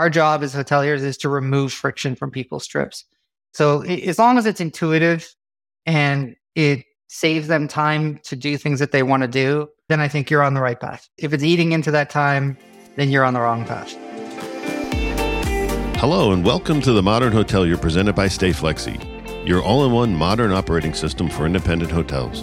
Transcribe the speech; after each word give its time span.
Our 0.00 0.08
job 0.08 0.42
as 0.42 0.54
hoteliers 0.54 1.02
is 1.02 1.18
to 1.18 1.28
remove 1.28 1.74
friction 1.74 2.14
from 2.14 2.30
people's 2.30 2.66
trips. 2.66 3.04
So 3.52 3.82
as 3.82 4.18
long 4.18 4.38
as 4.38 4.46
it's 4.46 4.58
intuitive 4.58 5.28
and 5.84 6.36
it 6.54 6.86
saves 7.08 7.48
them 7.48 7.68
time 7.68 8.18
to 8.24 8.34
do 8.34 8.56
things 8.56 8.78
that 8.78 8.92
they 8.92 9.02
want 9.02 9.24
to 9.24 9.28
do, 9.28 9.68
then 9.90 10.00
I 10.00 10.08
think 10.08 10.30
you're 10.30 10.42
on 10.42 10.54
the 10.54 10.62
right 10.62 10.80
path. 10.80 11.06
If 11.18 11.34
it's 11.34 11.44
eating 11.44 11.72
into 11.72 11.90
that 11.90 12.08
time, 12.08 12.56
then 12.96 13.10
you're 13.10 13.26
on 13.26 13.34
the 13.34 13.40
wrong 13.40 13.66
path. 13.66 13.92
Hello, 15.98 16.32
and 16.32 16.46
welcome 16.46 16.80
to 16.80 16.94
the 16.94 17.02
Modern 17.02 17.34
Hotelier 17.34 17.78
presented 17.78 18.14
by 18.14 18.26
StayFlexi, 18.26 19.46
your 19.46 19.62
all 19.62 19.84
in 19.84 19.92
one 19.92 20.16
modern 20.16 20.50
operating 20.50 20.94
system 20.94 21.28
for 21.28 21.44
independent 21.44 21.90
hotels. 21.90 22.42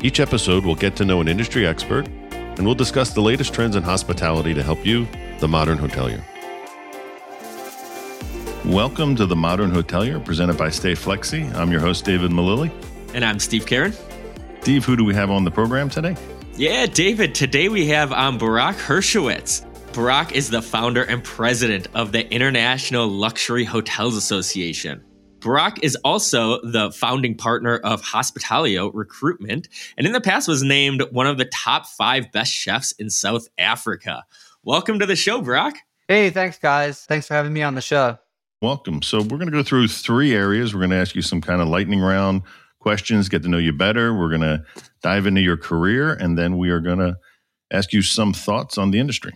Each 0.00 0.20
episode 0.20 0.64
we'll 0.64 0.74
get 0.74 0.96
to 0.96 1.04
know 1.04 1.20
an 1.20 1.28
industry 1.28 1.66
expert, 1.66 2.08
and 2.30 2.64
we'll 2.64 2.74
discuss 2.74 3.12
the 3.12 3.20
latest 3.20 3.52
trends 3.52 3.76
in 3.76 3.82
hospitality 3.82 4.54
to 4.54 4.62
help 4.62 4.86
you, 4.86 5.06
the 5.40 5.48
modern 5.48 5.76
hotelier. 5.76 6.24
Welcome 8.64 9.14
to 9.16 9.24
the 9.24 9.36
Modern 9.36 9.70
Hotelier 9.70 10.22
presented 10.22 10.58
by 10.58 10.66
StayFlexi. 10.66 11.54
I'm 11.54 11.70
your 11.70 11.80
host, 11.80 12.04
David 12.04 12.32
Malilly. 12.32 12.72
And 13.14 13.24
I'm 13.24 13.38
Steve 13.38 13.64
Karen. 13.64 13.94
Steve, 14.60 14.84
who 14.84 14.96
do 14.96 15.04
we 15.04 15.14
have 15.14 15.30
on 15.30 15.44
the 15.44 15.50
program 15.50 15.88
today? 15.88 16.16
Yeah, 16.56 16.86
David, 16.86 17.36
today 17.36 17.68
we 17.68 17.86
have 17.86 18.12
um, 18.12 18.36
Barak 18.36 18.76
Hirschowitz. 18.76 19.64
Barak 19.94 20.32
is 20.32 20.50
the 20.50 20.60
founder 20.60 21.04
and 21.04 21.22
president 21.22 21.86
of 21.94 22.10
the 22.10 22.28
International 22.32 23.06
Luxury 23.06 23.64
Hotels 23.64 24.16
Association. 24.16 25.04
Barak 25.38 25.82
is 25.84 25.96
also 26.04 26.60
the 26.62 26.90
founding 26.90 27.36
partner 27.36 27.76
of 27.76 28.02
Hospitalio 28.02 28.90
Recruitment, 28.92 29.68
and 29.96 30.04
in 30.04 30.12
the 30.12 30.20
past 30.20 30.48
was 30.48 30.64
named 30.64 31.02
one 31.12 31.28
of 31.28 31.38
the 31.38 31.46
top 31.46 31.86
five 31.86 32.32
best 32.32 32.52
chefs 32.52 32.90
in 32.92 33.08
South 33.08 33.46
Africa. 33.56 34.24
Welcome 34.64 34.98
to 34.98 35.06
the 35.06 35.16
show, 35.16 35.40
Barak. 35.40 35.76
Hey, 36.08 36.30
thanks, 36.30 36.58
guys. 36.58 37.04
Thanks 37.04 37.28
for 37.28 37.34
having 37.34 37.52
me 37.52 37.62
on 37.62 37.76
the 37.76 37.80
show. 37.80 38.18
Welcome. 38.60 39.02
So, 39.02 39.18
we're 39.18 39.38
going 39.38 39.46
to 39.46 39.52
go 39.52 39.62
through 39.62 39.88
three 39.88 40.34
areas. 40.34 40.74
We're 40.74 40.80
going 40.80 40.90
to 40.90 40.96
ask 40.96 41.14
you 41.14 41.22
some 41.22 41.40
kind 41.40 41.60
of 41.60 41.68
lightning 41.68 42.00
round 42.00 42.42
questions, 42.80 43.28
get 43.28 43.42
to 43.42 43.48
know 43.48 43.58
you 43.58 43.72
better. 43.72 44.14
We're 44.14 44.28
going 44.28 44.40
to 44.40 44.64
dive 45.02 45.26
into 45.26 45.40
your 45.40 45.56
career, 45.56 46.12
and 46.12 46.38
then 46.38 46.58
we 46.58 46.70
are 46.70 46.80
going 46.80 46.98
to 46.98 47.16
ask 47.72 47.92
you 47.92 48.02
some 48.02 48.32
thoughts 48.32 48.78
on 48.78 48.90
the 48.90 48.98
industry. 48.98 49.32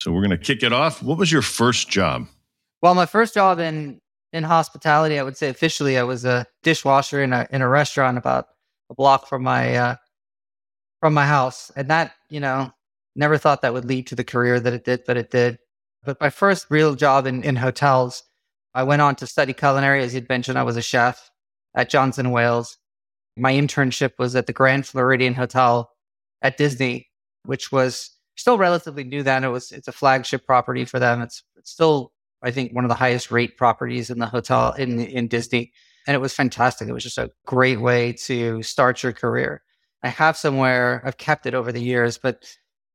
So 0.00 0.12
we're 0.12 0.20
going 0.20 0.30
to 0.30 0.38
kick 0.38 0.62
it 0.62 0.72
off. 0.72 1.02
What 1.02 1.18
was 1.18 1.30
your 1.30 1.42
first 1.42 1.88
job? 1.88 2.26
Well, 2.82 2.94
my 2.94 3.06
first 3.06 3.34
job 3.34 3.58
in 3.58 4.00
in 4.32 4.44
hospitality, 4.44 5.18
I 5.18 5.22
would 5.22 5.36
say 5.36 5.48
officially, 5.48 5.98
I 5.98 6.02
was 6.04 6.24
a 6.24 6.46
dishwasher 6.62 7.22
in 7.22 7.32
a 7.32 7.46
in 7.50 7.62
a 7.62 7.68
restaurant 7.68 8.18
about 8.18 8.46
a 8.90 8.94
block 8.94 9.26
from 9.26 9.42
my 9.42 9.76
uh, 9.76 9.96
from 11.00 11.14
my 11.14 11.26
house, 11.26 11.70
and 11.76 11.88
that 11.88 12.12
you 12.28 12.40
know 12.40 12.72
never 13.16 13.36
thought 13.36 13.62
that 13.62 13.72
would 13.72 13.84
lead 13.84 14.06
to 14.06 14.14
the 14.14 14.24
career 14.24 14.60
that 14.60 14.72
it 14.72 14.84
did, 14.84 15.02
but 15.06 15.16
it 15.16 15.30
did. 15.30 15.58
But 16.04 16.20
my 16.20 16.30
first 16.30 16.66
real 16.70 16.94
job 16.94 17.26
in 17.26 17.42
in 17.42 17.56
hotels, 17.56 18.22
I 18.74 18.82
went 18.84 19.02
on 19.02 19.16
to 19.16 19.26
study 19.26 19.52
culinary. 19.52 20.02
As 20.02 20.14
you'd 20.14 20.28
mentioned, 20.28 20.58
I 20.58 20.62
was 20.62 20.76
a 20.76 20.82
chef 20.82 21.30
at 21.74 21.90
Johnson 21.90 22.30
Wales, 22.30 22.78
my 23.36 23.52
internship 23.52 24.12
was 24.18 24.36
at 24.36 24.46
the 24.46 24.52
Grand 24.52 24.86
Floridian 24.86 25.34
Hotel 25.34 25.90
at 26.42 26.56
Disney, 26.56 27.08
which 27.44 27.72
was 27.72 28.10
still 28.36 28.58
relatively 28.58 29.04
new 29.04 29.22
then. 29.22 29.44
It 29.44 29.48
was 29.48 29.72
it's 29.72 29.88
a 29.88 29.92
flagship 29.92 30.46
property 30.46 30.84
for 30.84 30.98
them. 30.98 31.22
It's, 31.22 31.42
it's 31.56 31.70
still 31.70 32.12
I 32.42 32.50
think 32.50 32.72
one 32.72 32.84
of 32.84 32.88
the 32.88 32.94
highest 32.94 33.30
rate 33.30 33.56
properties 33.56 34.10
in 34.10 34.18
the 34.18 34.26
hotel 34.26 34.72
in 34.72 35.00
in 35.00 35.28
Disney, 35.28 35.72
and 36.06 36.14
it 36.14 36.20
was 36.20 36.34
fantastic. 36.34 36.88
It 36.88 36.92
was 36.92 37.04
just 37.04 37.18
a 37.18 37.30
great 37.46 37.80
way 37.80 38.12
to 38.24 38.62
start 38.62 39.02
your 39.02 39.12
career. 39.12 39.62
I 40.02 40.08
have 40.08 40.36
somewhere 40.36 41.02
I've 41.04 41.18
kept 41.18 41.46
it 41.46 41.54
over 41.54 41.72
the 41.72 41.82
years, 41.82 42.18
but 42.18 42.44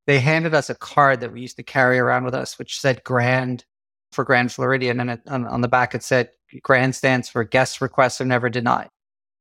they 0.08 0.20
handed 0.20 0.54
us 0.54 0.70
a 0.70 0.76
card 0.76 1.22
that 1.22 1.32
we 1.32 1.42
used 1.42 1.58
to 1.58 1.64
carry 1.64 1.98
around 1.98 2.26
with 2.26 2.36
us, 2.36 2.60
which 2.60 2.80
said 2.80 3.04
Grand 3.04 3.66
for 4.16 4.24
Grand 4.24 4.52
Floridian, 4.52 5.00
and 5.00 5.12
it, 5.12 5.22
on, 5.28 5.46
on 5.46 5.62
the 5.62 5.68
back 5.68 5.94
it 5.94 6.04
said 6.04 6.30
Grand 6.64 6.96
stands 6.96 7.30
for 7.30 7.44
guest 7.44 7.82
requests 7.82 8.22
are 8.22 8.26
never 8.26 8.50
denied. 8.50 8.90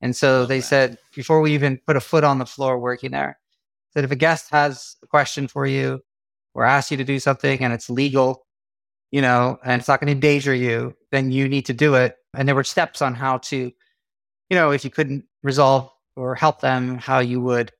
And 0.01 0.15
so 0.15 0.45
they 0.45 0.61
said, 0.61 0.99
before 1.15 1.41
we 1.41 1.55
even 1.55 1.81
put 1.87 1.97
a 1.97 2.01
foot 2.01 2.25
on 2.25 2.39
the 2.39 2.47
floor 2.47 2.79
working 2.79 3.13
there, 3.13 3.39
that 3.95 4.05
if 4.05 4.11
a 4.11 4.17
guest 4.17 4.51
has 4.51 4.97
a 5.03 5.07
question 5.07 5.49
for 5.49 5.67
you 5.67 6.01
or 6.55 6.65
asks 6.65 6.91
you 6.91 6.97
to 6.97 7.05
do 7.05 7.19
something 7.19 7.61
and 7.61 7.73
it's 7.73 7.89
legal, 7.89 8.47
you 9.11 9.23
know, 9.23 9.59
and 9.65 9.81
it's 9.81 9.89
not 9.89 10.01
going 10.01 10.09
to 10.09 10.13
endanger 10.13 10.55
you, 10.55 10.95
then 11.11 11.31
you 11.31 11.49
need 11.49 11.65
to 11.67 11.73
do 11.73 11.95
it. 11.95 12.17
And 12.37 12.47
there 12.47 12.55
were 12.55 12.65
steps 12.65 13.01
on 13.01 13.15
how 13.15 13.39
to, 13.39 13.57
you 13.57 14.57
know, 14.57 14.73
if 14.73 14.85
you 14.85 14.91
couldn't 14.91 15.25
resolve 15.43 15.91
or 16.17 16.35
help 16.35 16.61
them, 16.61 16.99
how 16.99 17.21
you 17.21 17.41
would, 17.41 17.71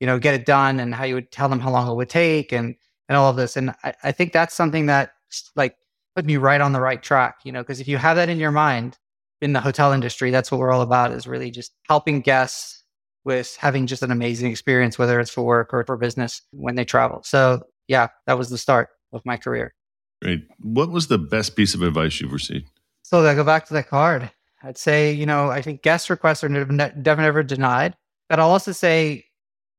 you 0.00 0.06
know, 0.06 0.18
get 0.18 0.34
it 0.34 0.46
done 0.46 0.80
and 0.80 0.94
how 0.94 1.04
you 1.04 1.14
would 1.14 1.32
tell 1.32 1.48
them 1.48 1.60
how 1.60 1.70
long 1.70 1.90
it 1.90 1.94
would 1.94 2.08
take 2.08 2.52
and, 2.52 2.76
and 3.08 3.16
all 3.16 3.28
of 3.28 3.36
this. 3.36 3.56
And 3.56 3.74
I, 3.82 3.94
I 4.04 4.12
think 4.12 4.32
that's 4.32 4.54
something 4.54 4.86
that 4.86 5.12
like 5.56 5.76
put 6.14 6.24
me 6.24 6.36
right 6.36 6.60
on 6.60 6.72
the 6.72 6.80
right 6.80 7.02
track, 7.02 7.38
you 7.44 7.52
know, 7.52 7.62
because 7.62 7.80
if 7.80 7.88
you 7.88 7.96
have 7.96 8.16
that 8.16 8.28
in 8.28 8.38
your 8.38 8.50
mind, 8.50 8.98
in 9.40 9.52
the 9.52 9.60
hotel 9.60 9.92
industry, 9.92 10.30
that's 10.30 10.50
what 10.50 10.58
we're 10.58 10.72
all 10.72 10.80
about 10.80 11.12
is 11.12 11.26
really 11.26 11.50
just 11.50 11.72
helping 11.88 12.20
guests 12.20 12.82
with 13.24 13.56
having 13.58 13.86
just 13.86 14.02
an 14.02 14.10
amazing 14.10 14.50
experience, 14.50 14.98
whether 14.98 15.18
it's 15.18 15.30
for 15.30 15.42
work 15.42 15.72
or 15.72 15.84
for 15.84 15.96
business 15.96 16.42
when 16.52 16.74
they 16.74 16.84
travel. 16.84 17.22
So, 17.24 17.62
yeah, 17.88 18.08
that 18.26 18.38
was 18.38 18.50
the 18.50 18.58
start 18.58 18.88
of 19.12 19.22
my 19.24 19.36
career. 19.36 19.74
Great. 20.22 20.46
What 20.60 20.90
was 20.90 21.08
the 21.08 21.18
best 21.18 21.56
piece 21.56 21.74
of 21.74 21.82
advice 21.82 22.20
you've 22.20 22.32
received? 22.32 22.70
So, 23.02 23.26
I 23.26 23.34
go 23.34 23.44
back 23.44 23.66
to 23.66 23.74
that 23.74 23.88
card. 23.88 24.30
I'd 24.62 24.78
say, 24.78 25.12
you 25.12 25.26
know, 25.26 25.50
I 25.50 25.60
think 25.60 25.82
guest 25.82 26.08
requests 26.08 26.42
are 26.42 26.48
never, 26.48 26.72
never 26.72 27.42
denied. 27.42 27.96
But 28.30 28.40
I'll 28.40 28.50
also 28.50 28.72
say 28.72 29.26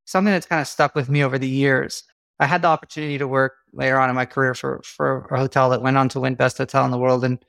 something 0.05 0.31
that's 0.31 0.45
kind 0.45 0.61
of 0.61 0.67
stuck 0.67 0.93
with 0.93 1.09
me 1.09 1.23
over 1.23 1.39
the 1.39 1.49
years. 1.49 2.03
I 2.39 2.45
had 2.45 2.61
the 2.61 2.67
opportunity 2.67 3.17
to 3.17 3.27
work 3.27 3.53
later 3.73 3.99
on 3.99 4.09
in 4.09 4.15
my 4.15 4.25
career 4.25 4.53
for, 4.53 4.81
for 4.83 5.27
a 5.31 5.37
hotel 5.37 5.69
that 5.69 5.81
went 5.81 5.97
on 5.97 6.09
to 6.09 6.19
win 6.19 6.35
Best 6.35 6.57
Hotel 6.57 6.83
in 6.85 6.91
the 6.91 6.97
World. 6.97 7.23
And 7.23 7.43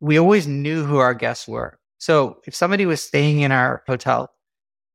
we 0.00 0.18
always 0.18 0.46
knew 0.46 0.84
who 0.84 0.98
our 0.98 1.14
guests 1.14 1.46
were. 1.46 1.78
So 1.98 2.38
if 2.46 2.54
somebody 2.54 2.86
was 2.86 3.02
staying 3.02 3.40
in 3.40 3.52
our 3.52 3.82
hotel, 3.86 4.30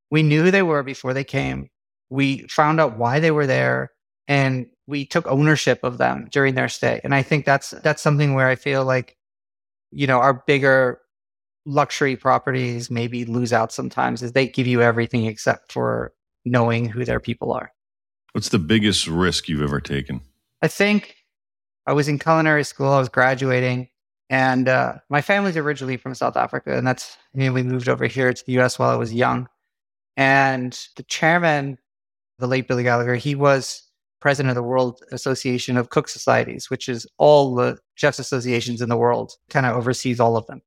we 0.10 0.24
knew 0.24 0.44
who 0.44 0.52
they 0.52 0.64
were 0.64 0.84
before 0.84 1.14
they 1.14 1.24
came. 1.24 1.70
We 2.10 2.48
found 2.48 2.80
out 2.80 2.98
why 2.98 3.20
they 3.20 3.32
were 3.32 3.48
there 3.48 3.92
and 4.28 4.68
we 4.88 5.06
took 5.06 5.28
ownership 5.28 5.80
of 5.84 5.98
them 5.98 6.28
during 6.32 6.56
their 6.56 6.70
stay. 6.70 7.00
And 7.04 7.14
I 7.14 7.22
think 7.22 7.46
that's 7.46 7.72
that's 7.72 8.02
something 8.02 8.34
where 8.34 8.48
I 8.48 8.56
feel 8.56 8.86
like, 8.86 9.18
you 9.92 10.08
know, 10.08 10.20
our 10.20 10.44
bigger 10.48 11.00
luxury 11.66 12.16
properties 12.16 12.90
maybe 12.90 13.26
lose 13.26 13.52
out 13.52 13.72
sometimes 13.72 14.24
is 14.24 14.32
they 14.32 14.48
give 14.48 14.68
you 14.68 14.82
everything 14.82 15.26
except 15.26 15.72
for 15.72 16.14
knowing 16.46 16.86
who 16.86 17.04
their 17.04 17.20
people 17.20 17.52
are. 17.52 17.72
What's 18.34 18.50
the 18.50 18.60
biggest 18.60 19.08
risk 19.08 19.48
you've 19.50 19.62
ever 19.62 19.82
taken? 19.82 20.22
I 20.62 20.68
think 20.68 21.16
I 21.86 21.94
was 21.94 22.08
in 22.08 22.20
culinary 22.20 22.64
school, 22.64 22.92
I 22.92 23.00
was 23.00 23.10
graduating 23.10 23.90
and 24.30 24.68
uh, 24.68 24.96
my 25.10 25.22
family's 25.22 25.58
originally 25.58 25.98
from 25.98 26.14
South 26.14 26.36
Africa, 26.36 26.78
and 26.78 26.86
that's 26.86 27.18
I 27.34 27.38
mean, 27.38 27.54
we 27.54 27.64
moved 27.64 27.88
over 27.88 28.06
here 28.06 28.34
to 28.34 28.46
the 28.46 28.60
US 28.60 28.78
while 28.78 28.90
I 28.90 28.96
was 28.96 29.14
young. 29.14 29.48
And 30.18 30.78
the 30.96 31.04
chairman, 31.04 31.78
the 32.40 32.48
late 32.48 32.68
Billy 32.68 32.84
Gallagher, 32.84 33.16
he 33.16 33.36
was 33.36 33.84
president 34.20 34.50
of 34.50 34.56
the 34.56 34.64
World 34.64 35.02
Association 35.12 35.78
of 35.78 35.90
Cook 35.90 36.10
Societies, 36.10 36.70
which 36.70 36.90
is 36.90 37.08
all 37.18 37.56
the 37.56 37.78
chefs 37.96 38.20
associations 38.20 38.82
in 38.82 38.90
the 38.90 38.98
world, 38.98 39.34
kind 39.50 39.66
of 39.66 39.78
oversees 39.78 40.20
all 40.20 40.36
of 40.36 40.46
them. 40.48 40.62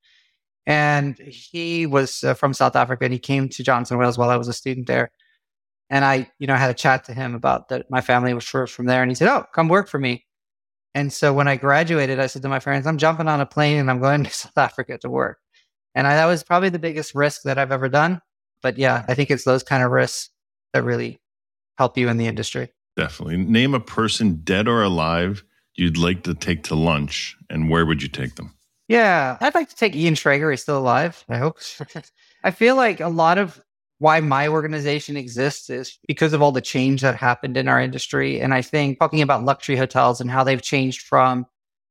And 0.66 1.18
he 1.18 1.86
was 1.86 2.22
uh, 2.22 2.34
from 2.34 2.54
South 2.54 2.76
Africa, 2.76 3.04
and 3.04 3.12
he 3.12 3.18
came 3.18 3.48
to 3.48 3.64
Johnson 3.64 3.98
Wales 3.98 4.16
while 4.16 4.30
I 4.30 4.36
was 4.36 4.48
a 4.48 4.52
student 4.52 4.86
there. 4.86 5.10
And 5.90 6.04
I, 6.04 6.30
you 6.38 6.46
know, 6.46 6.54
had 6.54 6.70
a 6.70 6.74
chat 6.74 7.04
to 7.04 7.12
him 7.12 7.34
about 7.34 7.68
that. 7.68 7.90
My 7.90 8.00
family 8.00 8.32
was 8.32 8.44
from 8.46 8.86
there, 8.86 9.02
and 9.02 9.10
he 9.10 9.14
said, 9.14 9.28
"Oh, 9.28 9.44
come 9.52 9.68
work 9.68 9.88
for 9.88 9.98
me." 9.98 10.24
And 10.94 11.12
so 11.12 11.32
when 11.32 11.48
I 11.48 11.56
graduated, 11.56 12.18
I 12.18 12.26
said 12.26 12.42
to 12.42 12.48
my 12.48 12.60
friends, 12.60 12.86
I'm 12.86 12.98
jumping 12.98 13.28
on 13.28 13.40
a 13.40 13.46
plane 13.46 13.78
and 13.78 13.90
I'm 13.90 14.00
going 14.00 14.24
to 14.24 14.30
South 14.30 14.58
Africa 14.58 14.98
to 14.98 15.10
work. 15.10 15.38
And 15.94 16.06
I, 16.06 16.14
that 16.14 16.26
was 16.26 16.42
probably 16.42 16.68
the 16.68 16.78
biggest 16.78 17.14
risk 17.14 17.42
that 17.42 17.58
I've 17.58 17.72
ever 17.72 17.88
done. 17.88 18.20
But 18.62 18.78
yeah, 18.78 19.04
I 19.08 19.14
think 19.14 19.30
it's 19.30 19.44
those 19.44 19.62
kind 19.62 19.82
of 19.82 19.90
risks 19.90 20.30
that 20.72 20.84
really 20.84 21.20
help 21.78 21.96
you 21.96 22.08
in 22.08 22.16
the 22.16 22.26
industry. 22.26 22.72
Definitely. 22.96 23.38
Name 23.38 23.74
a 23.74 23.80
person, 23.80 24.40
dead 24.44 24.68
or 24.68 24.82
alive, 24.82 25.42
you'd 25.74 25.96
like 25.96 26.24
to 26.24 26.34
take 26.34 26.64
to 26.64 26.74
lunch, 26.74 27.36
and 27.48 27.70
where 27.70 27.86
would 27.86 28.02
you 28.02 28.08
take 28.08 28.34
them? 28.34 28.54
Yeah, 28.88 29.38
I'd 29.40 29.54
like 29.54 29.70
to 29.70 29.76
take 29.76 29.96
Ian 29.96 30.14
Schrager. 30.14 30.50
He's 30.50 30.60
still 30.60 30.78
alive, 30.78 31.24
I 31.28 31.38
hope. 31.38 31.58
I 32.44 32.50
feel 32.50 32.76
like 32.76 33.00
a 33.00 33.08
lot 33.08 33.38
of 33.38 33.62
why 34.00 34.18
my 34.18 34.48
organization 34.48 35.16
exists 35.16 35.68
is 35.68 35.98
because 36.08 36.32
of 36.32 36.40
all 36.40 36.52
the 36.52 36.60
change 36.62 37.02
that 37.02 37.14
happened 37.14 37.58
in 37.58 37.68
our 37.68 37.78
industry. 37.78 38.40
And 38.40 38.54
I 38.54 38.62
think 38.62 38.98
talking 38.98 39.20
about 39.20 39.44
luxury 39.44 39.76
hotels 39.76 40.22
and 40.22 40.30
how 40.30 40.42
they've 40.42 40.60
changed 40.60 41.02
from 41.02 41.46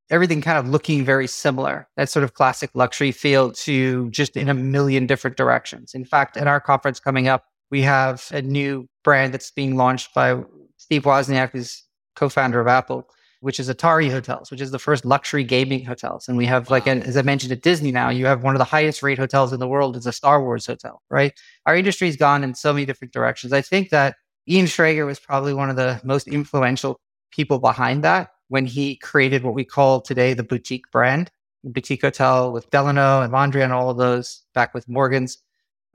everything 0.10 0.42
kind 0.42 0.58
of 0.58 0.68
looking 0.68 1.06
very 1.06 1.28
similar, 1.28 1.88
that 1.98 2.10
sort 2.10 2.24
of 2.24 2.34
classic 2.34 2.72
luxury 2.74 3.12
feel 3.12 3.52
to 3.52 4.10
just 4.10 4.36
in 4.36 4.50
a 4.50 4.56
million 4.56 5.06
different 5.06 5.38
directions. 5.38 5.94
In 5.94 6.04
fact, 6.04 6.36
at 6.36 6.48
our 6.48 6.60
conference 6.60 7.00
coming 7.00 7.28
up, 7.28 7.46
we 7.70 7.84
have 7.84 8.28
a 8.32 8.42
new 8.42 8.88
brand 9.04 9.32
that's 9.32 9.52
being 9.52 9.78
launched 9.78 10.12
by 10.16 10.42
Steve 10.78 11.04
Wozniak, 11.04 11.52
who's 11.52 11.84
co-founder 12.16 12.60
of 12.60 12.68
Apple 12.68 13.08
which 13.42 13.60
is 13.60 13.70
Atari 13.70 14.12
Hotels, 14.12 14.52
which 14.52 14.62
is 14.62 14.72
the 14.72 14.80
first 14.80 15.06
luxury 15.06 15.44
gaming 15.44 15.86
hotels. 15.86 16.28
And 16.28 16.38
we 16.38 16.46
have, 16.46 16.70
like, 16.70 16.88
as 16.88 17.16
I 17.16 17.22
mentioned 17.22 17.52
at 17.54 17.62
Disney 17.62 17.92
now, 17.92 18.10
you 18.10 18.26
have 18.26 18.44
one 18.44 18.54
of 18.54 18.60
the 18.60 18.66
highest 18.66 19.02
rate 19.02 19.18
hotels 19.18 19.54
in 19.54 19.60
the 19.60 19.68
world 19.68 19.96
is 19.96 20.06
a 20.06 20.12
Star 20.12 20.44
Wars 20.44 20.66
hotel, 20.66 21.02
right? 21.10 21.34
Our 21.66 21.76
industry's 21.76 22.18
gone 22.18 22.44
in 22.44 22.54
so 22.54 22.74
many 22.74 22.86
different 22.86 23.14
directions. 23.14 23.54
I 23.54 23.62
think 23.62 23.90
that 23.92 24.16
Ian 24.48 24.66
Schrager 24.66 25.06
was 25.06 25.20
probably 25.20 25.54
one 25.54 25.70
of 25.70 25.76
the 25.76 26.02
most 26.04 26.28
influential 26.28 27.00
people 27.32 27.60
behind 27.60 28.04
that. 28.04 28.30
when 28.50 28.66
he 28.66 28.98
created 28.98 29.44
what 29.44 29.54
we 29.54 29.64
call 29.64 30.02
today 30.02 30.34
the 30.34 30.44
boutique 30.44 30.92
brand, 30.92 31.32
the 31.64 31.70
boutique 31.70 32.02
hotel 32.02 32.52
with 32.52 32.70
Delano 32.70 33.22
and 33.22 33.32
Mondrian 33.32 33.66
and 33.66 33.74
all 33.74 33.90
of 33.90 33.98
those 33.98 34.44
back 34.54 34.74
with 34.74 34.90
Morgan's. 34.90 35.38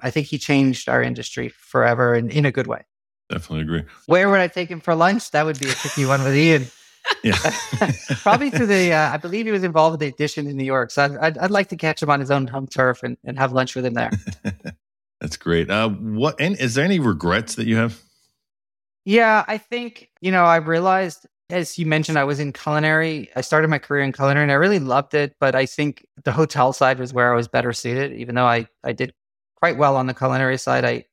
I 0.00 0.10
think 0.10 0.26
he 0.26 0.38
changed 0.38 0.88
our 0.88 1.02
industry 1.02 1.48
forever 1.48 2.14
and 2.14 2.32
in 2.32 2.46
a 2.46 2.52
good 2.52 2.66
way. 2.66 2.84
Definitely 3.30 3.62
agree. 3.62 3.82
Where 4.06 4.28
would 4.30 4.40
I 4.40 4.48
take 4.48 4.68
him 4.68 4.80
for 4.80 4.94
lunch? 4.94 5.30
That 5.32 5.46
would 5.46 5.58
be 5.58 5.68
a 5.68 5.72
tricky 5.72 6.06
one 6.06 6.22
with 6.24 6.34
Ian. 6.34 6.66
Yeah. 7.22 7.36
Probably 8.22 8.50
to 8.50 8.66
the, 8.66 8.92
uh, 8.92 9.12
I 9.12 9.16
believe 9.16 9.46
he 9.46 9.52
was 9.52 9.64
involved 9.64 9.94
with 9.94 10.00
the 10.00 10.08
edition 10.08 10.46
in 10.46 10.56
New 10.56 10.64
York. 10.64 10.90
So 10.90 11.04
I'd, 11.04 11.16
I'd, 11.16 11.38
I'd, 11.38 11.50
like 11.50 11.68
to 11.68 11.76
catch 11.76 12.02
him 12.02 12.10
on 12.10 12.20
his 12.20 12.30
own 12.30 12.46
home 12.46 12.66
turf 12.66 13.02
and, 13.02 13.16
and 13.24 13.38
have 13.38 13.52
lunch 13.52 13.74
with 13.74 13.86
him 13.86 13.94
there. 13.94 14.10
That's 15.20 15.36
great. 15.36 15.70
Uh, 15.70 15.88
what, 15.88 16.40
and 16.40 16.56
is 16.58 16.74
there 16.74 16.84
any 16.84 16.98
regrets 16.98 17.54
that 17.54 17.66
you 17.66 17.76
have? 17.76 18.00
Yeah, 19.04 19.44
I 19.46 19.58
think, 19.58 20.10
you 20.20 20.30
know, 20.30 20.44
I 20.44 20.56
realized, 20.56 21.26
as 21.50 21.78
you 21.78 21.86
mentioned, 21.86 22.18
I 22.18 22.24
was 22.24 22.40
in 22.40 22.52
culinary. 22.52 23.30
I 23.36 23.42
started 23.42 23.68
my 23.68 23.78
career 23.78 24.02
in 24.02 24.12
culinary 24.12 24.44
and 24.44 24.52
I 24.52 24.56
really 24.56 24.78
loved 24.78 25.14
it. 25.14 25.34
But 25.40 25.54
I 25.54 25.66
think 25.66 26.06
the 26.24 26.32
hotel 26.32 26.72
side 26.72 26.98
was 26.98 27.12
where 27.12 27.32
I 27.32 27.36
was 27.36 27.48
better 27.48 27.72
suited, 27.72 28.12
even 28.14 28.34
though 28.34 28.46
I, 28.46 28.66
I 28.82 28.92
did 28.92 29.14
quite 29.56 29.76
well 29.76 29.96
on 29.96 30.06
the 30.06 30.14
culinary 30.14 30.58
side. 30.58 30.84
I, 30.84 31.04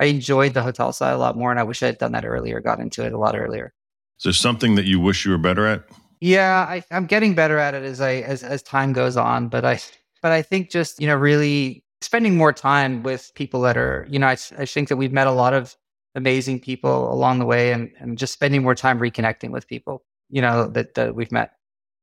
I 0.00 0.06
enjoyed 0.06 0.54
the 0.54 0.62
hotel 0.62 0.92
side 0.92 1.12
a 1.12 1.18
lot 1.18 1.36
more 1.36 1.50
and 1.50 1.60
I 1.60 1.64
wish 1.64 1.82
I 1.82 1.86
had 1.86 1.98
done 1.98 2.12
that 2.12 2.24
earlier, 2.24 2.60
got 2.60 2.80
into 2.80 3.04
it 3.04 3.12
a 3.12 3.18
lot 3.18 3.36
earlier. 3.36 3.72
Is 4.22 4.24
there 4.24 4.32
something 4.34 4.76
that 4.76 4.84
you 4.84 5.00
wish 5.00 5.24
you 5.24 5.32
were 5.32 5.38
better 5.38 5.66
at? 5.66 5.82
Yeah, 6.20 6.64
I, 6.68 6.84
I'm 6.92 7.06
getting 7.06 7.34
better 7.34 7.58
at 7.58 7.74
it 7.74 7.82
as 7.82 8.00
I 8.00 8.12
as 8.20 8.44
as 8.44 8.62
time 8.62 8.92
goes 8.92 9.16
on. 9.16 9.48
But 9.48 9.64
I 9.64 9.80
but 10.22 10.30
I 10.30 10.42
think 10.42 10.70
just 10.70 11.00
you 11.00 11.08
know 11.08 11.16
really 11.16 11.82
spending 12.02 12.36
more 12.36 12.52
time 12.52 13.02
with 13.02 13.32
people 13.34 13.62
that 13.62 13.76
are 13.76 14.06
you 14.08 14.20
know 14.20 14.28
I, 14.28 14.36
I 14.56 14.64
think 14.64 14.90
that 14.90 14.96
we've 14.96 15.12
met 15.12 15.26
a 15.26 15.32
lot 15.32 15.54
of 15.54 15.76
amazing 16.14 16.60
people 16.60 17.12
along 17.12 17.40
the 17.40 17.46
way, 17.46 17.72
and 17.72 17.90
and 17.98 18.16
just 18.16 18.32
spending 18.32 18.62
more 18.62 18.76
time 18.76 19.00
reconnecting 19.00 19.50
with 19.50 19.66
people 19.66 20.04
you 20.30 20.40
know 20.40 20.68
that 20.68 20.94
that 20.94 21.16
we've 21.16 21.32
met. 21.32 21.54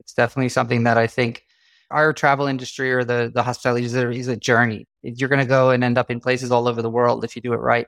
It's 0.02 0.14
definitely 0.14 0.50
something 0.50 0.84
that 0.84 0.98
I 0.98 1.08
think 1.08 1.46
our 1.90 2.12
travel 2.12 2.48
industry 2.48 2.92
or 2.92 3.06
the 3.06 3.32
the 3.34 3.44
hospitality 3.44 3.86
a, 3.86 4.10
is 4.10 4.28
a 4.28 4.36
journey. 4.36 4.90
You're 5.04 5.30
going 5.30 5.40
to 5.40 5.46
go 5.46 5.70
and 5.70 5.86
end 5.86 5.98
up 5.98 6.12
in 6.12 6.20
places 6.20 6.52
all 6.52 6.68
over 6.68 6.82
the 6.82 6.90
world 6.90 7.24
if 7.24 7.38
you 7.38 7.42
do 7.42 7.54
it 7.54 7.62
right 7.62 7.88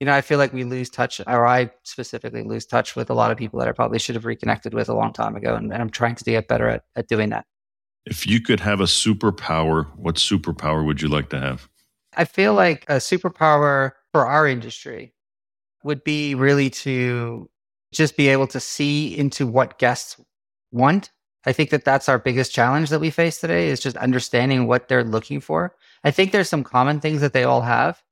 you 0.00 0.06
know, 0.06 0.14
I 0.14 0.22
feel 0.22 0.38
like 0.38 0.54
we 0.54 0.64
lose 0.64 0.88
touch, 0.88 1.20
or 1.26 1.46
I 1.46 1.70
specifically 1.82 2.42
lose 2.42 2.64
touch 2.64 2.96
with 2.96 3.10
a 3.10 3.14
lot 3.14 3.30
of 3.30 3.36
people 3.36 3.58
that 3.58 3.68
I 3.68 3.72
probably 3.72 3.98
should 3.98 4.14
have 4.14 4.24
reconnected 4.24 4.72
with 4.72 4.88
a 4.88 4.94
long 4.94 5.12
time 5.12 5.36
ago. 5.36 5.54
And, 5.54 5.70
and 5.70 5.80
I'm 5.80 5.90
trying 5.90 6.14
to 6.14 6.24
get 6.24 6.48
better 6.48 6.68
at, 6.68 6.84
at 6.96 7.06
doing 7.06 7.28
that. 7.28 7.44
If 8.06 8.26
you 8.26 8.40
could 8.40 8.60
have 8.60 8.80
a 8.80 8.84
superpower, 8.84 9.86
what 9.96 10.14
superpower 10.14 10.86
would 10.86 11.02
you 11.02 11.08
like 11.08 11.28
to 11.30 11.38
have? 11.38 11.68
I 12.16 12.24
feel 12.24 12.54
like 12.54 12.84
a 12.88 12.94
superpower 12.94 13.92
for 14.10 14.26
our 14.26 14.48
industry 14.48 15.12
would 15.84 16.02
be 16.02 16.34
really 16.34 16.70
to 16.70 17.50
just 17.92 18.16
be 18.16 18.28
able 18.28 18.46
to 18.48 18.60
see 18.60 19.16
into 19.16 19.46
what 19.46 19.78
guests 19.78 20.18
want. 20.72 21.10
I 21.44 21.52
think 21.52 21.70
that 21.70 21.84
that's 21.84 22.08
our 22.08 22.18
biggest 22.18 22.52
challenge 22.52 22.88
that 22.88 23.00
we 23.00 23.10
face 23.10 23.38
today 23.38 23.68
is 23.68 23.80
just 23.80 23.96
understanding 23.98 24.66
what 24.66 24.88
they're 24.88 25.04
looking 25.04 25.40
for. 25.40 25.76
I 26.04 26.10
think 26.10 26.32
there's 26.32 26.48
some 26.48 26.64
common 26.64 27.00
things 27.00 27.20
that 27.20 27.32
they 27.32 27.44
all 27.44 27.62
have, 27.62 28.02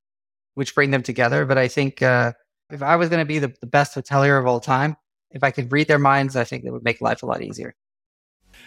which 0.58 0.74
bring 0.74 0.90
them 0.90 1.04
together. 1.04 1.46
But 1.46 1.56
I 1.56 1.68
think 1.68 2.02
uh, 2.02 2.32
if 2.68 2.82
I 2.82 2.96
was 2.96 3.08
going 3.08 3.20
to 3.20 3.24
be 3.24 3.38
the, 3.38 3.54
the 3.60 3.66
best 3.68 3.94
hotelier 3.94 4.40
of 4.40 4.46
all 4.48 4.58
time, 4.58 4.96
if 5.30 5.44
I 5.44 5.52
could 5.52 5.70
read 5.70 5.86
their 5.86 6.00
minds, 6.00 6.34
I 6.34 6.42
think 6.42 6.64
it 6.64 6.72
would 6.72 6.82
make 6.82 7.00
life 7.00 7.22
a 7.22 7.26
lot 7.26 7.42
easier. 7.42 7.76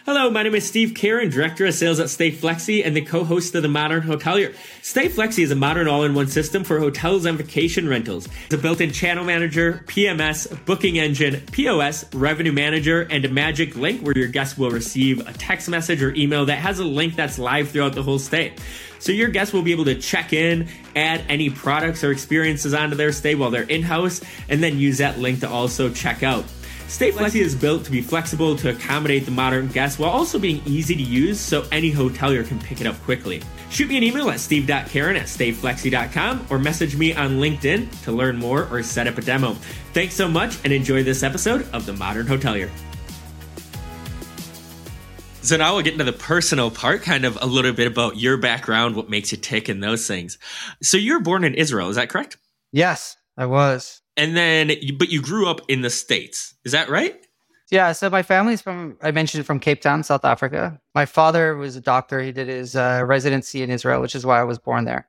Hello, 0.04 0.28
my 0.30 0.42
name 0.42 0.56
is 0.56 0.66
Steve 0.66 0.94
Karen, 0.96 1.30
Director 1.30 1.64
of 1.64 1.74
Sales 1.74 2.00
at 2.00 2.08
StayFlexi 2.08 2.84
and 2.84 2.96
the 2.96 3.02
co-host 3.02 3.54
of 3.54 3.62
The 3.62 3.68
Modern 3.68 4.02
Hotelier. 4.02 4.52
StayFlexi 4.80 5.44
is 5.44 5.52
a 5.52 5.54
modern 5.54 5.86
all-in-one 5.86 6.26
system 6.26 6.64
for 6.64 6.80
hotels 6.80 7.24
and 7.24 7.38
vacation 7.38 7.88
rentals. 7.88 8.26
It's 8.46 8.54
a 8.54 8.58
built-in 8.58 8.90
channel 8.90 9.24
manager, 9.24 9.84
PMS, 9.86 10.64
booking 10.66 10.98
engine, 10.98 11.40
POS, 11.52 12.12
revenue 12.14 12.50
manager, 12.50 13.02
and 13.02 13.24
a 13.24 13.28
magic 13.28 13.76
link 13.76 14.00
where 14.00 14.18
your 14.18 14.26
guests 14.26 14.58
will 14.58 14.72
receive 14.72 15.24
a 15.28 15.32
text 15.34 15.68
message 15.68 16.02
or 16.02 16.12
email 16.16 16.46
that 16.46 16.58
has 16.58 16.80
a 16.80 16.84
link 16.84 17.14
that's 17.14 17.38
live 17.38 17.70
throughout 17.70 17.92
the 17.92 18.02
whole 18.02 18.18
stay. 18.18 18.54
So 18.98 19.12
your 19.12 19.28
guests 19.28 19.54
will 19.54 19.62
be 19.62 19.70
able 19.70 19.84
to 19.84 19.94
check 19.94 20.32
in, 20.32 20.66
add 20.96 21.22
any 21.28 21.48
products 21.48 22.02
or 22.02 22.10
experiences 22.10 22.74
onto 22.74 22.96
their 22.96 23.12
stay 23.12 23.36
while 23.36 23.50
they're 23.50 23.62
in-house, 23.62 24.20
and 24.48 24.60
then 24.60 24.80
use 24.80 24.98
that 24.98 25.20
link 25.20 25.38
to 25.40 25.48
also 25.48 25.90
check 25.90 26.24
out. 26.24 26.44
StayFlexi 26.92 27.40
is 27.40 27.54
built 27.54 27.86
to 27.86 27.90
be 27.90 28.02
flexible 28.02 28.54
to 28.54 28.68
accommodate 28.68 29.24
the 29.24 29.30
modern 29.30 29.66
guest 29.68 29.98
while 29.98 30.10
also 30.10 30.38
being 30.38 30.60
easy 30.66 30.94
to 30.94 31.02
use 31.02 31.40
so 31.40 31.64
any 31.72 31.90
hotelier 31.90 32.46
can 32.46 32.58
pick 32.58 32.82
it 32.82 32.86
up 32.86 33.00
quickly. 33.04 33.40
Shoot 33.70 33.88
me 33.88 33.96
an 33.96 34.02
email 34.02 34.28
at 34.28 34.40
steve.karen 34.40 35.16
at 35.16 35.22
stayflexi.com 35.22 36.48
or 36.50 36.58
message 36.58 36.94
me 36.94 37.14
on 37.14 37.38
LinkedIn 37.38 38.02
to 38.02 38.12
learn 38.12 38.36
more 38.36 38.68
or 38.70 38.82
set 38.82 39.06
up 39.06 39.16
a 39.16 39.22
demo. 39.22 39.54
Thanks 39.94 40.12
so 40.12 40.28
much 40.28 40.58
and 40.64 40.72
enjoy 40.72 41.02
this 41.02 41.22
episode 41.22 41.66
of 41.72 41.86
The 41.86 41.94
Modern 41.94 42.26
Hotelier. 42.26 42.68
So 45.40 45.56
now 45.56 45.72
we'll 45.72 45.84
get 45.84 45.94
into 45.94 46.04
the 46.04 46.12
personal 46.12 46.70
part, 46.70 47.00
kind 47.00 47.24
of 47.24 47.38
a 47.40 47.46
little 47.46 47.72
bit 47.72 47.86
about 47.86 48.18
your 48.18 48.36
background, 48.36 48.96
what 48.96 49.08
makes 49.08 49.32
you 49.32 49.38
tick, 49.38 49.70
and 49.70 49.82
those 49.82 50.06
things. 50.06 50.36
So 50.82 50.98
you 50.98 51.14
were 51.14 51.20
born 51.20 51.42
in 51.42 51.54
Israel, 51.54 51.88
is 51.88 51.96
that 51.96 52.10
correct? 52.10 52.36
Yes, 52.70 53.16
I 53.38 53.46
was 53.46 54.01
and 54.22 54.36
then 54.36 54.70
but 54.96 55.10
you 55.10 55.20
grew 55.20 55.48
up 55.48 55.60
in 55.68 55.82
the 55.82 55.90
states. 55.90 56.54
Is 56.64 56.72
that 56.72 56.88
right? 56.88 57.26
Yeah 57.70 57.92
so 57.92 58.08
my 58.08 58.22
family's 58.22 58.62
from 58.62 58.96
i 59.02 59.10
mentioned 59.10 59.46
from 59.46 59.58
cape 59.58 59.80
town 59.80 60.02
south 60.04 60.24
africa. 60.24 60.80
My 60.94 61.06
father 61.06 61.56
was 61.56 61.74
a 61.74 61.80
doctor. 61.80 62.20
He 62.20 62.30
did 62.30 62.48
his 62.48 62.76
uh, 62.76 63.02
residency 63.04 63.62
in 63.62 63.70
israel 63.70 64.00
which 64.00 64.14
is 64.14 64.24
why 64.24 64.38
i 64.40 64.44
was 64.44 64.58
born 64.58 64.84
there. 64.84 65.08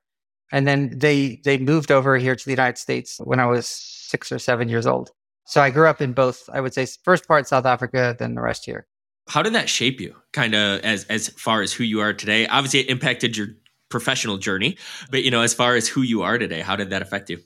And 0.50 0.66
then 0.66 0.98
they 0.98 1.40
they 1.44 1.58
moved 1.58 1.90
over 1.92 2.16
here 2.16 2.34
to 2.34 2.44
the 2.44 2.50
united 2.50 2.78
states 2.78 3.20
when 3.22 3.38
i 3.38 3.46
was 3.46 3.66
six 3.68 4.32
or 4.32 4.38
seven 4.38 4.68
years 4.68 4.86
old. 4.86 5.10
So 5.46 5.60
i 5.60 5.70
grew 5.70 5.86
up 5.86 6.00
in 6.00 6.12
both 6.12 6.48
i 6.52 6.60
would 6.60 6.74
say 6.74 6.86
first 7.04 7.28
part 7.28 7.46
south 7.46 7.66
africa 7.66 8.16
then 8.18 8.34
the 8.34 8.42
rest 8.42 8.64
here. 8.64 8.86
How 9.28 9.42
did 9.42 9.54
that 9.54 9.68
shape 9.68 10.00
you 10.00 10.16
kind 10.32 10.54
of 10.54 10.80
as 10.80 11.04
as 11.04 11.28
far 11.28 11.62
as 11.62 11.72
who 11.72 11.84
you 11.84 12.00
are 12.00 12.12
today? 12.12 12.46
Obviously 12.48 12.80
it 12.80 12.88
impacted 12.88 13.36
your 13.36 13.48
professional 13.90 14.38
journey 14.38 14.76
but 15.10 15.22
you 15.22 15.30
know 15.30 15.42
as 15.42 15.54
far 15.54 15.76
as 15.76 15.86
who 15.86 16.02
you 16.02 16.22
are 16.22 16.36
today 16.36 16.60
how 16.60 16.74
did 16.74 16.90
that 16.90 17.02
affect 17.02 17.30
you 17.30 17.38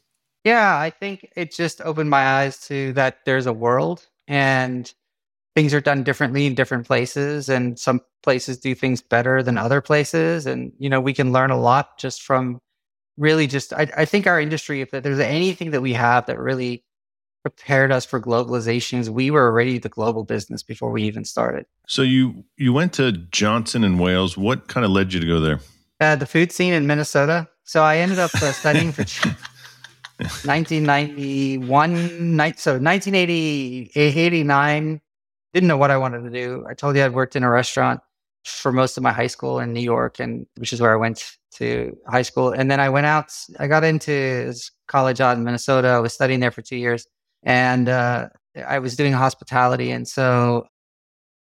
yeah, 0.48 0.78
I 0.78 0.88
think 0.88 1.30
it 1.36 1.52
just 1.52 1.82
opened 1.82 2.08
my 2.08 2.24
eyes 2.26 2.58
to 2.68 2.94
that 2.94 3.18
there's 3.26 3.44
a 3.44 3.52
world 3.52 4.06
and 4.26 4.90
things 5.54 5.74
are 5.74 5.80
done 5.80 6.02
differently 6.04 6.46
in 6.46 6.54
different 6.54 6.86
places 6.86 7.50
and 7.50 7.78
some 7.78 8.00
places 8.22 8.56
do 8.58 8.74
things 8.74 9.02
better 9.02 9.42
than 9.42 9.58
other 9.58 9.82
places. 9.82 10.46
And 10.46 10.72
you 10.78 10.88
know 10.88 11.00
we 11.02 11.12
can 11.12 11.32
learn 11.32 11.50
a 11.50 11.60
lot 11.60 11.98
just 11.98 12.22
from 12.22 12.60
really 13.18 13.46
just 13.46 13.74
I, 13.74 13.88
I 13.94 14.04
think 14.06 14.26
our 14.26 14.40
industry 14.40 14.80
if 14.80 14.90
there's 14.90 15.18
anything 15.18 15.72
that 15.72 15.82
we 15.82 15.92
have 15.92 16.24
that 16.26 16.38
really 16.38 16.82
prepared 17.42 17.92
us 17.92 18.06
for 18.06 18.18
globalization 18.18 18.98
is 19.00 19.10
we 19.10 19.30
were 19.30 19.46
already 19.46 19.78
the 19.78 19.88
global 19.90 20.24
business 20.24 20.62
before 20.62 20.90
we 20.90 21.02
even 21.02 21.24
started. 21.24 21.66
So 21.86 22.00
you 22.00 22.44
you 22.56 22.72
went 22.72 22.94
to 22.94 23.12
johnson 23.12 23.84
and 23.84 24.00
wales. 24.00 24.38
What 24.38 24.68
kind 24.68 24.86
of 24.86 24.92
led 24.92 25.12
you 25.12 25.20
to 25.20 25.26
go 25.26 25.40
there? 25.40 25.60
Uh, 26.00 26.16
the 26.16 26.26
food 26.26 26.52
scene 26.52 26.72
in 26.72 26.86
minnesota. 26.86 27.48
So 27.64 27.82
i 27.82 27.98
ended 27.98 28.18
up 28.18 28.34
uh, 28.36 28.52
studying 28.52 28.92
for 28.92 29.04
1991, 30.18 32.54
so 32.56 32.72
1980, 32.72 33.92
89. 33.94 35.00
Didn't 35.54 35.68
know 35.68 35.76
what 35.76 35.92
I 35.92 35.96
wanted 35.96 36.24
to 36.24 36.30
do. 36.30 36.66
I 36.68 36.74
told 36.74 36.96
you 36.96 37.04
I'd 37.04 37.14
worked 37.14 37.36
in 37.36 37.44
a 37.44 37.50
restaurant 37.50 38.00
for 38.44 38.72
most 38.72 38.96
of 38.96 39.02
my 39.02 39.12
high 39.12 39.28
school 39.28 39.60
in 39.60 39.72
New 39.72 39.80
York, 39.80 40.18
and 40.18 40.46
which 40.56 40.72
is 40.72 40.80
where 40.80 40.92
I 40.92 40.96
went 40.96 41.36
to 41.52 41.96
high 42.06 42.22
school. 42.22 42.50
And 42.50 42.70
then 42.70 42.80
I 42.80 42.88
went 42.88 43.06
out. 43.06 43.32
I 43.58 43.68
got 43.68 43.84
into 43.84 44.52
college 44.88 45.20
out 45.20 45.36
in 45.36 45.44
Minnesota. 45.44 45.88
I 45.88 46.00
was 46.00 46.12
studying 46.12 46.40
there 46.40 46.50
for 46.50 46.62
two 46.62 46.76
years, 46.76 47.06
and 47.44 47.88
uh, 47.88 48.28
I 48.66 48.80
was 48.80 48.96
doing 48.96 49.12
hospitality. 49.12 49.90
And 49.90 50.08
so, 50.08 50.66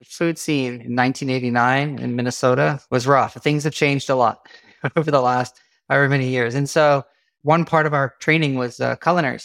the 0.01 0.07
food 0.07 0.39
scene 0.39 0.81
in 0.81 0.97
1989 0.97 2.01
in 2.01 2.17
Minnesota 2.17 2.81
was 2.91 3.07
rough. 3.07 3.35
Things 3.35 3.65
have 3.65 3.73
changed 3.73 4.11
a 4.11 4.17
lot 4.17 4.49
over 4.97 5.11
the 5.11 5.21
last 5.21 5.61
however 5.89 6.09
many 6.09 6.29
years, 6.29 6.57
and 6.57 6.69
so 6.69 7.05
one 7.45 7.65
part 7.65 7.87
of 7.87 7.95
our 7.95 8.15
training 8.19 8.57
was 8.57 8.81
uh, 8.81 8.97
culinary, 8.97 9.39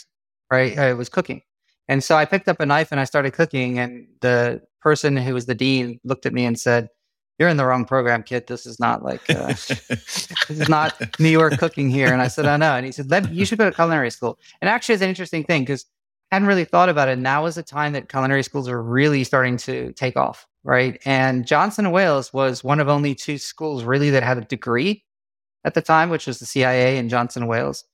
right? 0.50 0.76
Uh, 0.76 0.82
it 0.82 0.96
was 0.96 1.08
cooking. 1.08 1.42
And 1.86 2.02
so 2.02 2.16
I 2.16 2.24
picked 2.24 2.48
up 2.48 2.58
a 2.60 2.66
knife 2.66 2.92
and 2.92 3.00
I 3.00 3.04
started 3.04 3.32
cooking. 3.32 3.78
And 3.78 4.08
the 4.20 4.62
person 4.80 5.16
who 5.16 5.34
was 5.34 5.46
the 5.46 5.54
dean 5.54 6.00
looked 6.02 6.26
at 6.26 6.32
me 6.32 6.44
and 6.46 6.58
said, 6.58 6.88
You're 7.38 7.50
in 7.50 7.58
the 7.58 7.66
wrong 7.66 7.84
program, 7.84 8.22
kid. 8.22 8.46
This 8.46 8.64
is 8.64 8.80
not 8.80 9.04
like, 9.04 9.20
uh, 9.28 9.46
this 9.68 10.28
is 10.48 10.68
not 10.68 10.94
New 11.20 11.28
York 11.28 11.58
cooking 11.58 11.90
here. 11.90 12.12
And 12.12 12.22
I 12.22 12.28
said, 12.28 12.46
I 12.46 12.56
know. 12.56 12.72
And 12.72 12.86
he 12.86 12.92
said, 12.92 13.28
You 13.30 13.44
should 13.44 13.58
go 13.58 13.68
to 13.68 13.74
culinary 13.74 14.10
school. 14.10 14.38
And 14.62 14.68
actually, 14.68 14.94
it's 14.94 15.02
an 15.02 15.08
interesting 15.10 15.44
thing 15.44 15.62
because 15.62 15.84
I 16.32 16.36
hadn't 16.36 16.48
really 16.48 16.64
thought 16.64 16.88
about 16.88 17.08
it. 17.08 17.18
Now 17.18 17.44
is 17.46 17.56
the 17.56 17.62
time 17.62 17.92
that 17.92 18.08
culinary 18.08 18.44
schools 18.44 18.68
are 18.68 18.82
really 18.82 19.24
starting 19.24 19.58
to 19.58 19.92
take 19.92 20.16
off, 20.16 20.46
right? 20.64 21.00
And 21.04 21.46
Johnson 21.46 21.86
and 21.86 21.92
Wales 21.92 22.32
was 22.32 22.64
one 22.64 22.80
of 22.80 22.88
only 22.88 23.14
two 23.14 23.36
schools 23.36 23.84
really 23.84 24.10
that 24.10 24.22
had 24.22 24.38
a 24.38 24.42
degree 24.42 25.04
at 25.64 25.74
the 25.74 25.82
time, 25.82 26.08
which 26.08 26.26
was 26.26 26.38
the 26.38 26.46
CIA 26.46 26.98
and 26.98 27.10
Johnson 27.10 27.42
and 27.42 27.50
Wales. 27.50 27.84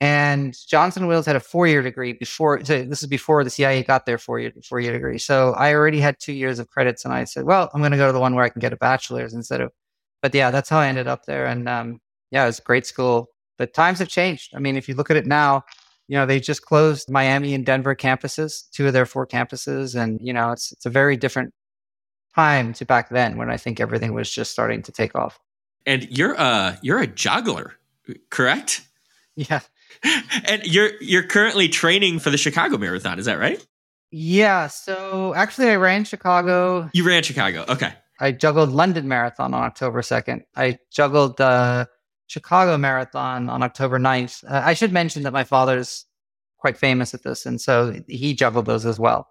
And 0.00 0.56
Johnson 0.68 1.08
Wales 1.08 1.26
had 1.26 1.34
a 1.34 1.40
four 1.40 1.66
year 1.66 1.82
degree 1.82 2.12
before. 2.12 2.64
So 2.64 2.84
this 2.84 3.02
is 3.02 3.08
before 3.08 3.42
the 3.42 3.50
CIA 3.50 3.82
got 3.82 4.06
their 4.06 4.18
four 4.18 4.38
year 4.38 4.52
four 4.64 4.78
year 4.78 4.92
degree. 4.92 5.18
So 5.18 5.52
I 5.54 5.74
already 5.74 6.00
had 6.00 6.20
two 6.20 6.32
years 6.32 6.58
of 6.60 6.68
credits, 6.68 7.04
and 7.04 7.12
I 7.12 7.24
said, 7.24 7.44
"Well, 7.44 7.68
I'm 7.74 7.80
going 7.80 7.92
to 7.92 7.98
go 7.98 8.06
to 8.06 8.12
the 8.12 8.20
one 8.20 8.34
where 8.34 8.44
I 8.44 8.48
can 8.48 8.60
get 8.60 8.72
a 8.72 8.76
bachelor's 8.76 9.34
instead 9.34 9.60
of." 9.60 9.72
But 10.22 10.34
yeah, 10.34 10.50
that's 10.50 10.68
how 10.68 10.78
I 10.78 10.86
ended 10.86 11.08
up 11.08 11.26
there. 11.26 11.46
And 11.46 11.68
um, 11.68 12.00
yeah, 12.30 12.44
it 12.44 12.46
was 12.46 12.58
a 12.60 12.62
great 12.62 12.86
school. 12.86 13.30
But 13.56 13.74
times 13.74 13.98
have 13.98 14.08
changed. 14.08 14.54
I 14.54 14.60
mean, 14.60 14.76
if 14.76 14.88
you 14.88 14.94
look 14.94 15.10
at 15.10 15.16
it 15.16 15.26
now, 15.26 15.64
you 16.06 16.16
know 16.16 16.26
they 16.26 16.38
just 16.38 16.62
closed 16.62 17.10
Miami 17.10 17.54
and 17.54 17.66
Denver 17.66 17.96
campuses, 17.96 18.70
two 18.70 18.86
of 18.86 18.92
their 18.92 19.06
four 19.06 19.26
campuses, 19.26 20.00
and 20.00 20.20
you 20.22 20.32
know 20.32 20.52
it's 20.52 20.72
it's 20.72 20.86
a 20.86 20.90
very 20.90 21.16
different 21.16 21.52
time 22.34 22.72
to 22.74 22.84
back 22.84 23.10
then 23.10 23.36
when 23.36 23.50
I 23.50 23.56
think 23.56 23.80
everything 23.80 24.14
was 24.14 24.30
just 24.30 24.52
starting 24.52 24.82
to 24.82 24.92
take 24.92 25.16
off. 25.16 25.40
And 25.86 26.06
you're 26.16 26.34
a 26.34 26.78
you're 26.82 27.00
a 27.00 27.06
juggler, 27.06 27.74
correct? 28.30 28.82
Yeah. 29.48 29.60
And 30.46 30.64
you're 30.64 30.90
you're 31.00 31.22
currently 31.22 31.68
training 31.68 32.18
for 32.18 32.30
the 32.30 32.38
Chicago 32.38 32.78
Marathon, 32.78 33.18
is 33.18 33.26
that 33.26 33.38
right? 33.38 33.64
Yeah. 34.10 34.68
So 34.68 35.34
actually, 35.34 35.70
I 35.70 35.76
ran 35.76 36.04
Chicago. 36.04 36.88
You 36.94 37.04
ran 37.04 37.22
Chicago. 37.22 37.64
Okay. 37.68 37.92
I 38.20 38.32
juggled 38.32 38.70
London 38.70 39.06
Marathon 39.06 39.54
on 39.54 39.62
October 39.62 40.02
2nd. 40.02 40.42
I 40.56 40.78
juggled 40.90 41.36
the 41.36 41.88
Chicago 42.26 42.76
Marathon 42.76 43.48
on 43.48 43.62
October 43.62 43.98
9th. 43.98 44.44
Uh, 44.44 44.62
I 44.64 44.74
should 44.74 44.92
mention 44.92 45.22
that 45.22 45.32
my 45.32 45.44
father's 45.44 46.04
quite 46.58 46.76
famous 46.76 47.14
at 47.14 47.22
this, 47.22 47.46
and 47.46 47.60
so 47.60 47.94
he 48.08 48.34
juggled 48.34 48.66
those 48.66 48.84
as 48.84 48.98
well. 48.98 49.28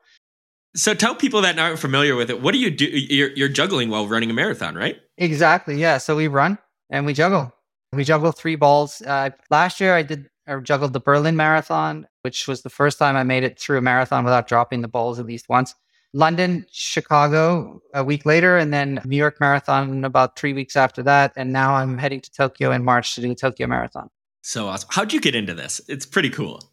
So 0.75 0.93
tell 0.93 1.15
people 1.15 1.41
that 1.41 1.57
aren't 1.57 1.79
familiar 1.79 2.15
with 2.15 2.29
it. 2.29 2.41
What 2.41 2.53
do 2.53 2.59
you 2.59 2.69
do? 2.69 2.85
You're, 2.85 3.31
you're 3.31 3.49
juggling 3.49 3.89
while 3.89 4.07
running 4.07 4.29
a 4.29 4.33
marathon, 4.33 4.75
right? 4.75 4.97
Exactly. 5.17 5.79
Yeah. 5.79 5.97
So 5.97 6.15
we 6.15 6.27
run 6.27 6.57
and 6.89 7.05
we 7.05 7.13
juggle. 7.13 7.51
We 7.93 8.03
juggle 8.03 8.31
three 8.31 8.55
balls. 8.55 9.01
Uh, 9.01 9.31
last 9.49 9.79
year, 9.79 9.95
I 9.95 10.03
did. 10.03 10.29
I 10.47 10.55
juggled 10.59 10.93
the 10.93 10.99
Berlin 10.99 11.35
Marathon, 11.35 12.07
which 12.21 12.47
was 12.47 12.61
the 12.61 12.69
first 12.69 12.97
time 12.97 13.15
I 13.15 13.23
made 13.23 13.43
it 13.43 13.59
through 13.59 13.77
a 13.77 13.81
marathon 13.81 14.23
without 14.23 14.47
dropping 14.47 14.81
the 14.81 14.87
balls 14.87 15.19
at 15.19 15.25
least 15.25 15.49
once. 15.49 15.75
London, 16.13 16.65
Chicago 16.71 17.81
a 17.93 18.03
week 18.03 18.25
later, 18.25 18.57
and 18.57 18.73
then 18.73 19.01
New 19.05 19.17
York 19.17 19.39
Marathon 19.39 20.05
about 20.05 20.37
three 20.37 20.53
weeks 20.53 20.75
after 20.75 21.03
that. 21.03 21.33
And 21.35 21.51
now 21.51 21.75
I'm 21.75 21.97
heading 21.97 22.21
to 22.21 22.31
Tokyo 22.31 22.71
in 22.71 22.83
March 22.83 23.15
to 23.15 23.21
do 23.21 23.27
the 23.27 23.35
Tokyo 23.35 23.67
Marathon. 23.67 24.09
So 24.41 24.67
awesome. 24.67 24.89
How'd 24.91 25.11
you 25.11 25.19
get 25.19 25.35
into 25.35 25.53
this? 25.53 25.81
It's 25.89 26.05
pretty 26.05 26.29
cool. 26.29 26.71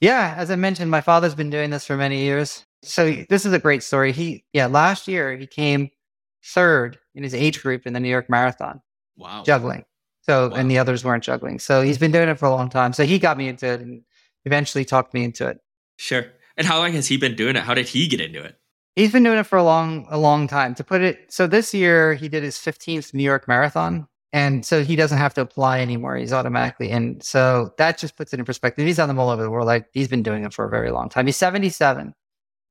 Yeah, 0.00 0.34
as 0.36 0.50
I 0.50 0.56
mentioned, 0.56 0.90
my 0.90 1.02
father's 1.02 1.34
been 1.34 1.50
doing 1.50 1.70
this 1.70 1.86
for 1.86 1.96
many 1.96 2.22
years. 2.22 2.64
So 2.82 3.10
this 3.28 3.46
is 3.46 3.52
a 3.52 3.58
great 3.58 3.82
story. 3.82 4.12
He, 4.12 4.44
yeah, 4.52 4.66
last 4.66 5.06
year 5.08 5.36
he 5.36 5.46
came 5.46 5.90
third 6.44 6.98
in 7.14 7.22
his 7.22 7.34
age 7.34 7.62
group 7.62 7.86
in 7.86 7.92
the 7.92 8.00
New 8.00 8.08
York 8.08 8.28
Marathon. 8.28 8.80
Wow. 9.16 9.42
Juggling. 9.44 9.84
So, 10.26 10.48
Wow. 10.48 10.56
and 10.56 10.70
the 10.70 10.78
others 10.78 11.04
weren't 11.04 11.22
juggling. 11.24 11.58
So 11.58 11.82
he's 11.82 11.98
been 11.98 12.10
doing 12.12 12.28
it 12.28 12.38
for 12.38 12.46
a 12.46 12.50
long 12.50 12.70
time. 12.70 12.92
So 12.92 13.04
he 13.04 13.18
got 13.18 13.36
me 13.36 13.48
into 13.48 13.66
it 13.66 13.80
and 13.80 14.02
eventually 14.44 14.84
talked 14.84 15.12
me 15.14 15.22
into 15.24 15.46
it. 15.48 15.58
Sure. 15.98 16.24
And 16.56 16.66
how 16.66 16.78
long 16.78 16.92
has 16.92 17.06
he 17.08 17.16
been 17.16 17.34
doing 17.36 17.56
it? 17.56 17.62
How 17.62 17.74
did 17.74 17.88
he 17.88 18.06
get 18.08 18.20
into 18.20 18.42
it? 18.42 18.56
He's 18.96 19.12
been 19.12 19.24
doing 19.24 19.38
it 19.38 19.46
for 19.46 19.56
a 19.58 19.64
long, 19.64 20.06
a 20.08 20.16
long 20.18 20.46
time. 20.46 20.74
To 20.76 20.84
put 20.84 21.00
it, 21.02 21.32
so 21.32 21.46
this 21.46 21.74
year 21.74 22.14
he 22.14 22.28
did 22.28 22.42
his 22.42 22.56
15th 22.56 23.12
New 23.12 23.24
York 23.24 23.48
Marathon, 23.48 24.06
and 24.32 24.64
so 24.64 24.84
he 24.84 24.94
doesn't 24.94 25.18
have 25.18 25.34
to 25.34 25.40
apply 25.40 25.80
anymore. 25.80 26.16
He's 26.16 26.32
automatically 26.32 26.90
in. 26.90 27.20
So 27.20 27.74
that 27.78 27.98
just 27.98 28.16
puts 28.16 28.32
it 28.32 28.38
in 28.38 28.44
perspective. 28.46 28.86
He's 28.86 28.96
done 28.98 29.08
them 29.08 29.18
all 29.18 29.30
over 29.30 29.42
the 29.42 29.50
world. 29.50 29.66
Like 29.66 29.86
he's 29.92 30.06
been 30.08 30.22
doing 30.22 30.44
it 30.44 30.54
for 30.54 30.64
a 30.64 30.70
very 30.70 30.90
long 30.92 31.08
time. 31.08 31.26
He's 31.26 31.36
77. 31.36 32.14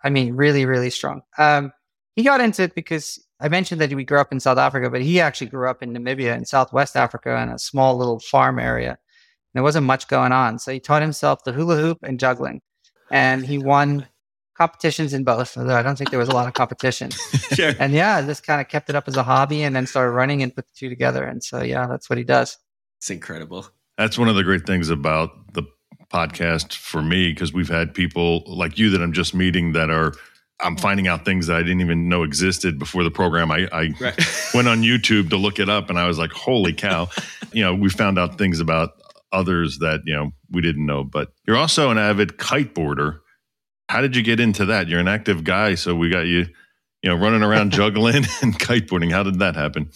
I 0.03 0.09
mean, 0.09 0.33
really, 0.33 0.65
really 0.65 0.89
strong. 0.89 1.21
Um, 1.37 1.71
he 2.15 2.23
got 2.23 2.39
into 2.41 2.63
it 2.63 2.73
because 2.75 3.19
I 3.43 3.49
mentioned 3.49 3.81
that 3.81 3.93
we 3.93 4.05
grew 4.05 4.21
up 4.21 4.31
in 4.31 4.39
South 4.39 4.57
Africa, 4.57 4.89
but 4.89 5.01
he 5.01 5.19
actually 5.19 5.47
grew 5.47 5.69
up 5.69 5.83
in 5.83 5.93
Namibia 5.93 6.35
in 6.35 6.45
Southwest 6.45 6.95
Africa 6.95 7.37
in 7.41 7.49
a 7.49 7.59
small 7.59 7.97
little 7.97 8.19
farm 8.19 8.57
area. 8.57 8.91
And 8.91 8.97
there 9.53 9.63
wasn't 9.63 9.85
much 9.85 10.07
going 10.07 10.31
on. 10.31 10.59
So 10.59 10.71
he 10.71 10.79
taught 10.79 11.01
himself 11.01 11.43
the 11.43 11.51
hula 11.51 11.75
hoop 11.75 11.97
and 12.03 12.17
juggling. 12.17 12.61
And 13.11 13.45
he 13.45 13.57
won 13.57 14.07
competitions 14.57 15.13
in 15.13 15.25
both, 15.25 15.57
although 15.57 15.75
I 15.75 15.83
don't 15.83 15.97
think 15.97 16.09
there 16.09 16.19
was 16.19 16.29
a 16.29 16.33
lot 16.33 16.47
of 16.47 16.53
competition. 16.53 17.11
Sure. 17.53 17.73
and 17.77 17.93
yeah, 17.93 18.19
just 18.23 18.43
kind 18.43 18.59
of 18.59 18.67
kept 18.67 18.89
it 18.89 18.95
up 18.95 19.07
as 19.07 19.15
a 19.15 19.21
hobby 19.21 19.61
and 19.61 19.75
then 19.75 19.85
started 19.85 20.09
running 20.09 20.41
and 20.41 20.55
put 20.55 20.65
the 20.65 20.73
two 20.75 20.89
together. 20.89 21.23
And 21.23 21.43
so, 21.43 21.61
yeah, 21.61 21.85
that's 21.85 22.09
what 22.09 22.17
he 22.17 22.23
does. 22.23 22.57
It's 22.97 23.11
incredible. 23.11 23.67
That's 23.95 24.17
one 24.17 24.27
of 24.27 24.35
the 24.35 24.43
great 24.43 24.65
things 24.65 24.89
about 24.89 25.53
the 25.53 25.61
podcast 26.11 26.73
for 26.73 27.03
me 27.03 27.29
because 27.29 27.53
we've 27.53 27.69
had 27.69 27.93
people 27.93 28.43
like 28.47 28.79
you 28.79 28.89
that 28.89 29.03
I'm 29.03 29.13
just 29.13 29.35
meeting 29.35 29.73
that 29.73 29.91
are 29.91 30.13
I'm 30.59 30.77
finding 30.77 31.07
out 31.07 31.25
things 31.25 31.47
that 31.47 31.57
I 31.57 31.63
didn't 31.63 31.81
even 31.81 32.07
know 32.07 32.23
existed 32.23 32.79
before 32.79 33.03
the 33.03 33.11
program. 33.11 33.51
I, 33.51 33.67
I 33.71 33.93
Right. 33.99 34.19
went 34.53 34.67
on 34.67 34.81
YouTube 34.81 35.29
to 35.31 35.37
look 35.37 35.59
it 35.59 35.67
up 35.69 35.89
and 35.89 35.99
I 35.99 36.05
was 36.07 36.17
like, 36.17 36.31
holy 36.31 36.73
cow. 36.73 37.09
you 37.51 37.63
know, 37.63 37.73
we 37.75 37.89
found 37.89 38.17
out 38.19 38.37
things 38.37 38.59
about 38.59 38.91
others 39.31 39.79
that, 39.79 40.01
you 40.05 40.13
know, 40.15 40.31
we 40.51 40.61
didn't 40.61 40.85
know. 40.85 41.03
But 41.03 41.33
you're 41.47 41.57
also 41.57 41.89
an 41.91 41.97
avid 41.97 42.37
kiteboarder. 42.37 43.19
How 43.89 44.01
did 44.01 44.15
you 44.15 44.21
get 44.23 44.39
into 44.39 44.65
that? 44.65 44.87
You're 44.87 44.99
an 44.99 45.07
active 45.07 45.43
guy, 45.43 45.75
so 45.75 45.95
we 45.95 46.09
got 46.09 46.21
you, 46.27 46.45
you 47.01 47.09
know, 47.09 47.15
running 47.15 47.43
around 47.43 47.71
juggling 47.73 48.15
and 48.41 48.57
kiteboarding. 48.57 49.11
How 49.11 49.23
did 49.23 49.39
that 49.39 49.55
happen? 49.55 49.89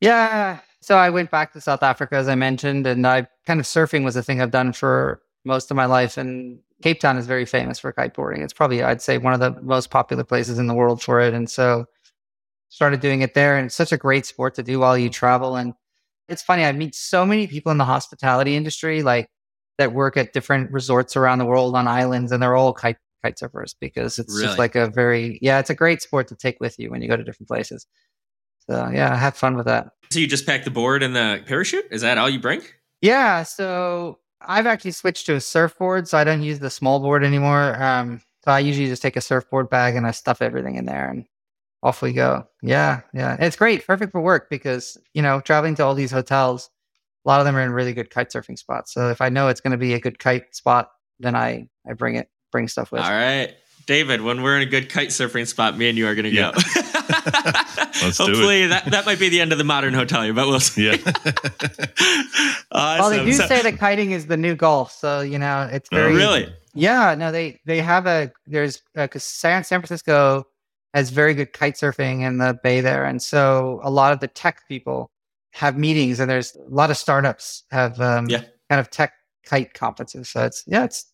Yeah. 0.00 0.58
So 0.80 0.96
I 0.96 1.10
went 1.10 1.30
back 1.30 1.52
to 1.52 1.60
South 1.60 1.82
Africa, 1.82 2.16
as 2.16 2.26
I 2.26 2.34
mentioned, 2.34 2.86
and 2.86 3.06
I 3.06 3.28
kind 3.46 3.60
of 3.60 3.66
surfing 3.66 4.02
was 4.02 4.16
a 4.16 4.22
thing 4.22 4.40
I've 4.40 4.50
done 4.50 4.72
for 4.72 5.20
most 5.44 5.70
of 5.70 5.76
my 5.76 5.84
life. 5.84 6.16
And 6.16 6.60
Cape 6.82 7.00
Town 7.00 7.18
is 7.18 7.26
very 7.26 7.44
famous 7.44 7.78
for 7.78 7.92
kiteboarding. 7.92 8.42
It's 8.42 8.52
probably, 8.52 8.82
I'd 8.82 9.02
say, 9.02 9.18
one 9.18 9.34
of 9.34 9.40
the 9.40 9.60
most 9.62 9.90
popular 9.90 10.24
places 10.24 10.58
in 10.58 10.66
the 10.66 10.74
world 10.74 11.02
for 11.02 11.20
it. 11.20 11.34
And 11.34 11.48
so 11.48 11.86
started 12.68 13.00
doing 13.00 13.20
it 13.20 13.34
there. 13.34 13.56
And 13.56 13.66
it's 13.66 13.74
such 13.74 13.92
a 13.92 13.96
great 13.96 14.24
sport 14.26 14.54
to 14.54 14.62
do 14.62 14.78
while 14.78 14.96
you 14.96 15.10
travel. 15.10 15.56
And 15.56 15.74
it's 16.28 16.42
funny, 16.42 16.64
I 16.64 16.72
meet 16.72 16.94
so 16.94 17.26
many 17.26 17.46
people 17.46 17.72
in 17.72 17.78
the 17.78 17.84
hospitality 17.84 18.56
industry, 18.56 19.02
like 19.02 19.28
that 19.78 19.92
work 19.92 20.16
at 20.16 20.32
different 20.32 20.70
resorts 20.70 21.16
around 21.16 21.38
the 21.38 21.44
world 21.44 21.74
on 21.74 21.88
islands, 21.88 22.32
and 22.32 22.42
they're 22.42 22.54
all 22.54 22.72
kite 22.72 22.98
kite 23.24 23.36
surfers 23.36 23.74
because 23.80 24.18
it's 24.18 24.32
Really? 24.34 24.46
just 24.46 24.58
like 24.58 24.76
a 24.76 24.88
very 24.88 25.38
yeah, 25.42 25.58
it's 25.58 25.70
a 25.70 25.74
great 25.74 26.00
sport 26.00 26.28
to 26.28 26.36
take 26.36 26.60
with 26.60 26.78
you 26.78 26.90
when 26.90 27.02
you 27.02 27.08
go 27.08 27.16
to 27.16 27.24
different 27.24 27.48
places. 27.48 27.86
So 28.70 28.88
yeah, 28.94 29.14
have 29.16 29.36
fun 29.36 29.56
with 29.56 29.66
that. 29.66 29.88
So 30.10 30.20
you 30.20 30.28
just 30.28 30.46
pack 30.46 30.64
the 30.64 30.70
board 30.70 31.02
and 31.02 31.16
the 31.16 31.42
parachute? 31.46 31.86
Is 31.90 32.02
that 32.02 32.16
all 32.16 32.30
you 32.30 32.38
bring? 32.38 32.62
Yeah, 33.00 33.42
so 33.42 34.19
I've 34.42 34.66
actually 34.66 34.92
switched 34.92 35.26
to 35.26 35.34
a 35.34 35.40
surfboard, 35.40 36.08
so 36.08 36.16
I 36.18 36.24
don't 36.24 36.42
use 36.42 36.58
the 36.58 36.70
small 36.70 37.00
board 37.00 37.24
anymore. 37.24 37.80
Um, 37.82 38.20
so 38.44 38.50
I 38.52 38.60
usually 38.60 38.86
just 38.86 39.02
take 39.02 39.16
a 39.16 39.20
surfboard 39.20 39.68
bag 39.68 39.96
and 39.96 40.06
I 40.06 40.12
stuff 40.12 40.40
everything 40.42 40.76
in 40.76 40.86
there, 40.86 41.08
and 41.10 41.26
off 41.82 42.02
we 42.02 42.12
go. 42.12 42.46
Yeah, 42.62 43.00
yeah, 43.12 43.36
it's 43.38 43.56
great, 43.56 43.86
perfect 43.86 44.12
for 44.12 44.20
work 44.20 44.48
because 44.50 44.96
you 45.14 45.22
know 45.22 45.40
traveling 45.40 45.74
to 45.76 45.84
all 45.84 45.94
these 45.94 46.10
hotels, 46.10 46.70
a 47.24 47.28
lot 47.28 47.40
of 47.40 47.46
them 47.46 47.56
are 47.56 47.62
in 47.62 47.70
really 47.72 47.92
good 47.92 48.10
kite 48.10 48.30
surfing 48.30 48.58
spots. 48.58 48.92
So 48.94 49.10
if 49.10 49.20
I 49.20 49.28
know 49.28 49.48
it's 49.48 49.60
going 49.60 49.72
to 49.72 49.76
be 49.78 49.94
a 49.94 50.00
good 50.00 50.18
kite 50.18 50.54
spot, 50.54 50.90
then 51.18 51.34
I 51.36 51.68
I 51.88 51.92
bring 51.92 52.16
it, 52.16 52.28
bring 52.50 52.66
stuff 52.68 52.92
with. 52.92 53.02
All 53.02 53.10
right. 53.10 53.54
David, 53.86 54.20
when 54.20 54.42
we're 54.42 54.56
in 54.56 54.62
a 54.62 54.70
good 54.70 54.88
kite 54.88 55.08
surfing 55.08 55.46
spot, 55.46 55.76
me 55.76 55.88
and 55.88 55.98
you 55.98 56.06
are 56.06 56.14
going 56.14 56.24
to 56.24 56.30
Yeah. 56.30 56.52
go. 56.52 56.60
Let's 58.02 58.16
do 58.18 58.24
it. 58.24 58.28
Hopefully 58.28 58.66
that, 58.68 58.84
that 58.86 59.06
might 59.06 59.18
be 59.18 59.28
the 59.28 59.40
end 59.40 59.52
of 59.52 59.58
the 59.58 59.64
modern 59.64 59.94
hotel, 59.94 60.32
but 60.32 60.46
we'll 60.48 60.60
see. 60.60 60.86
Yeah. 60.90 60.96
Well, 62.72 63.10
they 63.10 63.24
do 63.24 63.32
So- 63.32 63.46
say 63.46 63.62
that 63.62 63.78
kiting 63.78 64.12
is 64.12 64.26
the 64.26 64.36
new 64.36 64.54
golf, 64.54 64.92
so 64.92 65.20
you 65.20 65.38
know 65.38 65.68
it's 65.70 65.88
Oh, 65.92 65.96
very 65.96 66.14
really? 66.14 66.54
Yeah, 66.74 67.14
no, 67.16 67.32
they 67.32 67.60
they 67.66 67.80
have 67.80 68.06
a 68.06 68.30
there's 68.46 68.80
because 68.94 69.24
San 69.24 69.64
San 69.64 69.80
Francisco 69.80 70.44
has 70.94 71.10
very 71.10 71.34
good 71.34 71.52
kite 71.52 71.74
surfing 71.74 72.22
in 72.22 72.38
the 72.38 72.58
bay 72.62 72.80
there, 72.80 73.04
and 73.04 73.20
so 73.20 73.80
a 73.82 73.90
lot 73.90 74.12
of 74.12 74.20
the 74.20 74.28
tech 74.28 74.62
people 74.68 75.10
have 75.52 75.76
meetings, 75.76 76.20
and 76.20 76.30
there's 76.30 76.54
a 76.54 76.60
lot 76.74 76.90
of 76.90 76.96
startups 76.96 77.64
have 77.72 78.00
um, 78.00 78.26
Yeah. 78.28 78.42
kind 78.68 78.78
of 78.80 78.88
tech 78.90 79.12
kite 79.44 79.74
conferences. 79.74 80.28
So 80.28 80.44
it's 80.44 80.62
yeah, 80.66 80.84
it's 80.84 81.04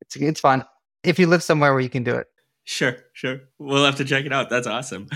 it's 0.00 0.16
it's 0.16 0.40
fun 0.40 0.64
if 1.04 1.18
you 1.20 1.28
live 1.28 1.42
somewhere 1.44 1.72
where 1.72 1.80
you 1.82 1.88
can 1.90 2.02
do 2.02 2.16
it. 2.16 2.26
Sure, 2.64 2.96
sure. 3.12 3.40
We'll 3.58 3.84
have 3.84 3.96
to 3.96 4.04
check 4.04 4.24
it 4.24 4.32
out. 4.32 4.48
That's 4.50 4.66
awesome. 4.68 5.08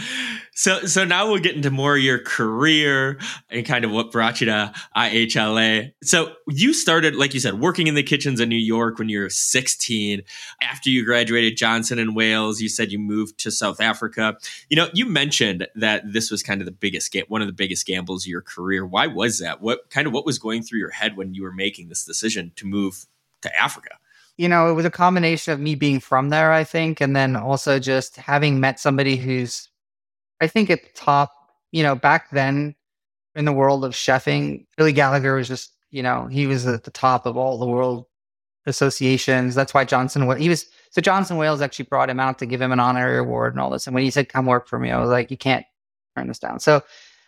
So, 0.57 0.87
so 0.87 1.05
now 1.05 1.31
we'll 1.31 1.39
get 1.39 1.55
into 1.55 1.71
more 1.71 1.97
of 1.97 2.03
your 2.03 2.19
career 2.19 3.19
and 3.51 3.67
kind 3.67 3.85
of 3.85 3.91
what 3.91 4.11
brought 4.11 4.41
you 4.41 4.47
to 4.47 4.73
IHLA. 4.97 5.93
So 6.03 6.33
you 6.49 6.73
started, 6.73 7.15
like 7.15 7.35
you 7.35 7.41
said, 7.41 7.61
working 7.61 7.89
in 7.89 7.95
the 7.95 8.03
kitchens 8.03 8.41
in 8.41 8.49
New 8.49 8.57
York 8.57 8.99
when 8.99 9.11
you 9.11 9.21
were 9.21 9.29
16. 9.29 10.23
After 10.63 10.89
you 10.89 11.05
graduated 11.05 11.59
Johnson 11.59 11.99
and 11.99 12.17
Wales, 12.17 12.63
you 12.63 12.71
said 12.71 12.91
you 12.91 12.99
moved 12.99 13.39
to 13.41 13.51
South 13.51 13.83
Africa. 13.83 14.39
You 14.71 14.77
know, 14.79 14.89
you 14.95 15.05
mentioned 15.05 15.69
that 15.75 16.11
this 16.11 16.31
was 16.31 16.43
kind 16.43 16.63
of 16.63 16.65
the 16.65 16.73
biggest, 16.73 17.15
one 17.29 17.43
of 17.43 17.49
the 17.49 17.53
biggest 17.53 17.87
gambles 17.87 18.25
of 18.25 18.29
your 18.29 18.41
career. 18.41 18.87
Why 18.87 19.09
was 19.09 19.39
that? 19.41 19.61
What 19.61 19.91
kind 19.91 20.07
of 20.07 20.15
what 20.15 20.25
was 20.25 20.39
going 20.39 20.63
through 20.63 20.79
your 20.79 20.91
head 20.91 21.19
when 21.19 21.35
you 21.35 21.43
were 21.43 21.53
making 21.53 21.89
this 21.91 22.07
decision 22.07 22.53
to 22.57 22.67
move 22.67 23.07
to 23.43 23.61
Africa? 23.61 23.91
you 24.39 24.49
know, 24.49 24.71
it 24.71 24.75
was 24.75 24.85
a 24.85 24.91
combination 24.91 25.55
of 25.55 25.61
me 25.61 25.75
being 25.75 25.99
from 25.99 26.29
there, 26.29 26.53
I 26.53 26.63
think, 26.63 27.01
and 27.01 27.17
then 27.17 27.37
also 27.37 27.79
just 27.79 28.17
having 28.17 28.61
met 28.61 28.79
somebody 28.79 29.17
who's, 29.17 29.71
I 30.41 30.47
think, 30.47 30.71
at 30.71 30.83
the 30.83 30.91
top. 30.95 31.33
You 31.73 31.83
know, 31.83 31.95
back 31.95 32.31
then 32.31 32.75
in 33.35 33.45
the 33.45 33.53
world 33.53 33.85
of 33.85 33.93
chefing, 33.93 34.67
Billy 34.77 34.93
Gallagher 34.93 35.35
was 35.35 35.49
just, 35.49 35.73
you 35.91 36.03
know, 36.03 36.27
he 36.27 36.47
was 36.47 36.67
at 36.67 36.85
the 36.85 36.91
top 36.91 37.27
of 37.27 37.37
all 37.37 37.59
the 37.59 37.67
world 37.67 38.07
associations. 38.65 39.55
That's 39.55 39.75
why 39.75 39.85
Johnson, 39.85 40.23
he 40.39 40.49
was, 40.49 40.67
so 40.91 41.01
Johnson 41.01 41.37
Wales 41.37 41.61
actually 41.61 41.85
brought 41.87 42.09
him 42.09 42.19
out 42.19 42.39
to 42.39 42.47
give 42.47 42.63
him 42.63 42.73
an 42.73 42.81
honorary 42.81 43.19
award 43.19 43.53
and 43.53 43.61
all 43.61 43.71
this. 43.71 43.87
And 43.87 43.95
when 43.95 44.05
he 44.05 44.11
said, 44.11 44.29
come 44.29 44.47
work 44.47 44.69
for 44.69 44.79
me, 44.79 44.91
I 44.91 44.99
was 44.99 45.11
like, 45.11 45.31
you 45.31 45.37
can't 45.37 45.67
turn 46.17 46.29
this 46.29 46.39
down. 46.39 46.61
So 46.61 46.83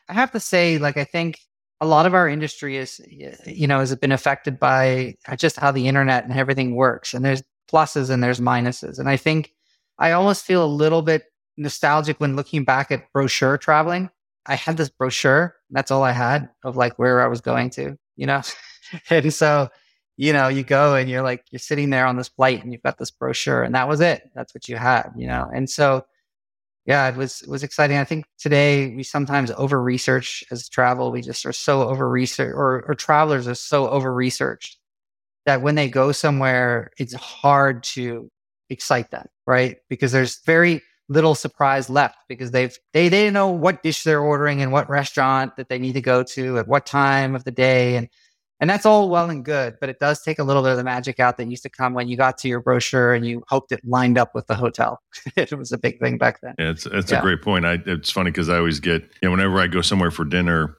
I 0.09 0.15
have 0.15 0.31
to 0.33 0.41
say, 0.41 0.79
like, 0.79 0.97
I 0.97 1.05
think 1.05 1.39
a 1.81 1.87
lot 1.87 2.07
of 2.07 2.15
our 2.15 2.29
industry 2.29 2.77
is 2.77 3.01
you 3.47 3.67
know 3.67 3.79
has 3.79 3.95
been 3.97 4.13
affected 4.13 4.59
by 4.59 5.15
just 5.37 5.57
how 5.57 5.71
the 5.71 5.87
internet 5.87 6.25
and 6.25 6.33
everything 6.33 6.75
works 6.75 7.15
and 7.15 7.25
there's 7.25 7.43
pluses 7.71 8.11
and 8.11 8.23
there's 8.23 8.41
minuses 8.41 8.99
and 8.99 9.09
i 9.09 9.17
think 9.17 9.53
i 9.99 10.13
almost 10.13 10.45
feel 10.45 10.65
a 10.65 10.67
little 10.67 11.03
bit 11.03 11.25
nostalgic 11.59 12.19
when 12.21 12.37
looking 12.37 12.65
back 12.65 12.91
at 12.91 13.13
brochure 13.13 13.59
traveling 13.59 14.09
i 14.47 14.55
had 14.55 14.77
this 14.77 14.89
brochure 14.89 15.55
that's 15.71 15.91
all 15.91 16.03
i 16.03 16.13
had 16.13 16.49
of 16.65 16.77
like 16.77 16.99
where 16.99 17.21
i 17.21 17.27
was 17.27 17.41
going 17.41 17.71
to 17.71 17.97
you 18.17 18.27
know 18.27 18.41
and 19.11 19.33
so 19.33 19.69
you 20.17 20.33
know 20.33 20.49
you 20.49 20.63
go 20.63 20.95
and 20.95 21.11
you're 21.11 21.23
like 21.23 21.45
you're 21.51 21.59
sitting 21.59 21.91
there 21.91 22.07
on 22.07 22.17
this 22.17 22.29
flight 22.29 22.63
and 22.63 22.73
you've 22.73 22.83
got 22.83 22.99
this 22.99 23.11
brochure 23.11 23.63
and 23.63 23.75
that 23.75 23.89
was 23.89 24.01
it 24.01 24.31
that's 24.35 24.55
what 24.55 24.69
you 24.69 24.77
had 24.77 25.11
you 25.17 25.27
know 25.27 25.51
and 25.55 25.69
so 25.69 26.05
yeah, 26.89 27.07
it 27.07 27.17
was 27.17 27.43
it 27.43 27.51
was 27.51 27.63
exciting. 27.63 27.99
I 27.99 28.05
think 28.05 28.25
today 28.39 28.95
we 28.97 29.03
sometimes 29.03 29.51
over 29.59 29.81
research 29.81 30.43
as 30.51 30.71
travel. 30.71 31.13
We 31.13 31.21
just 31.21 31.45
are 31.45 31.53
so 31.53 31.87
over 31.87 32.09
research, 32.09 32.55
or, 32.55 32.83
or 32.89 32.95
travelers 32.95 33.47
are 33.47 33.55
so 33.55 33.91
over 33.91 34.11
researched 34.13 34.79
that 35.45 35.61
when 35.61 35.75
they 35.75 35.91
go 35.91 36.13
somewhere, 36.13 36.91
it's 36.99 37.13
hard 37.13 37.83
to 37.83 38.31
excite 38.71 39.11
them, 39.11 39.27
right? 39.47 39.77
Because 39.91 40.13
there's 40.13 40.41
very 40.47 40.81
little 41.09 41.35
surprise 41.35 41.89
left 41.89 42.19
because 42.29 42.51
they've 42.51 42.77
they 42.93 43.09
they 43.09 43.31
know 43.31 43.49
what 43.49 43.83
dish 43.83 44.05
they're 44.05 44.21
ordering 44.21 44.61
and 44.61 44.73
what 44.73 44.89
restaurant 44.91 45.57
that 45.57 45.69
they 45.69 45.79
need 45.79 45.95
to 45.95 46.01
go 46.01 46.23
to 46.23 46.59
at 46.59 46.69
what 46.69 46.85
time 46.85 47.35
of 47.35 47.45
the 47.45 47.51
day 47.51 47.97
and 47.97 48.09
and 48.61 48.69
that's 48.69 48.85
all 48.85 49.09
well 49.09 49.31
and 49.31 49.45
good, 49.45 49.77
but 49.81 49.89
it 49.89 50.01
does 50.01 50.21
take 50.23 50.41
a 50.41 50.45
little 50.45 50.63
bit 50.63 50.73
of 50.73 50.79
the 50.79 50.85
magic 50.85 51.21
out 51.21 51.37
that 51.37 51.49
used 51.49 51.63
to 51.63 51.69
come 51.69 51.95
when 51.95 52.09
you 52.09 52.17
got 52.17 52.39
to 52.39 52.49
your 52.49 52.61
brochure 52.61 53.15
and 53.15 53.25
you 53.25 53.45
hoped 53.47 53.71
it 53.71 53.81
lined 53.85 54.19
up 54.19 54.35
with 54.35 54.49
the 54.49 54.55
hotel. 54.55 55.01
it 55.37 55.53
was 55.53 55.71
a 55.71 55.79
big 55.79 56.01
thing 56.01 56.19
back 56.19 56.41
then. 56.41 56.55
Yeah, 56.59 56.71
it's 56.71 56.85
it's 56.87 57.13
yeah. 57.13 57.21
a 57.21 57.23
great 57.23 57.41
point. 57.41 57.65
I, 57.65 57.79
it's 57.87 58.11
funny 58.11 58.31
because 58.31 58.49
I 58.49 58.57
always 58.57 58.81
get, 58.81 59.03
you 59.03 59.29
know, 59.29 59.31
whenever 59.31 59.61
I 59.61 59.69
go 59.69 59.81
somewhere 59.81 60.11
for 60.11 60.25
dinner, 60.25 60.77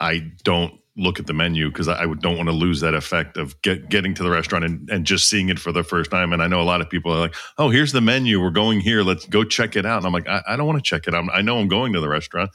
I 0.00 0.28
don't 0.42 0.79
look 0.96 1.18
at 1.18 1.26
the 1.26 1.32
menu 1.32 1.68
because 1.68 1.88
I, 1.88 2.02
I 2.02 2.14
don't 2.14 2.36
want 2.36 2.48
to 2.48 2.54
lose 2.54 2.80
that 2.80 2.94
effect 2.94 3.36
of 3.36 3.60
get, 3.62 3.88
getting 3.88 4.14
to 4.14 4.22
the 4.22 4.30
restaurant 4.30 4.64
and, 4.64 4.90
and 4.90 5.06
just 5.06 5.28
seeing 5.28 5.48
it 5.48 5.58
for 5.58 5.72
the 5.72 5.84
first 5.84 6.10
time. 6.10 6.32
And 6.32 6.42
I 6.42 6.48
know 6.48 6.60
a 6.60 6.64
lot 6.64 6.80
of 6.80 6.90
people 6.90 7.12
are 7.12 7.20
like, 7.20 7.34
oh, 7.58 7.70
here's 7.70 7.92
the 7.92 8.00
menu. 8.00 8.40
We're 8.40 8.50
going 8.50 8.80
here. 8.80 9.02
Let's 9.02 9.26
go 9.26 9.44
check 9.44 9.76
it 9.76 9.86
out. 9.86 9.98
And 9.98 10.06
I'm 10.06 10.12
like, 10.12 10.28
I, 10.28 10.42
I 10.48 10.56
don't 10.56 10.66
want 10.66 10.78
to 10.78 10.82
check 10.82 11.06
it 11.06 11.14
out. 11.14 11.24
I 11.32 11.42
know 11.42 11.58
I'm 11.58 11.68
going 11.68 11.92
to 11.92 12.00
the 12.00 12.08
restaurant. 12.08 12.50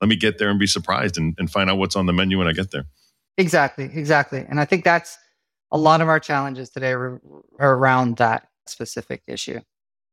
Let 0.00 0.08
me 0.08 0.16
get 0.16 0.38
there 0.38 0.50
and 0.50 0.58
be 0.58 0.66
surprised 0.66 1.16
and, 1.16 1.34
and 1.38 1.50
find 1.50 1.70
out 1.70 1.78
what's 1.78 1.96
on 1.96 2.06
the 2.06 2.12
menu 2.12 2.38
when 2.38 2.48
I 2.48 2.52
get 2.52 2.70
there. 2.70 2.84
Exactly, 3.38 3.84
exactly. 3.84 4.44
And 4.48 4.60
I 4.60 4.64
think 4.64 4.84
that's 4.84 5.16
a 5.70 5.78
lot 5.78 6.00
of 6.00 6.08
our 6.08 6.20
challenges 6.20 6.70
today 6.70 6.92
are, 6.92 7.20
around 7.58 8.16
that 8.18 8.48
specific 8.66 9.22
issue. 9.26 9.60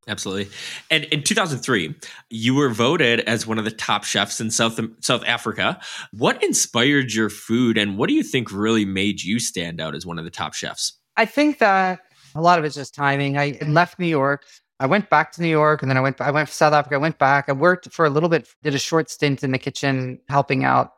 Absolutely. 0.06 0.50
And 0.90 1.04
in 1.04 1.22
2003, 1.22 1.94
you 2.28 2.54
were 2.54 2.68
voted 2.68 3.20
as 3.20 3.46
one 3.46 3.58
of 3.58 3.64
the 3.64 3.70
top 3.70 4.04
chefs 4.04 4.40
in 4.40 4.50
South 4.50 4.78
South 5.00 5.24
Africa. 5.26 5.80
What 6.12 6.42
inspired 6.42 7.12
your 7.12 7.30
food 7.30 7.78
and 7.78 7.96
what 7.96 8.08
do 8.08 8.14
you 8.14 8.22
think 8.22 8.52
really 8.52 8.84
made 8.84 9.22
you 9.22 9.38
stand 9.38 9.80
out 9.80 9.94
as 9.94 10.04
one 10.04 10.18
of 10.18 10.24
the 10.24 10.30
top 10.30 10.54
chefs? 10.54 10.92
I 11.16 11.24
think 11.24 11.58
that 11.58 12.00
a 12.34 12.40
lot 12.42 12.58
of 12.58 12.64
it's 12.64 12.74
just 12.74 12.94
timing. 12.94 13.38
I 13.38 13.58
left 13.66 13.98
New 13.98 14.06
York. 14.06 14.44
I 14.80 14.86
went 14.86 15.08
back 15.08 15.32
to 15.32 15.42
New 15.42 15.48
York 15.48 15.82
and 15.82 15.90
then 15.90 15.96
I 15.96 16.00
went 16.00 16.20
I 16.20 16.30
went 16.30 16.48
to 16.48 16.54
South 16.54 16.74
Africa. 16.74 16.96
I 16.96 16.98
went 16.98 17.18
back. 17.18 17.48
I 17.48 17.52
worked 17.52 17.90
for 17.90 18.04
a 18.04 18.10
little 18.10 18.28
bit, 18.28 18.48
did 18.62 18.74
a 18.74 18.78
short 18.78 19.08
stint 19.08 19.42
in 19.42 19.52
the 19.52 19.58
kitchen 19.58 20.18
helping 20.28 20.64
out 20.64 20.90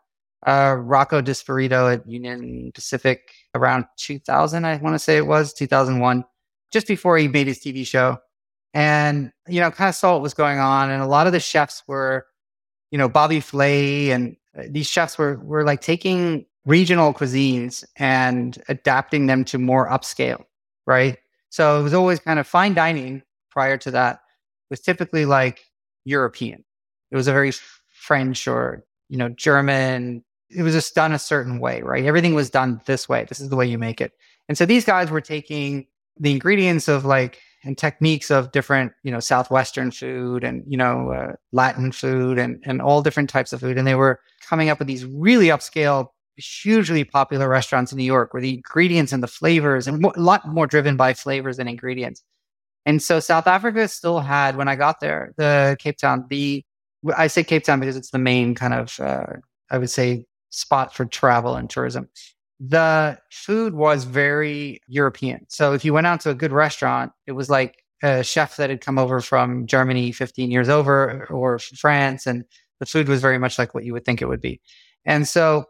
uh, 0.47 0.77
Rocco 0.79 1.21
DiSpirito 1.21 1.93
at 1.93 2.09
Union 2.09 2.71
Pacific 2.73 3.33
around 3.55 3.87
2000, 3.99 4.65
I 4.65 4.77
want 4.77 4.95
to 4.95 4.99
say 4.99 5.17
it 5.17 5.27
was 5.27 5.53
2001, 5.53 6.25
just 6.73 6.87
before 6.87 7.19
he 7.19 7.29
made 7.29 7.47
his 7.49 7.59
TV 7.59 7.87
show. 7.87 8.19
And, 8.77 9.33
you 9.49 9.59
know, 9.59 9.71
kind 9.71 9.89
of 9.89 9.95
saw 9.95 10.13
what 10.13 10.21
was 10.21 10.35
going 10.35 10.59
on. 10.59 10.91
And 10.91 11.03
a 11.03 11.07
lot 11.07 11.27
of 11.27 11.33
the 11.33 11.41
chefs 11.41 11.83
were, 11.87 12.27
you 12.91 12.99
know, 12.99 13.09
Bobby 13.09 13.41
Flay 13.41 14.11
and 14.11 14.37
uh, 14.55 14.65
these 14.69 14.87
chefs 14.87 15.17
were, 15.17 15.39
were 15.39 15.65
like 15.65 15.81
taking 15.81 16.45
regional 16.67 17.15
cuisines 17.15 17.85
and 17.97 18.63
adapting 18.69 19.29
them 19.29 19.47
to 19.47 19.57
more 19.57 19.89
upscale, 19.89 20.45
right? 20.87 21.17
So 21.49 21.81
it 21.81 21.85
was 21.85 21.95
always 21.95 22.21
kind 22.21 22.39
of 22.39 22.47
fine 22.47 22.75
dining 22.75 23.23
prior 23.51 23.79
to 23.79 23.91
that 23.93 24.21
was 24.69 24.81
typically 24.81 25.25
like 25.25 25.65
European. 26.05 26.63
It 27.11 27.17
was 27.17 27.29
a 27.29 27.33
very 27.33 27.53
French 27.89 28.47
or, 28.47 28.85
you 29.09 29.17
know, 29.17 29.31
German, 29.31 30.23
it 30.51 30.63
was 30.63 30.75
just 30.75 30.95
done 30.95 31.13
a 31.13 31.19
certain 31.19 31.61
way, 31.61 31.81
right? 31.81 32.05
Everything 32.05 32.35
was 32.35 32.51
done 32.51 32.83
this 32.85 33.09
way. 33.09 33.25
This 33.25 33.41
is 33.41 33.49
the 33.49 33.57
way 33.57 33.65
you 33.65 33.79
make 33.79 34.03
it. 34.03 34.13
And 34.51 34.59
so 34.59 34.67
these 34.67 34.85
guys 34.85 35.11
were 35.11 35.23
taking 35.23 35.87
the 36.21 36.33
ingredients 36.33 36.89
of 36.89 37.07
like 37.07 37.41
and 37.67 37.77
techniques 37.77 38.31
of 38.31 38.53
different, 38.53 38.93
you 39.03 39.11
know, 39.11 39.21
southwestern 39.21 39.91
food 39.91 40.45
and 40.45 40.63
you 40.67 40.77
know 40.77 41.11
uh, 41.11 41.33
Latin 41.53 41.93
food 41.93 42.39
and 42.39 42.63
and 42.65 42.81
all 42.81 43.03
different 43.03 43.29
types 43.29 43.53
of 43.53 43.61
food, 43.61 43.77
and 43.77 43.87
they 43.87 43.95
were 43.95 44.21
coming 44.49 44.69
up 44.69 44.79
with 44.79 44.89
these 44.89 45.05
really 45.05 45.49
upscale, 45.49 46.09
hugely 46.37 47.05
popular 47.05 47.49
restaurants 47.49 47.93
in 47.93 47.99
New 47.99 48.05
York, 48.05 48.33
where 48.33 48.41
the 48.41 48.55
ingredients 48.55 49.13
and 49.13 49.23
the 49.23 49.29
flavors 49.29 49.87
and 49.87 50.05
a 50.05 50.21
lot 50.21 50.47
more 50.47 50.67
driven 50.67 50.97
by 50.97 51.13
flavors 51.13 51.57
than 51.57 51.69
ingredients. 51.69 52.23
And 52.87 53.03
so 53.03 53.19
South 53.19 53.49
Africa 53.49 53.89
still 53.89 54.21
had, 54.21 54.57
when 54.57 54.69
I 54.69 54.77
got 54.77 55.01
there, 55.01 55.35
the 55.37 55.77
Cape 55.81 55.99
Town, 55.99 56.25
the 56.31 56.65
I 57.17 57.27
say 57.27 57.45
Cape 57.45 57.65
Town 57.65 57.81
because 57.81 57.97
it's 57.97 58.11
the 58.11 58.19
main 58.19 58.55
kind 58.55 58.75
of, 58.75 58.99
uh, 59.01 59.27
I 59.71 59.79
would 59.79 59.91
say, 59.91 60.25
spot 60.51 60.95
for 60.95 61.05
travel 61.05 61.57
and 61.57 61.69
tourism. 61.69 62.09
The 62.59 63.19
food 63.31 63.75
was 63.75 64.05
very 64.05 64.81
European. 64.87 65.47
So 65.49 65.75
if 65.75 65.85
you 65.85 65.93
went 65.93 66.07
out 66.07 66.21
to 66.23 66.31
a 66.31 66.35
good 66.35 66.53
restaurant, 66.53 67.13
it 67.27 67.33
was 67.33 67.51
like 67.51 67.83
a 68.03 68.23
chef 68.23 68.57
that 68.57 68.71
had 68.71 68.81
come 68.81 68.99
over 68.99 69.21
from 69.21 69.67
Germany 69.67 70.13
15 70.13 70.51
years 70.51 70.69
over 70.69 71.27
or 71.31 71.59
France. 71.59 72.27
And 72.27 72.45
the 72.81 72.87
food 72.87 73.09
was 73.09 73.21
very 73.21 73.39
much 73.39 73.59
like 73.59 73.75
what 73.75 73.85
you 73.85 73.93
would 73.93 74.05
think 74.05 74.23
it 74.23 74.29
would 74.29 74.41
be. 74.41 74.61
And 75.05 75.29
so 75.29 75.67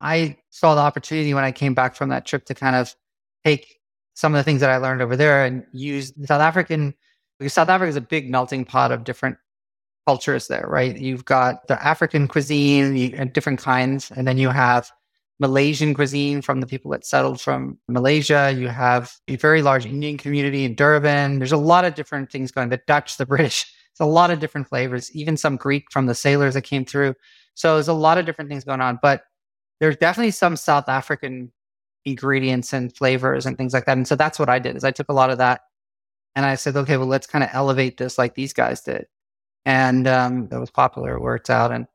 I 0.00 0.36
saw 0.50 0.74
the 0.74 0.80
opportunity 0.80 1.34
when 1.34 1.44
I 1.44 1.52
came 1.52 1.74
back 1.74 1.94
from 1.94 2.08
that 2.10 2.26
trip 2.26 2.44
to 2.46 2.54
kind 2.54 2.76
of 2.76 2.94
take 3.44 3.78
some 4.14 4.34
of 4.34 4.38
the 4.38 4.44
things 4.44 4.60
that 4.60 4.70
I 4.70 4.76
learned 4.76 5.02
over 5.02 5.16
there 5.16 5.44
and 5.44 5.64
use 5.72 6.12
South 6.26 6.40
African, 6.40 6.94
because 7.38 7.54
South 7.54 7.68
Africa 7.68 7.88
is 7.88 7.96
a 7.96 8.02
big 8.02 8.30
melting 8.30 8.64
pot 8.64 8.92
of 8.92 9.04
different 9.04 9.38
cultures 10.06 10.48
there, 10.48 10.66
right? 10.68 10.98
You've 10.98 11.24
got 11.24 11.66
the 11.68 11.82
African 11.82 12.28
cuisine 12.28 13.14
and 13.14 13.32
different 13.32 13.60
kinds, 13.60 14.10
and 14.10 14.26
then 14.26 14.36
you 14.36 14.50
have 14.50 14.90
Malaysian 15.40 15.94
cuisine 15.94 16.42
from 16.42 16.60
the 16.60 16.66
people 16.66 16.90
that 16.92 17.04
settled 17.04 17.40
from 17.40 17.78
Malaysia. 17.88 18.54
You 18.56 18.68
have 18.68 19.12
a 19.26 19.36
very 19.36 19.62
large 19.62 19.86
Indian 19.86 20.18
community 20.18 20.64
in 20.64 20.74
Durban. 20.74 21.38
There's 21.38 21.52
a 21.52 21.56
lot 21.56 21.84
of 21.84 21.94
different 21.94 22.30
things 22.30 22.52
going. 22.52 22.68
The 22.68 22.80
Dutch, 22.86 23.16
the 23.16 23.26
British. 23.26 23.72
It's 23.90 23.98
a 23.98 24.06
lot 24.06 24.30
of 24.30 24.38
different 24.38 24.68
flavors. 24.68 25.10
Even 25.16 25.36
some 25.36 25.56
Greek 25.56 25.90
from 25.90 26.06
the 26.06 26.14
sailors 26.14 26.54
that 26.54 26.62
came 26.62 26.84
through. 26.84 27.16
So 27.54 27.74
there's 27.74 27.88
a 27.88 27.92
lot 27.92 28.18
of 28.18 28.24
different 28.24 28.48
things 28.48 28.62
going 28.62 28.80
on. 28.80 29.00
But 29.02 29.24
there's 29.80 29.96
definitely 29.96 30.30
some 30.30 30.54
South 30.54 30.88
African 30.88 31.50
ingredients 32.04 32.72
and 32.72 32.96
flavors 32.96 33.46
and 33.46 33.58
things 33.58 33.74
like 33.74 33.86
that. 33.86 33.96
And 33.96 34.06
so 34.06 34.14
that's 34.14 34.38
what 34.38 34.48
I 34.48 34.60
did. 34.60 34.76
Is 34.76 34.84
I 34.84 34.92
took 34.92 35.08
a 35.08 35.12
lot 35.12 35.30
of 35.30 35.38
that 35.38 35.62
and 36.36 36.46
I 36.46 36.54
said, 36.54 36.76
okay, 36.76 36.98
well, 36.98 37.08
let's 37.08 37.26
kind 37.26 37.42
of 37.42 37.50
elevate 37.52 37.96
this 37.96 38.16
like 38.16 38.36
these 38.36 38.52
guys 38.52 38.80
did 38.80 39.06
and 39.64 40.06
um, 40.06 40.48
it 40.50 40.58
was 40.58 40.70
popular. 40.70 41.16
It 41.16 41.20
worked 41.20 41.50
out, 41.50 41.72
and 41.72 41.86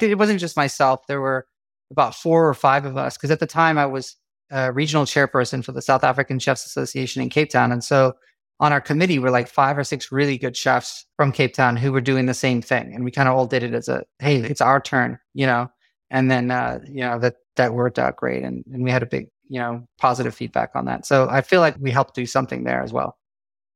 it 0.00 0.18
wasn't 0.18 0.40
just 0.40 0.56
myself. 0.56 1.06
There 1.06 1.20
were 1.20 1.46
about 1.90 2.14
four 2.14 2.48
or 2.48 2.54
five 2.54 2.84
of 2.84 2.96
us 2.96 3.16
because 3.16 3.30
at 3.30 3.40
the 3.40 3.46
time 3.46 3.78
I 3.78 3.86
was 3.86 4.16
a 4.50 4.72
regional 4.72 5.04
chairperson 5.04 5.64
for 5.64 5.72
the 5.72 5.82
South 5.82 6.04
African 6.04 6.38
Chefs 6.38 6.66
Association 6.66 7.22
in 7.22 7.30
Cape 7.30 7.50
Town, 7.50 7.72
and 7.72 7.82
so 7.82 8.14
on 8.60 8.72
our 8.72 8.80
committee 8.80 9.18
were 9.18 9.30
like 9.30 9.48
five 9.48 9.76
or 9.76 9.84
six 9.84 10.12
really 10.12 10.38
good 10.38 10.56
chefs 10.56 11.06
from 11.16 11.32
Cape 11.32 11.54
Town 11.54 11.76
who 11.76 11.92
were 11.92 12.00
doing 12.00 12.26
the 12.26 12.34
same 12.34 12.62
thing, 12.62 12.94
and 12.94 13.04
we 13.04 13.10
kind 13.10 13.28
of 13.28 13.34
all 13.34 13.46
did 13.46 13.62
it 13.62 13.74
as 13.74 13.88
a 13.88 14.04
hey, 14.18 14.36
it's 14.36 14.60
our 14.60 14.80
turn, 14.80 15.18
you 15.34 15.46
know. 15.46 15.70
And 16.10 16.30
then 16.30 16.50
uh, 16.50 16.80
you 16.86 17.00
know 17.00 17.18
that 17.18 17.36
that 17.56 17.74
worked 17.74 17.98
out 17.98 18.16
great, 18.16 18.42
and 18.42 18.64
and 18.72 18.84
we 18.84 18.90
had 18.90 19.02
a 19.02 19.06
big 19.06 19.28
you 19.48 19.60
know 19.60 19.86
positive 19.98 20.34
feedback 20.34 20.70
on 20.74 20.84
that. 20.86 21.06
So 21.06 21.28
I 21.28 21.40
feel 21.40 21.60
like 21.60 21.76
we 21.78 21.90
helped 21.90 22.14
do 22.14 22.26
something 22.26 22.64
there 22.64 22.82
as 22.82 22.92
well. 22.92 23.16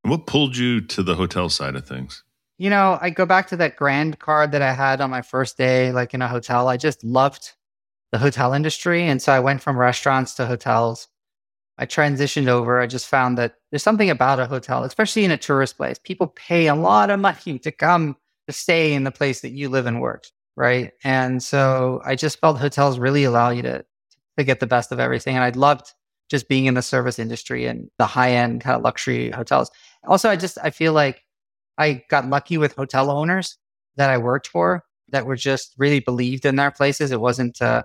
What 0.03 0.27
pulled 0.27 0.57
you 0.57 0.81
to 0.83 1.03
the 1.03 1.17
hotel 1.17 1.49
side 1.49 1.75
of 1.75 1.87
things? 1.87 2.23
you 2.59 2.71
know, 2.71 2.99
I 3.01 3.11
go 3.11 3.25
back 3.25 3.47
to 3.49 3.57
that 3.57 3.77
grand 3.77 4.19
card 4.19 4.51
that 4.53 4.63
I 4.63 4.73
had 4.73 5.01
on 5.01 5.11
my 5.11 5.23
first 5.23 5.57
day, 5.57 5.93
like 5.93 6.13
in 6.13 6.21
a 6.21 6.29
hotel. 6.29 6.69
I 6.69 6.77
just 6.77 7.03
loved 7.05 7.55
the 8.13 8.19
hotel 8.19 8.53
industry. 8.53 9.03
And 9.05 9.21
so 9.21 9.33
I 9.33 9.41
went 9.41 9.63
from 9.63 9.79
restaurants 9.79 10.35
to 10.35 10.47
hotels. 10.47 11.09
I 11.79 11.87
transitioned 11.87 12.49
over. 12.49 12.81
I 12.81 12.87
just 12.87 13.07
found 13.07 13.39
that 13.39 13.55
there's 13.71 13.83
something 13.83 14.11
about 14.11 14.41
a 14.41 14.47
hotel, 14.47 14.83
especially 14.83 15.25
in 15.25 15.31
a 15.31 15.37
tourist 15.37 15.77
place. 15.77 15.99
People 16.03 16.29
pay 16.29 16.67
a 16.67 16.75
lot 16.75 17.11
of 17.11 17.21
money 17.21 17.59
to 17.61 17.71
come 17.71 18.17
to 18.47 18.53
stay 18.53 18.95
in 18.95 19.05
the 19.05 19.11
place 19.11 19.43
that 19.43 19.53
you 19.53 19.69
live 19.69 19.87
and 19.87 20.01
work. 20.01 20.25
Right. 20.57 20.93
And 21.05 21.41
so 21.43 22.01
I 22.05 22.17
just 22.17 22.41
felt 22.41 22.59
hotels 22.59 22.99
really 22.99 23.23
allow 23.23 23.51
you 23.51 23.63
to, 23.63 23.85
to 24.39 24.45
get 24.45 24.59
the 24.59 24.67
best 24.67 24.91
of 24.91 24.99
everything. 24.99 25.37
And 25.37 25.45
I 25.45 25.51
loved 25.51 25.93
just 26.29 26.49
being 26.49 26.67
in 26.67 26.75
the 26.75 26.83
service 26.83 27.19
industry 27.19 27.67
and 27.67 27.89
the 27.99 28.07
high 28.07 28.33
end 28.33 28.63
kind 28.63 28.77
of 28.77 28.83
luxury 28.83 29.31
hotels. 29.31 29.71
Also, 30.07 30.29
I 30.29 30.37
just, 30.37 30.59
I 30.63 30.71
feel 30.71 30.93
like 30.93 31.23
I 31.79 32.03
got 32.11 32.29
lucky 32.29 32.59
with 32.59 32.75
hotel 32.75 33.11
owners 33.11 33.57
that 33.97 34.11
I 34.11 34.19
worked 34.19 34.49
for 34.49 34.85
that 35.11 35.27
were 35.27 35.37
just 35.37 35.75
really 35.79 36.01
believed 36.01 36.45
in 36.45 36.57
their 36.57 36.71
places. 36.73 37.13
It 37.13 37.21
wasn't, 37.21 37.63
uh, 37.63 37.85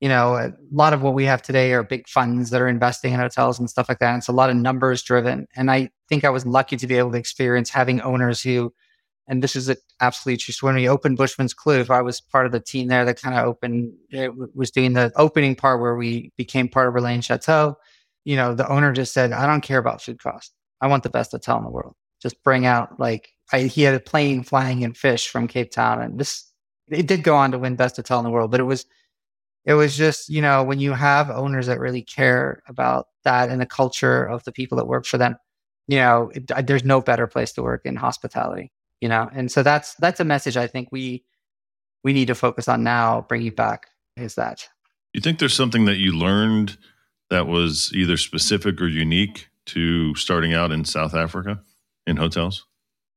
you 0.00 0.08
know, 0.08 0.34
a 0.36 0.52
lot 0.70 0.92
of 0.92 1.02
what 1.02 1.14
we 1.14 1.24
have 1.24 1.42
today 1.42 1.72
are 1.72 1.82
big 1.82 2.08
funds 2.08 2.50
that 2.50 2.60
are 2.60 2.68
investing 2.68 3.12
in 3.12 3.20
hotels 3.20 3.58
and 3.58 3.68
stuff 3.68 3.88
like 3.88 3.98
that. 3.98 4.10
And 4.10 4.18
it's 4.18 4.28
a 4.28 4.32
lot 4.32 4.50
of 4.50 4.56
numbers 4.56 5.02
driven. 5.02 5.46
And 5.56 5.70
I 5.70 5.90
think 6.08 6.24
I 6.24 6.30
was 6.30 6.46
lucky 6.46 6.76
to 6.76 6.86
be 6.86 6.96
able 6.96 7.10
to 7.12 7.18
experience 7.18 7.70
having 7.70 8.00
owners 8.00 8.40
who, 8.40 8.72
and 9.26 9.42
this 9.42 9.56
is 9.56 9.74
absolutely 10.00 10.38
true. 10.38 10.52
So 10.52 10.66
when 10.66 10.76
we 10.76 10.88
opened 10.88 11.18
Bushman's 11.18 11.54
Kloof, 11.54 11.90
I 11.90 12.00
was 12.00 12.20
part 12.20 12.46
of 12.46 12.52
the 12.52 12.60
team 12.60 12.88
there 12.88 13.04
that 13.04 13.20
kind 13.20 13.36
of 13.36 13.44
opened, 13.44 13.92
eh, 14.12 14.26
it 14.26 14.56
was 14.56 14.70
doing 14.70 14.92
the 14.92 15.12
opening 15.16 15.56
part 15.56 15.80
where 15.80 15.96
we 15.96 16.32
became 16.36 16.68
part 16.68 16.88
of 16.88 16.94
Relais 16.94 17.18
Châteaux. 17.18 17.74
You 18.24 18.36
know, 18.36 18.54
the 18.54 18.68
owner 18.68 18.92
just 18.92 19.12
said, 19.12 19.32
I 19.32 19.46
don't 19.46 19.62
care 19.62 19.78
about 19.78 20.00
food 20.00 20.22
cost. 20.22 20.52
I 20.80 20.86
want 20.86 21.02
the 21.02 21.10
best 21.10 21.32
hotel 21.32 21.58
in 21.58 21.64
the 21.64 21.70
world 21.70 21.94
just 22.20 22.42
bring 22.42 22.66
out 22.66 22.98
like 22.98 23.30
I, 23.52 23.62
he 23.62 23.82
had 23.82 23.94
a 23.94 24.00
plane 24.00 24.42
flying 24.42 24.82
in 24.82 24.92
fish 24.92 25.28
from 25.28 25.48
Cape 25.48 25.70
Town, 25.70 26.02
and 26.02 26.18
this 26.18 26.50
it 26.88 27.06
did 27.06 27.22
go 27.22 27.36
on 27.36 27.52
to 27.52 27.58
win 27.58 27.76
best 27.76 27.96
hotel 27.96 28.18
in 28.18 28.24
the 28.24 28.30
world, 28.30 28.50
but 28.50 28.60
it 28.60 28.64
was 28.64 28.86
it 29.68 29.74
was 29.74 29.96
just 29.96 30.28
you 30.30 30.42
know 30.42 30.64
when 30.64 30.80
you 30.80 30.94
have 30.94 31.30
owners 31.30 31.66
that 31.66 31.78
really 31.78 32.02
care 32.02 32.62
about 32.66 33.06
that 33.24 33.50
and 33.50 33.60
the 33.60 33.66
culture 33.66 34.24
of 34.24 34.42
the 34.44 34.52
people 34.52 34.78
that 34.78 34.86
work 34.86 35.04
for 35.04 35.18
them, 35.18 35.36
you 35.86 35.98
know, 35.98 36.30
it, 36.34 36.50
there's 36.66 36.84
no 36.84 37.00
better 37.00 37.26
place 37.26 37.52
to 37.52 37.62
work 37.62 37.82
in 37.84 37.94
hospitality. 37.94 38.72
you 39.00 39.08
know, 39.08 39.28
and 39.32 39.52
so 39.52 39.62
that's 39.62 39.94
that's 39.96 40.20
a 40.20 40.24
message 40.24 40.56
I 40.56 40.66
think 40.66 40.88
we 40.90 41.22
we 42.02 42.12
need 42.12 42.28
to 42.28 42.34
focus 42.34 42.66
on 42.66 42.82
now, 42.82 43.26
bringing 43.28 43.54
back 43.54 43.88
is 44.16 44.34
that. 44.36 44.68
You 45.12 45.20
think 45.20 45.38
there's 45.38 45.54
something 45.54 45.84
that 45.84 45.96
you 45.96 46.12
learned 46.12 46.78
that 47.30 47.46
was 47.46 47.92
either 47.94 48.16
specific 48.16 48.80
or 48.80 48.88
unique 48.88 49.48
to 49.66 50.14
starting 50.14 50.54
out 50.54 50.72
in 50.72 50.84
South 50.84 51.14
Africa 51.14 51.60
in 52.06 52.16
hotels? 52.16 52.64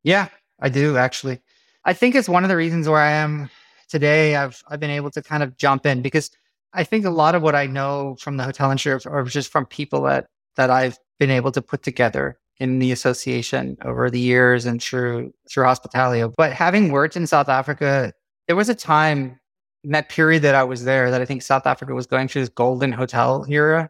Yeah, 0.03 0.27
I 0.59 0.69
do 0.69 0.97
actually. 0.97 1.39
I 1.85 1.93
think 1.93 2.15
it's 2.15 2.29
one 2.29 2.43
of 2.43 2.49
the 2.49 2.57
reasons 2.57 2.89
where 2.89 2.99
I 2.99 3.11
am 3.11 3.49
today. 3.89 4.35
I've 4.35 4.61
I've 4.67 4.79
been 4.79 4.89
able 4.89 5.11
to 5.11 5.21
kind 5.21 5.43
of 5.43 5.57
jump 5.57 5.85
in 5.85 6.01
because 6.01 6.29
I 6.73 6.83
think 6.83 7.05
a 7.05 7.09
lot 7.09 7.35
of 7.35 7.41
what 7.41 7.55
I 7.55 7.65
know 7.65 8.15
from 8.19 8.37
the 8.37 8.43
hotel 8.43 8.71
industry 8.71 8.97
or 9.05 9.23
just 9.23 9.51
from 9.51 9.65
people 9.65 10.03
that 10.03 10.25
that 10.55 10.69
I've 10.69 10.97
been 11.19 11.31
able 11.31 11.51
to 11.51 11.61
put 11.61 11.83
together 11.83 12.37
in 12.59 12.79
the 12.79 12.91
association 12.91 13.77
over 13.83 14.09
the 14.09 14.19
years 14.19 14.65
and 14.65 14.81
through 14.81 15.33
through 15.49 15.65
hospitality. 15.65 16.31
But 16.37 16.53
having 16.53 16.91
worked 16.91 17.15
in 17.15 17.27
South 17.27 17.49
Africa, 17.49 18.13
there 18.47 18.55
was 18.55 18.69
a 18.69 18.75
time 18.75 19.39
in 19.83 19.91
that 19.91 20.09
period 20.09 20.43
that 20.43 20.55
I 20.55 20.63
was 20.63 20.83
there 20.83 21.11
that 21.11 21.21
I 21.21 21.25
think 21.25 21.41
South 21.41 21.65
Africa 21.65 21.93
was 21.93 22.05
going 22.05 22.27
through 22.27 22.43
this 22.43 22.49
golden 22.49 22.91
hotel 22.91 23.45
era 23.49 23.89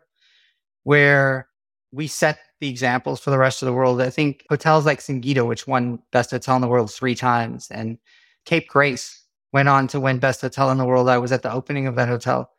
where 0.83 1.47
we 1.91 2.07
set 2.07 2.39
the 2.59 2.69
examples 2.69 3.19
for 3.19 3.29
the 3.29 3.37
rest 3.37 3.61
of 3.61 3.65
the 3.65 3.73
world. 3.73 4.01
I 4.01 4.09
think 4.09 4.45
hotels 4.49 4.85
like 4.85 4.99
Singita, 4.99 5.45
which 5.45 5.67
won 5.67 5.99
best 6.11 6.31
hotel 6.31 6.55
in 6.55 6.61
the 6.61 6.67
world 6.67 6.91
three 6.91 7.15
times, 7.15 7.67
and 7.69 7.97
Cape 8.45 8.67
Grace 8.67 9.25
went 9.51 9.67
on 9.67 9.87
to 9.89 9.99
win 9.99 10.19
best 10.19 10.41
hotel 10.41 10.71
in 10.71 10.77
the 10.77 10.85
world. 10.85 11.09
I 11.09 11.17
was 11.17 11.31
at 11.31 11.41
the 11.41 11.51
opening 11.51 11.87
of 11.87 11.95
that 11.95 12.07
hotel. 12.07 12.49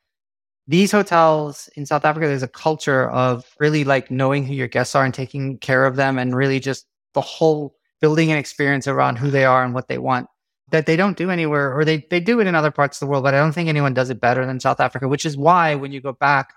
These 0.69 0.93
hotels 0.93 1.69
in 1.77 1.87
South 1.87 2.05
Africa, 2.05 2.29
there's 2.29 2.43
a 2.43 2.49
culture 2.49 3.11
of 3.11 3.45
really 3.59 3.85
like 3.85 4.11
knowing 4.11 4.47
who 4.47 4.55
your 4.55 4.69
guests 4.69 4.95
are 4.95 5.05
and 5.05 5.13
taking 5.13 5.59
care 5.59 5.85
of 5.87 5.97
them 5.97 6.19
and 6.19 6.37
really 6.37 6.61
just 6.61 6.87
the 7.15 7.21
whole 7.21 7.75
building 8.01 8.31
an 8.31 8.39
experience 8.39 8.87
around 8.87 9.17
who 9.17 9.31
they 9.31 9.45
are 9.45 9.65
and 9.65 9.75
what 9.75 9.89
they 9.89 9.99
want 9.99 10.29
that 10.73 10.87
they 10.87 10.97
don't 10.97 11.17
do 11.17 11.31
anywhere 11.31 11.77
or 11.77 11.85
they, 11.85 11.99
they 12.11 12.19
do 12.19 12.41
it 12.41 12.47
in 12.47 12.55
other 12.55 12.71
parts 12.71 12.97
of 12.97 13.07
the 13.07 13.11
world, 13.11 13.23
but 13.23 13.35
I 13.35 13.39
don't 13.39 13.53
think 13.53 13.69
anyone 13.69 13.95
does 13.95 14.11
it 14.11 14.21
better 14.21 14.45
than 14.45 14.59
South 14.59 14.81
Africa, 14.81 15.07
which 15.07 15.25
is 15.25 15.37
why 15.37 15.75
when 15.75 15.93
you 15.93 16.01
go 16.01 16.13
back 16.13 16.55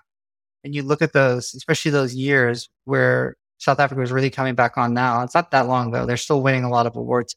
and 0.64 0.74
you 0.74 0.82
look 0.82 1.02
at 1.02 1.12
those, 1.12 1.54
especially 1.54 1.90
those 1.90 2.14
years 2.14 2.68
where 2.84 3.36
South 3.58 3.78
Africa 3.78 4.00
was 4.00 4.10
really 4.10 4.30
coming 4.30 4.54
back 4.54 4.78
on 4.78 4.94
now, 4.94 5.22
it's 5.22 5.34
not 5.34 5.50
that 5.50 5.68
long 5.68 5.88
ago. 5.88 6.06
They're 6.06 6.16
still 6.16 6.42
winning 6.42 6.64
a 6.64 6.70
lot 6.70 6.86
of 6.86 6.96
awards, 6.96 7.36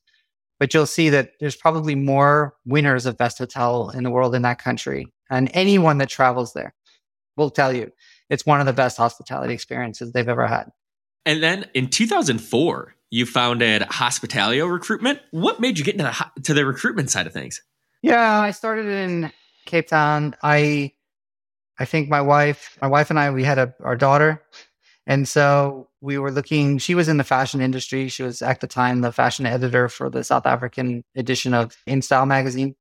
but 0.60 0.74
you'll 0.74 0.86
see 0.86 1.10
that 1.10 1.32
there's 1.40 1.56
probably 1.56 1.96
more 1.96 2.56
winners 2.66 3.06
of 3.06 3.18
best 3.18 3.38
hotel 3.38 3.90
in 3.90 4.04
the 4.04 4.12
world 4.12 4.36
in 4.36 4.42
that 4.44 4.62
country. 4.62 5.08
And 5.30 5.50
anyone 5.54 5.98
that 6.00 6.10
travels 6.10 6.54
there 6.54 6.74
will 7.38 7.50
tell 7.50 7.74
you 7.74 7.92
it's 8.30 8.46
one 8.46 8.60
of 8.60 8.66
the 8.66 8.74
best 8.74 8.98
hospitality 8.98 9.54
experiences 9.54 10.12
they've 10.12 10.28
ever 10.28 10.48
had. 10.48 10.70
And 11.26 11.42
then 11.42 11.66
in 11.74 11.90
2004, 11.90 12.96
you 13.10 13.26
founded 13.26 13.82
Hospitalio 13.84 14.72
Recruitment. 14.72 15.20
What 15.32 15.60
made 15.60 15.80
you 15.80 15.86
get 15.86 15.96
into 15.96 16.04
the, 16.04 16.42
to 16.44 16.54
the 16.54 16.66
recruitment 16.66 17.10
side 17.10 17.28
of 17.28 17.34
things? 17.34 17.62
Yeah, 18.02 18.40
I 18.40 18.52
started 18.52 18.86
in 18.86 19.32
Cape 19.66 19.88
Town. 19.88 20.36
I 20.44 20.94
I 21.80 21.86
think 21.86 22.10
my 22.10 22.22
wife, 22.22 22.78
my 22.82 22.88
wife 22.88 23.10
and 23.10 23.18
I, 23.18 23.32
we 23.32 23.44
had 23.44 23.58
a 23.58 23.74
our 23.84 23.96
daughter, 23.96 24.44
and 25.10 25.28
so 25.28 25.90
we 26.00 26.18
were 26.18 26.32
looking. 26.32 26.78
She 26.78 26.96
was 26.96 27.10
in 27.10 27.18
the 27.18 27.26
fashion 27.26 27.60
industry. 27.60 28.08
She 28.08 28.24
was 28.24 28.42
at 28.42 28.62
the 28.62 28.68
time 28.68 29.02
the 29.02 29.12
fashion 29.12 29.46
editor 29.46 29.90
for 29.90 30.10
the 30.10 30.24
South 30.24 30.46
African 30.46 31.04
edition 31.18 31.54
of 31.54 31.76
In 31.86 32.02
Style 32.02 32.26
magazine, 32.26 32.76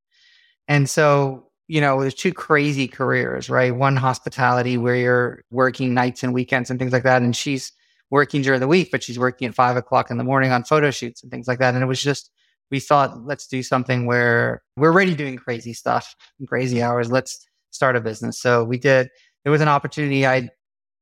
and 0.68 0.88
so 0.88 1.48
you 1.68 1.82
know, 1.82 2.00
there's 2.00 2.14
two 2.14 2.32
crazy 2.32 2.88
careers, 2.88 3.50
right? 3.50 3.76
One 3.76 3.94
hospitality 3.94 4.78
where 4.78 4.96
you're 4.96 5.42
working 5.50 5.92
nights 5.92 6.22
and 6.22 6.32
weekends 6.32 6.70
and 6.70 6.78
things 6.78 6.92
like 6.92 7.02
that, 7.02 7.20
and 7.20 7.36
she's 7.36 7.72
working 8.10 8.42
during 8.42 8.60
the 8.60 8.66
week, 8.68 8.88
but 8.90 9.02
she's 9.02 9.18
working 9.18 9.48
at 9.48 9.54
five 9.54 9.76
o'clock 9.76 10.10
in 10.10 10.16
the 10.16 10.24
morning 10.24 10.50
on 10.50 10.64
photo 10.64 10.90
shoots 10.90 11.22
and 11.22 11.30
things 11.30 11.46
like 11.46 11.58
that. 11.58 11.74
And 11.74 11.82
it 11.82 11.86
was 11.86 12.02
just, 12.02 12.30
we 12.70 12.80
thought, 12.80 13.24
let's 13.24 13.46
do 13.46 13.62
something 13.62 14.06
where 14.06 14.62
we're 14.76 14.90
already 14.90 15.14
doing 15.14 15.36
crazy 15.36 15.74
stuff, 15.74 16.14
crazy 16.46 16.82
hours. 16.82 17.12
Let's 17.12 17.46
start 17.70 17.96
a 17.96 18.00
business. 18.00 18.40
So 18.40 18.64
we 18.64 18.78
did. 18.78 19.10
It 19.44 19.50
was 19.50 19.60
an 19.60 19.68
opportunity. 19.68 20.26
I 20.26 20.48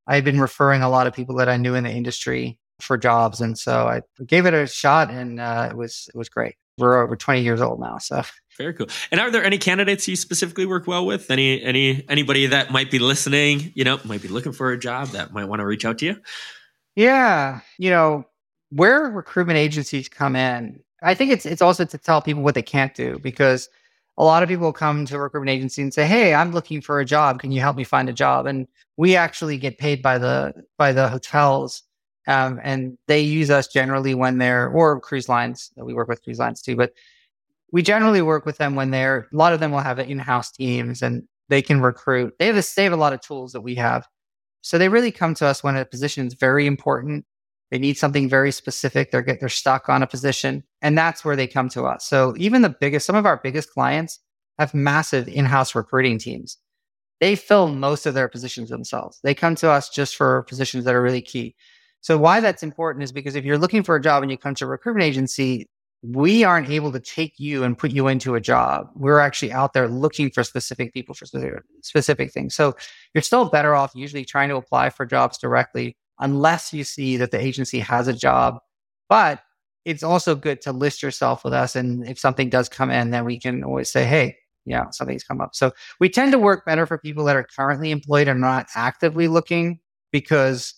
I 0.06 0.14
had 0.14 0.24
been 0.24 0.40
referring 0.40 0.82
a 0.82 0.88
lot 0.88 1.06
of 1.06 1.14
people 1.14 1.36
that 1.36 1.48
I 1.48 1.56
knew 1.56 1.74
in 1.74 1.84
the 1.84 1.90
industry 1.90 2.58
for 2.80 2.96
jobs, 2.96 3.40
and 3.40 3.58
so 3.58 3.86
I 3.86 4.02
gave 4.24 4.46
it 4.46 4.54
a 4.54 4.66
shot, 4.66 5.10
and 5.10 5.40
uh, 5.40 5.68
it 5.70 5.76
was 5.76 6.08
it 6.14 6.16
was 6.16 6.28
great. 6.28 6.56
We're 6.78 7.02
over 7.02 7.16
20 7.16 7.40
years 7.40 7.60
old 7.60 7.80
now, 7.80 7.98
so 7.98 8.22
very 8.58 8.74
cool. 8.74 8.88
And 9.10 9.20
are 9.20 9.30
there 9.30 9.44
any 9.44 9.58
candidates 9.58 10.06
you 10.08 10.16
specifically 10.16 10.66
work 10.66 10.86
well 10.86 11.06
with? 11.06 11.30
Any 11.30 11.62
any 11.62 12.04
anybody 12.08 12.46
that 12.46 12.70
might 12.70 12.90
be 12.90 12.98
listening, 12.98 13.72
you 13.74 13.84
know, 13.84 13.98
might 14.04 14.22
be 14.22 14.28
looking 14.28 14.52
for 14.52 14.72
a 14.72 14.78
job 14.78 15.08
that 15.08 15.32
might 15.32 15.46
want 15.46 15.60
to 15.60 15.66
reach 15.66 15.84
out 15.84 15.98
to 15.98 16.06
you? 16.06 16.16
Yeah, 16.94 17.60
you 17.78 17.90
know, 17.90 18.24
where 18.70 19.04
recruitment 19.10 19.58
agencies 19.58 20.08
come 20.08 20.36
in, 20.36 20.80
I 21.02 21.14
think 21.14 21.30
it's 21.30 21.46
it's 21.46 21.62
also 21.62 21.84
to 21.84 21.98
tell 21.98 22.22
people 22.22 22.42
what 22.42 22.54
they 22.54 22.62
can't 22.62 22.94
do 22.94 23.18
because 23.18 23.68
a 24.18 24.24
lot 24.24 24.42
of 24.42 24.48
people 24.48 24.72
come 24.72 25.04
to 25.06 25.16
a 25.16 25.20
recruitment 25.20 25.50
agency 25.56 25.82
and 25.82 25.92
say, 25.92 26.06
"Hey, 26.06 26.34
I'm 26.34 26.52
looking 26.52 26.80
for 26.80 27.00
a 27.00 27.04
job. 27.04 27.40
Can 27.40 27.52
you 27.52 27.60
help 27.60 27.76
me 27.76 27.84
find 27.84 28.08
a 28.08 28.12
job?" 28.12 28.46
And 28.46 28.66
we 28.96 29.16
actually 29.16 29.58
get 29.58 29.78
paid 29.78 30.02
by 30.02 30.18
the 30.18 30.54
by 30.78 30.92
the 30.92 31.08
hotels, 31.08 31.82
um, 32.26 32.60
and 32.62 32.98
they 33.08 33.20
use 33.20 33.50
us 33.50 33.68
generally 33.68 34.14
when 34.14 34.38
they're 34.38 34.68
or 34.68 35.00
cruise 35.00 35.28
lines. 35.28 35.70
We 35.76 35.94
work 35.94 36.08
with 36.08 36.22
cruise 36.24 36.38
lines 36.38 36.62
too, 36.62 36.76
but 36.76 36.92
we 37.72 37.82
generally 37.82 38.22
work 38.22 38.46
with 38.46 38.58
them 38.58 38.74
when 38.74 38.90
they're. 38.90 39.28
A 39.32 39.36
lot 39.36 39.52
of 39.52 39.60
them 39.60 39.72
will 39.72 39.80
have 39.80 39.98
in-house 39.98 40.52
teams 40.52 41.02
and 41.02 41.24
they 41.48 41.62
can 41.62 41.80
recruit. 41.80 42.34
They 42.38 42.46
have 42.46 42.56
a, 42.56 42.62
they 42.76 42.84
have 42.84 42.92
a 42.92 42.96
lot 42.96 43.12
of 43.12 43.20
tools 43.20 43.52
that 43.52 43.60
we 43.62 43.74
have 43.76 44.06
so 44.66 44.78
they 44.78 44.88
really 44.88 45.12
come 45.12 45.32
to 45.34 45.46
us 45.46 45.62
when 45.62 45.76
a 45.76 45.84
position 45.84 46.26
is 46.26 46.34
very 46.34 46.66
important. 46.66 47.24
They 47.70 47.78
need 47.78 47.98
something 47.98 48.28
very 48.28 48.52
specific. 48.52 49.10
They're 49.10 49.22
get, 49.22 49.40
they're 49.40 49.48
stuck 49.48 49.88
on 49.88 50.02
a 50.02 50.06
position, 50.06 50.62
and 50.82 50.96
that's 50.96 51.24
where 51.24 51.36
they 51.36 51.46
come 51.46 51.68
to 51.70 51.84
us. 51.84 52.06
So 52.06 52.34
even 52.36 52.62
the 52.62 52.76
biggest, 52.80 53.06
some 53.06 53.16
of 53.16 53.26
our 53.26 53.40
biggest 53.42 53.72
clients 53.72 54.20
have 54.58 54.72
massive 54.72 55.28
in-house 55.28 55.74
recruiting 55.74 56.18
teams. 56.18 56.58
They 57.20 57.34
fill 57.34 57.68
most 57.68 58.06
of 58.06 58.14
their 58.14 58.28
positions 58.28 58.68
themselves. 58.68 59.18
They 59.24 59.34
come 59.34 59.54
to 59.56 59.70
us 59.70 59.88
just 59.88 60.16
for 60.16 60.42
positions 60.44 60.84
that 60.84 60.94
are 60.94 61.02
really 61.02 61.22
key. 61.22 61.56
So 62.02 62.16
why 62.18 62.40
that's 62.40 62.62
important 62.62 63.02
is 63.02 63.10
because 63.10 63.34
if 63.34 63.44
you're 63.44 63.58
looking 63.58 63.82
for 63.82 63.96
a 63.96 64.00
job 64.00 64.22
and 64.22 64.30
you 64.30 64.38
come 64.38 64.54
to 64.56 64.64
a 64.64 64.68
recruitment 64.68 65.04
agency, 65.04 65.66
we 66.02 66.44
aren't 66.44 66.70
able 66.70 66.92
to 66.92 67.00
take 67.00 67.34
you 67.38 67.64
and 67.64 67.76
put 67.76 67.90
you 67.90 68.06
into 68.06 68.34
a 68.34 68.40
job. 68.40 68.88
We're 68.94 69.18
actually 69.18 69.50
out 69.50 69.72
there 69.72 69.88
looking 69.88 70.30
for 70.30 70.44
specific 70.44 70.92
people 70.92 71.14
for 71.14 71.26
specific, 71.26 71.62
specific 71.82 72.32
things. 72.32 72.54
So 72.54 72.76
you're 73.12 73.22
still 73.22 73.46
better 73.46 73.74
off 73.74 73.92
usually 73.94 74.24
trying 74.24 74.50
to 74.50 74.56
apply 74.56 74.90
for 74.90 75.04
jobs 75.04 75.38
directly 75.38 75.96
unless 76.18 76.72
you 76.72 76.84
see 76.84 77.16
that 77.16 77.30
the 77.30 77.40
agency 77.40 77.80
has 77.80 78.08
a 78.08 78.12
job. 78.12 78.58
But 79.08 79.40
it's 79.84 80.02
also 80.02 80.34
good 80.34 80.60
to 80.62 80.72
list 80.72 81.02
yourself 81.02 81.44
with 81.44 81.52
us. 81.52 81.76
And 81.76 82.06
if 82.08 82.18
something 82.18 82.50
does 82.50 82.68
come 82.68 82.90
in, 82.90 83.10
then 83.10 83.24
we 83.24 83.38
can 83.38 83.62
always 83.62 83.90
say, 83.90 84.04
hey, 84.04 84.36
yeah, 84.64 84.90
something's 84.90 85.22
come 85.22 85.40
up. 85.40 85.54
So 85.54 85.72
we 86.00 86.08
tend 86.08 86.32
to 86.32 86.38
work 86.38 86.66
better 86.66 86.86
for 86.86 86.98
people 86.98 87.24
that 87.26 87.36
are 87.36 87.46
currently 87.56 87.92
employed 87.92 88.26
and 88.26 88.40
not 88.40 88.66
actively 88.74 89.28
looking 89.28 89.78
because 90.10 90.74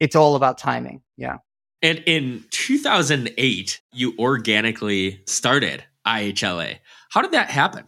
it's 0.00 0.16
all 0.16 0.34
about 0.34 0.58
timing. 0.58 1.02
Yeah. 1.16 1.38
And 1.82 2.02
in 2.06 2.44
2008, 2.50 3.80
you 3.92 4.14
organically 4.18 5.20
started 5.26 5.84
IHLA. 6.06 6.78
How 7.10 7.22
did 7.22 7.32
that 7.32 7.48
happen? 7.48 7.84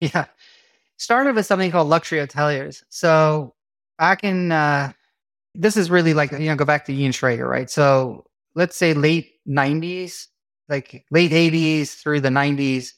Yeah. 0.00 0.26
Started 0.98 1.34
with 1.34 1.46
something 1.46 1.70
called 1.70 1.88
Luxury 1.88 2.18
Hoteliers. 2.18 2.82
So 2.88 3.54
back 3.98 4.22
in, 4.22 4.52
uh, 4.52 4.92
this 5.58 5.76
is 5.76 5.90
really 5.90 6.14
like, 6.14 6.32
you 6.32 6.38
know, 6.40 6.56
go 6.56 6.64
back 6.64 6.84
to 6.86 6.94
Ian 6.94 7.12
Schrager, 7.12 7.48
right? 7.48 7.70
So 7.70 8.26
let's 8.54 8.76
say 8.76 8.94
late 8.94 9.32
90s, 9.48 10.26
like 10.68 11.04
late 11.10 11.32
80s 11.32 11.94
through 12.00 12.20
the 12.20 12.28
90s, 12.28 12.90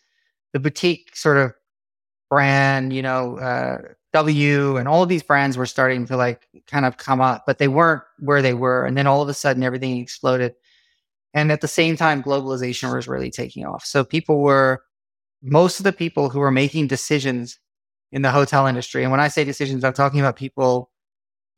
the 0.52 0.60
boutique 0.60 1.16
sort 1.16 1.36
of 1.36 1.52
brand, 2.30 2.92
you 2.92 3.02
know, 3.02 3.38
uh, 3.38 3.78
W 4.14 4.76
and 4.76 4.88
all 4.88 5.02
of 5.02 5.08
these 5.08 5.22
brands 5.22 5.58
were 5.58 5.66
starting 5.66 6.06
to 6.06 6.16
like 6.16 6.48
kind 6.66 6.86
of 6.86 6.96
come 6.96 7.20
up, 7.20 7.44
but 7.46 7.58
they 7.58 7.68
weren't 7.68 8.02
where 8.18 8.40
they 8.40 8.54
were. 8.54 8.86
And 8.86 8.96
then 8.96 9.06
all 9.06 9.20
of 9.20 9.28
a 9.28 9.34
sudden 9.34 9.62
everything 9.62 9.98
exploded. 9.98 10.54
And 11.34 11.52
at 11.52 11.60
the 11.60 11.68
same 11.68 11.96
time, 11.96 12.22
globalization 12.22 12.94
was 12.94 13.06
really 13.06 13.30
taking 13.30 13.66
off. 13.66 13.84
So 13.84 14.04
people 14.04 14.40
were, 14.40 14.82
most 15.42 15.78
of 15.78 15.84
the 15.84 15.92
people 15.92 16.30
who 16.30 16.40
were 16.40 16.50
making 16.50 16.86
decisions 16.86 17.58
in 18.10 18.22
the 18.22 18.30
hotel 18.30 18.66
industry. 18.66 19.02
And 19.02 19.10
when 19.10 19.20
I 19.20 19.28
say 19.28 19.44
decisions, 19.44 19.84
I'm 19.84 19.92
talking 19.92 20.20
about 20.20 20.36
people 20.36 20.90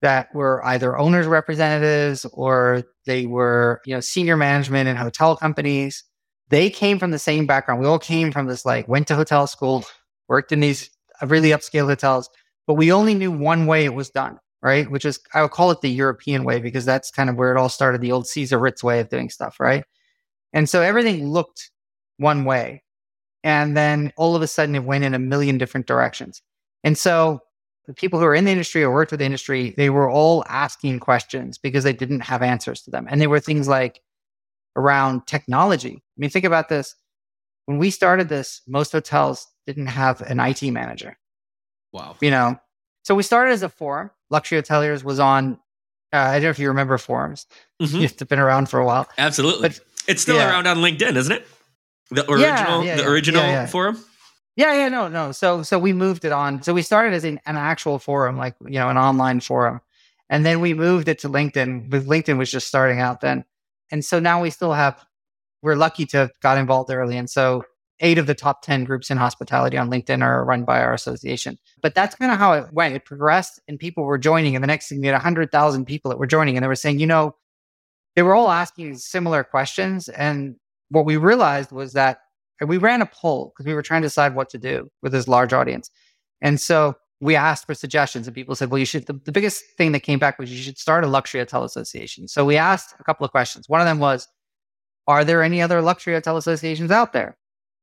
that 0.03 0.35
were 0.35 0.65
either 0.65 0.97
owners 0.97 1.27
representatives 1.27 2.25
or 2.33 2.85
they 3.07 3.27
were, 3.27 3.81
you 3.85 3.95
know, 3.95 4.01
senior 4.01 4.37
management 4.37 4.89
in 4.89 4.97
hotel 4.97 5.37
companies. 5.37 6.05
They 6.49 6.71
came 6.71 6.99
from 6.99 7.11
the 7.11 7.19
same 7.19 7.47
background. 7.47 7.81
We 7.81 7.87
all 7.87 7.99
came 7.99 8.33
from 8.33 8.47
this, 8.47 8.65
like, 8.65 8.89
went 8.89 9.07
to 9.09 9.15
hotel 9.15 9.47
school, 9.47 9.85
worked 10.29 10.53
in 10.53 10.61
these 10.61 10.91
uh, 11.23 11.27
really 11.27 11.51
upscale 11.51 11.87
hotels, 11.87 12.29
but 12.67 12.75
we 12.75 12.93
only 12.93 13.15
knew 13.15 13.31
one 13.31 13.67
way 13.67 13.85
it 13.85 13.95
was 13.95 14.11
done, 14.11 14.39
right? 14.63 14.91
Which 14.91 15.05
is, 15.05 15.21
I 15.35 15.43
would 15.43 15.51
call 15.51 15.71
it 15.71 15.81
the 15.81 15.91
European 15.91 16.45
way 16.45 16.61
because 16.61 16.85
that's 16.85 17.11
kind 17.11 17.31
of 17.31 17.37
where 17.37 17.55
it 17.55 17.59
all 17.59 17.69
started, 17.69 18.01
the 18.01 18.13
old 18.13 18.27
Caesar 18.27 18.59
Ritz 18.59 18.83
way 18.83 19.01
of 19.01 19.11
doing 19.11 19.31
stuff, 19.31 19.61
right? 19.61 19.85
And 20.53 20.69
so 20.69 20.83
everything 20.83 21.29
looked 21.29 21.71
one 22.17 22.45
way. 22.45 22.83
And 23.45 23.77
then 23.77 24.13
all 24.17 24.35
of 24.37 24.43
a 24.43 24.47
sudden 24.47 24.75
it 24.75 24.85
went 24.85 25.05
in 25.05 25.15
a 25.15 25.19
million 25.19 25.59
different 25.59 25.87
directions. 25.87 26.43
And 26.85 26.97
so 26.97 27.41
the 27.91 27.95
people 27.95 28.21
who 28.21 28.25
are 28.25 28.35
in 28.37 28.45
the 28.45 28.53
industry 28.53 28.85
or 28.85 28.93
worked 28.93 29.11
with 29.11 29.19
the 29.19 29.27
industry, 29.27 29.75
they 29.77 29.91
were 29.91 30.09
all 30.09 30.45
asking 30.49 31.01
questions 31.01 31.59
because 31.59 31.83
they 31.83 31.93
didn't 31.93 32.21
have 32.21 32.41
answers 32.41 32.83
to 32.83 32.91
them. 32.93 33.09
And 33.11 33.21
they 33.21 33.27
were 33.27 33.41
things 33.41 33.67
like 33.67 34.01
around 34.77 35.27
technology. 35.27 35.97
I 35.97 36.17
mean, 36.17 36.31
think 36.31 36.45
about 36.45 36.69
this. 36.69 36.95
when 37.67 37.79
we 37.79 37.91
started 37.91 38.29
this, 38.29 38.63
most 38.69 38.93
hotels 38.93 39.49
didn't 39.67 39.87
have 39.89 40.21
an 40.23 40.39
IT 40.39 40.63
manager. 40.71 41.19
Wow. 41.93 42.15
You 42.21 42.31
know, 42.31 42.61
so 43.03 43.17
we 43.17 43.25
started 43.25 43.51
as 43.53 43.65
a 43.65 43.69
forum. 43.69 44.11
Luxury 44.31 44.63
Hoteliers 44.63 45.03
was 45.03 45.19
on. 45.19 45.55
Uh, 46.13 46.19
I 46.19 46.35
don't 46.35 46.45
know 46.45 46.51
if 46.51 46.59
you 46.61 46.69
remember 46.69 46.97
forums. 46.99 47.47
Mhm. 47.83 48.01
You've 48.03 48.29
been 48.29 48.39
around 48.39 48.69
for 48.69 48.79
a 48.79 48.85
while. 48.87 49.09
Absolutely. 49.19 49.71
But- 49.71 49.81
it's 50.07 50.23
still 50.23 50.37
yeah. 50.37 50.51
around 50.51 50.67
on 50.69 50.77
LinkedIn, 50.79 51.17
isn't 51.17 51.33
it? 51.33 51.47
The 52.11 52.31
original, 52.31 52.85
yeah, 52.85 52.97
the 52.97 53.03
yeah. 53.03 53.09
original 53.09 53.43
Yeah, 53.43 53.51
yeah. 53.51 53.67
forum. 53.67 53.99
Yeah, 54.57 54.75
yeah, 54.75 54.89
no, 54.89 55.09
no. 55.09 55.33
So, 55.33 55.63
so 55.63 55.79
we 55.79 55.93
moved 55.93 56.25
it 56.25 56.33
on. 56.33 56.63
So 56.63 56.75
we 56.75 56.83
started 56.83 57.15
as 57.15 57.25
an, 57.25 57.41
an 57.47 57.57
actual 57.57 57.99
forum, 57.99 58.37
like 58.37 58.55
you 58.65 58.79
know, 58.79 58.89
an 58.89 58.99
online 58.99 59.41
forum, 59.41 59.81
and 60.29 60.45
then 60.45 60.61
we 60.61 60.75
moved 60.75 61.09
it 61.09 61.19
to 61.21 61.29
LinkedIn. 61.29 61.91
With 61.91 62.07
LinkedIn 62.07 62.37
was 62.37 62.51
just 62.51 62.67
starting 62.67 63.01
out 63.01 63.21
then, 63.21 63.45
and 63.91 64.05
so 64.05 64.19
now 64.19 64.43
we 64.43 64.51
still 64.51 64.73
have. 64.73 65.05
We're 65.63 65.77
lucky 65.77 66.07
to 66.07 66.17
have 66.17 66.31
got 66.41 66.59
involved 66.59 66.91
early, 66.91 67.17
and 67.17 67.29
so 67.31 67.65
eight 68.01 68.19
of 68.19 68.27
the 68.27 68.35
top 68.35 68.63
ten 68.63 68.85
groups 68.85 69.11
in 69.11 69.19
hospitality 69.19 69.77
on 69.77 69.91
LinkedIn 69.91 70.23
are 70.23 70.45
run 70.45 70.65
by 70.65 70.81
our 70.81 70.95
association. 70.95 71.59
But 71.83 71.95
that's 71.95 72.15
kind 72.15 72.33
of 72.33 72.39
how 72.39 72.55
it 72.55 72.73
went. 72.73 72.95
It 72.95 73.05
progressed, 73.05 73.61
and 73.69 73.79
people 73.79 74.05
were 74.05 74.19
joining, 74.19 74.57
and 74.57 74.63
the 74.63 74.67
next 74.69 74.89
thing 74.89 75.03
you 75.03 75.11
had 75.13 75.21
hundred 75.21 75.53
thousand 75.53 75.85
people 75.87 76.11
that 76.11 76.19
were 76.19 76.27
joining, 76.27 76.57
and 76.57 76.65
they 76.65 76.69
were 76.69 76.75
saying, 76.75 76.99
you 76.99 77.07
know, 77.07 77.37
they 78.17 78.23
were 78.23 78.35
all 78.35 78.51
asking 78.51 78.97
similar 78.99 79.45
questions, 79.45 80.09
and 80.09 80.57
what 80.91 81.05
we 81.05 81.17
realized 81.17 81.71
was 81.73 81.93
that 81.93 82.21
and 82.61 82.69
we 82.69 82.79
ran 82.79 83.03
a 83.03 83.07
poll 83.07 83.53
because 83.53 83.67
we 83.67 83.75
were 83.75 83.83
trying 83.83 84.03
to 84.03 84.07
decide 84.07 84.35
what 84.35 84.51
to 84.51 84.59
do 84.59 84.91
with 85.03 85.13
this 85.13 85.27
large 85.27 85.53
audience. 85.53 85.91
And 86.41 86.61
so 86.61 86.97
we 87.21 87.37
asked 87.37 87.67
for 87.67 87.75
suggestions, 87.75 88.27
and 88.27 88.35
people 88.35 88.55
said, 88.55 88.71
well, 88.71 88.79
you 88.79 88.87
should. 88.87 89.07
The, 89.07 89.15
the 89.25 89.33
biggest 89.33 89.65
thing 89.77 89.93
that 89.93 90.01
came 90.01 90.19
back 90.19 90.39
was 90.39 90.51
you 90.51 90.63
should 90.63 90.79
start 90.79 91.05
a 91.05 91.07
luxury 91.07 91.41
hotel 91.41 91.65
association. 91.65 92.29
So 92.29 92.45
we 92.45 92.57
asked 92.57 92.95
a 92.99 93.05
couple 93.05 93.25
of 93.25 93.31
questions. 93.31 93.69
One 93.69 93.81
of 93.81 93.87
them 93.87 93.99
was, 93.99 94.29
are 95.07 95.25
there 95.25 95.43
any 95.43 95.61
other 95.61 95.83
luxury 95.83 96.15
hotel 96.15 96.37
associations 96.37 96.91
out 96.91 97.13
there? 97.13 97.37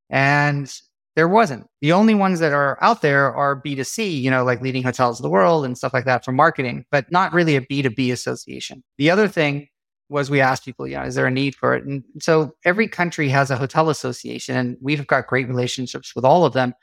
And 0.09 0.71
there 1.15 1.27
wasn't. 1.27 1.67
The 1.81 1.93
only 1.93 2.13
ones 2.13 2.39
that 2.39 2.53
are 2.53 2.77
out 2.81 3.01
there 3.01 3.33
are 3.35 3.59
B2C, 3.61 4.21
you 4.21 4.29
know, 4.29 4.43
like 4.43 4.61
leading 4.61 4.83
hotels 4.83 5.19
of 5.19 5.23
the 5.23 5.29
world 5.29 5.65
and 5.65 5.77
stuff 5.77 5.93
like 5.93 6.05
that 6.05 6.23
for 6.23 6.31
marketing, 6.31 6.85
but 6.91 7.11
not 7.11 7.33
really 7.33 7.55
a 7.55 7.61
B2B 7.61 8.11
association. 8.11 8.83
The 8.97 9.09
other 9.09 9.27
thing 9.27 9.67
was 10.09 10.29
we 10.29 10.41
asked 10.41 10.65
people, 10.65 10.87
you 10.87 10.95
know, 10.95 11.03
is 11.03 11.15
there 11.15 11.27
a 11.27 11.31
need 11.31 11.55
for 11.55 11.75
it? 11.75 11.83
And 11.83 12.03
so 12.19 12.53
every 12.63 12.87
country 12.87 13.29
has 13.29 13.51
a 13.51 13.57
hotel 13.57 13.89
association, 13.89 14.55
and 14.55 14.77
we've 14.81 15.05
got 15.07 15.27
great 15.27 15.47
relationships 15.47 16.15
with 16.15 16.25
all 16.25 16.45
of 16.45 16.53
them. 16.53 16.73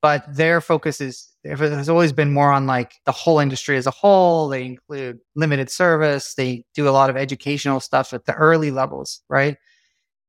But 0.00 0.24
their 0.34 0.60
focus 0.60 1.00
is 1.00 1.30
has 1.46 1.88
always 1.88 2.12
been 2.12 2.32
more 2.32 2.50
on 2.50 2.66
like 2.66 2.94
the 3.04 3.12
whole 3.12 3.38
industry 3.38 3.76
as 3.76 3.86
a 3.86 3.90
whole. 3.90 4.48
They 4.48 4.64
include 4.64 5.18
limited 5.34 5.70
service. 5.70 6.34
They 6.34 6.64
do 6.74 6.88
a 6.88 6.90
lot 6.90 7.10
of 7.10 7.16
educational 7.16 7.80
stuff 7.80 8.12
at 8.12 8.24
the 8.24 8.34
early 8.34 8.70
levels, 8.70 9.20
right? 9.28 9.56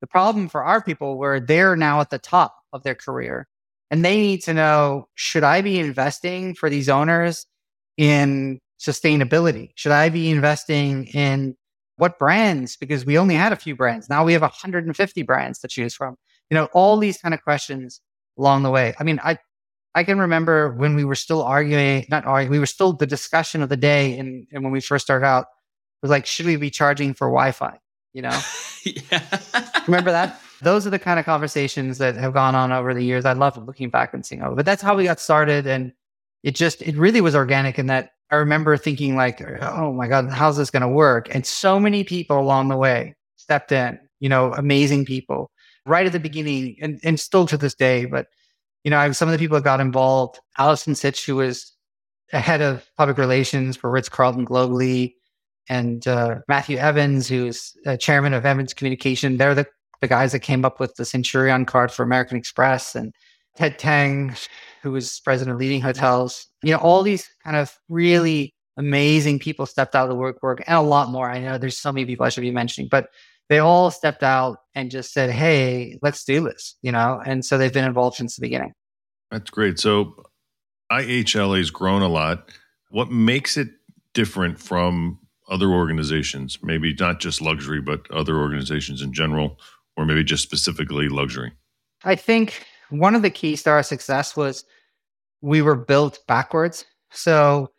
The 0.02 0.08
problem 0.08 0.50
for 0.50 0.64
our 0.64 0.84
people 0.84 1.18
where 1.18 1.40
they're 1.40 1.76
now 1.76 2.02
at 2.02 2.10
the 2.10 2.20
top 2.20 2.56
of 2.74 2.84
their 2.84 2.96
career 2.96 3.48
and 3.92 4.04
they 4.04 4.18
need 4.18 4.44
to 4.44 4.54
know 4.54 5.08
should 5.16 5.44
I 5.44 5.62
be 5.62 5.80
investing 5.80 6.54
for 6.54 6.70
these 6.70 6.90
owners 6.90 7.46
in 7.98 8.60
sustainability? 8.80 9.70
Should 9.76 9.94
I 9.94 10.10
be 10.10 10.30
investing 10.30 11.06
in 11.08 11.56
what 11.98 12.20
brands? 12.20 12.76
Because 12.76 13.06
we 13.06 13.18
only 13.18 13.36
had 13.36 13.54
a 13.54 13.56
few 13.56 13.76
brands. 13.76 14.10
Now 14.10 14.24
we 14.24 14.34
have 14.34 14.42
150 14.42 15.24
brands 15.24 15.60
to 15.60 15.68
choose 15.68 15.96
from. 15.96 16.18
You 16.50 16.56
know, 16.56 16.66
all 16.74 16.98
these 16.98 17.18
kind 17.18 17.34
of 17.34 17.44
questions 17.44 18.02
along 18.38 18.64
the 18.64 18.72
way. 18.72 18.94
I 19.00 19.04
mean, 19.04 19.20
I 19.24 19.38
I 19.96 20.04
can 20.04 20.20
remember 20.20 20.74
when 20.74 20.96
we 20.96 21.06
were 21.06 21.16
still 21.16 21.42
arguing, 21.42 22.06
not 22.10 22.26
arguing, 22.26 22.52
we 22.52 22.60
were 22.60 22.66
still 22.66 22.92
the 22.92 23.08
discussion 23.08 23.62
of 23.62 23.70
the 23.70 23.78
day 23.78 24.18
and, 24.20 24.46
and 24.52 24.62
when 24.62 24.74
we 24.74 24.82
first 24.82 25.06
started 25.06 25.26
out 25.26 25.46
was 26.02 26.12
like, 26.12 26.26
should 26.26 26.46
we 26.46 26.58
be 26.58 26.70
charging 26.70 27.14
for 27.14 27.28
Wi-Fi? 27.28 27.80
You 28.14 28.24
know? 28.24 28.42
Remember 29.88 30.12
that? 30.12 30.40
Those 30.62 30.86
are 30.86 30.90
the 30.90 31.00
kind 31.00 31.18
of 31.18 31.26
conversations 31.26 31.98
that 32.00 32.16
have 32.16 32.34
gone 32.34 32.56
on 32.56 32.74
over 32.74 32.94
the 32.94 33.04
years. 33.04 33.24
I 33.24 33.34
love 33.34 33.58
looking 33.66 33.90
back 33.90 34.14
and 34.14 34.26
seeing, 34.26 34.42
oh, 34.44 34.54
but 34.54 34.66
that's 34.66 34.82
how 34.82 34.96
we 34.96 35.06
got 35.06 35.20
started. 35.22 35.66
And 35.66 35.94
it 36.44 36.56
just, 36.56 36.82
it 36.82 36.98
really 36.98 37.22
was 37.22 37.34
organic 37.34 37.80
in 37.80 37.88
that 37.88 38.12
I 38.32 38.38
remember 38.38 38.76
thinking 38.78 39.16
like, 39.16 39.42
oh 39.62 39.94
my 39.94 40.08
God, 40.08 40.30
how's 40.30 40.58
this 40.58 40.72
going 40.72 40.82
to 40.82 40.88
work? 40.88 41.34
And 41.34 41.46
so 41.46 41.80
many 41.80 42.04
people 42.04 42.40
along 42.40 42.70
the 42.70 42.78
way 42.78 43.16
stepped 43.36 43.72
in, 43.72 44.00
you 44.20 44.30
know, 44.30 44.54
amazing 44.54 45.06
people 45.06 45.52
right 45.86 46.06
at 46.06 46.12
the 46.12 46.20
beginning 46.20 46.76
and, 46.82 47.00
and 47.04 47.20
still 47.20 47.46
to 47.48 47.58
this 47.58 47.76
day. 47.76 48.06
But, 48.06 48.28
you 48.84 48.92
know, 48.92 48.98
I, 48.98 49.12
some 49.12 49.28
of 49.28 49.34
the 49.34 49.38
people 49.38 49.58
that 49.58 49.64
got 49.64 49.80
involved, 49.80 50.40
Allison 50.58 50.96
Sitch, 50.96 51.26
who 51.26 51.36
was 51.36 51.72
head 52.32 52.62
of 52.62 52.90
public 52.98 53.18
relations 53.18 53.78
for 53.78 53.92
Ritz 53.92 54.10
Carlton 54.10 54.46
globally, 54.46 55.14
and 55.70 56.08
uh, 56.08 56.38
Matthew 56.48 56.78
Evans, 56.78 57.28
who's 57.28 57.74
uh, 57.86 57.98
chairman 57.98 58.34
of 58.34 58.46
Evans 58.46 58.74
Communication. 58.74 59.38
They're 59.38 59.56
the, 59.56 59.68
the 60.02 60.08
guys 60.08 60.32
that 60.32 60.40
came 60.40 60.66
up 60.66 60.80
with 60.80 60.96
the 60.96 61.06
Centurion 61.06 61.66
card 61.66 61.92
for 61.92 62.04
American 62.04 62.38
Express, 62.38 62.96
and 62.96 63.14
Ted 63.56 63.80
Teng, 63.80 64.38
who 64.86 64.92
was 64.92 65.20
president 65.22 65.56
of 65.56 65.60
Leading 65.60 65.82
Hotels. 65.82 66.46
You 66.62 66.72
know, 66.72 66.78
all 66.78 67.02
these 67.02 67.28
kind 67.44 67.58
of 67.58 67.76
really 67.90 68.54
amazing 68.78 69.40
people 69.40 69.66
stepped 69.66 69.96
out 69.96 70.04
of 70.04 70.10
the 70.10 70.16
work 70.16 70.44
work 70.44 70.64
and 70.68 70.78
a 70.78 70.82
lot 70.82 71.10
more. 71.10 71.28
I 71.28 71.40
know 71.40 71.58
there's 71.58 71.80
so 71.80 71.92
many 71.92 72.06
people 72.06 72.24
I 72.24 72.30
should 72.30 72.42
be 72.42 72.52
mentioning, 72.52 72.88
but 72.88 73.10
they 73.50 73.58
all 73.58 73.90
stepped 73.90 74.22
out 74.22 74.60
and 74.76 74.92
just 74.92 75.12
said, 75.12 75.32
"Hey, 75.32 75.98
let's 76.04 76.24
do 76.24 76.44
this," 76.44 76.76
you 76.84 76.92
know. 76.92 77.20
And 77.26 77.44
so 77.44 77.58
they've 77.58 77.74
been 77.74 77.84
involved 77.84 78.18
since 78.18 78.36
the 78.36 78.42
beginning. 78.42 78.74
That's 79.32 79.50
great. 79.50 79.80
So 79.80 80.24
IHLA 80.92 81.58
has 81.58 81.72
grown 81.72 82.04
a 82.04 82.08
lot. 82.08 82.52
What 82.90 83.10
makes 83.10 83.58
it 83.58 83.70
different 84.14 84.60
from 84.60 85.18
other 85.50 85.70
organizations? 85.70 86.60
Maybe 86.62 86.94
not 87.00 87.20
just 87.20 87.42
luxury, 87.42 87.82
but 87.82 88.10
other 88.12 88.38
organizations 88.38 89.02
in 89.02 89.14
general, 89.14 89.60
or 89.98 90.06
maybe 90.06 90.24
just 90.24 90.44
specifically 90.44 91.10
luxury. 91.10 91.54
I 92.04 92.16
think 92.16 92.64
one 92.90 93.16
of 93.16 93.24
the 93.24 93.32
keys 93.32 93.64
to 93.64 93.72
our 93.72 93.82
success 93.82 94.38
was 94.38 94.64
we 95.46 95.62
were 95.62 95.76
built 95.76 96.20
backwards. 96.28 96.86
So 97.12 97.72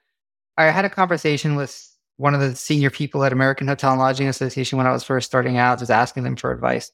I 0.56 0.66
had 0.66 0.84
a 0.84 0.90
conversation 0.90 1.56
with 1.56 1.76
one 2.16 2.32
of 2.32 2.40
the 2.40 2.54
senior 2.54 2.90
people 2.90 3.24
at 3.24 3.32
American 3.32 3.66
Hotel 3.66 3.90
and 3.90 3.98
Lodging 3.98 4.28
Association 4.28 4.78
when 4.78 4.86
I 4.86 4.92
was 4.92 5.02
first 5.02 5.26
starting 5.26 5.58
out, 5.58 5.80
just 5.80 5.90
asking 5.90 6.22
them 6.22 6.36
for 6.36 6.52
advice. 6.52 6.92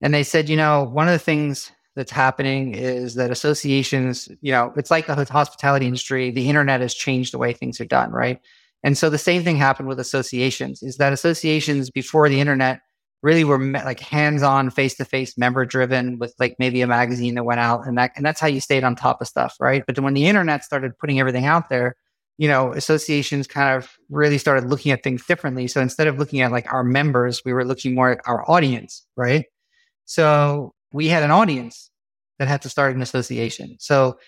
And 0.00 0.14
they 0.14 0.22
said, 0.22 0.48
you 0.48 0.56
know, 0.56 0.84
one 0.84 1.08
of 1.08 1.12
the 1.12 1.18
things 1.18 1.72
that's 1.96 2.12
happening 2.12 2.72
is 2.72 3.16
that 3.16 3.32
associations, 3.32 4.28
you 4.40 4.52
know, 4.52 4.72
it's 4.76 4.92
like 4.92 5.06
the 5.06 5.26
hospitality 5.28 5.86
industry, 5.86 6.30
the 6.30 6.48
internet 6.48 6.80
has 6.80 6.94
changed 6.94 7.34
the 7.34 7.38
way 7.38 7.52
things 7.52 7.80
are 7.80 7.84
done, 7.84 8.12
right? 8.12 8.40
And 8.84 8.96
so 8.96 9.10
the 9.10 9.18
same 9.18 9.42
thing 9.42 9.56
happened 9.56 9.88
with 9.88 9.98
associations 9.98 10.84
is 10.84 10.98
that 10.98 11.12
associations 11.12 11.90
before 11.90 12.28
the 12.28 12.40
internet 12.40 12.80
really 13.22 13.44
were 13.44 13.58
me- 13.58 13.82
like 13.84 14.00
hands-on 14.00 14.70
face-to-face 14.70 15.38
member 15.38 15.64
driven 15.64 16.18
with 16.18 16.34
like 16.38 16.56
maybe 16.58 16.80
a 16.80 16.86
magazine 16.86 17.34
that 17.36 17.44
went 17.44 17.60
out 17.60 17.86
and 17.86 17.96
that 17.96 18.12
and 18.16 18.24
that's 18.26 18.40
how 18.40 18.46
you 18.46 18.60
stayed 18.60 18.84
on 18.84 18.96
top 18.96 19.20
of 19.20 19.28
stuff 19.28 19.56
right? 19.60 19.84
But 19.86 19.94
then 19.94 20.04
when 20.04 20.14
the 20.14 20.26
internet 20.26 20.64
started 20.64 20.98
putting 20.98 21.20
everything 21.20 21.46
out 21.46 21.68
there 21.68 21.96
you 22.38 22.48
know 22.48 22.72
associations 22.72 23.46
kind 23.46 23.76
of 23.76 23.92
really 24.10 24.38
started 24.38 24.68
looking 24.68 24.92
at 24.92 25.02
things 25.02 25.24
differently. 25.26 25.68
So 25.68 25.80
instead 25.80 26.06
of 26.08 26.18
looking 26.18 26.40
at 26.40 26.52
like 26.52 26.72
our 26.72 26.84
members 26.84 27.42
we 27.44 27.52
were 27.52 27.64
looking 27.64 27.94
more 27.94 28.10
at 28.10 28.20
our 28.26 28.48
audience 28.50 29.06
right? 29.16 29.44
So 30.04 30.74
we 30.92 31.08
had 31.08 31.22
an 31.22 31.30
audience 31.30 31.90
that 32.38 32.48
had 32.48 32.62
to 32.62 32.68
start 32.68 32.94
an 32.94 33.02
association. 33.02 33.76
So 33.78 34.18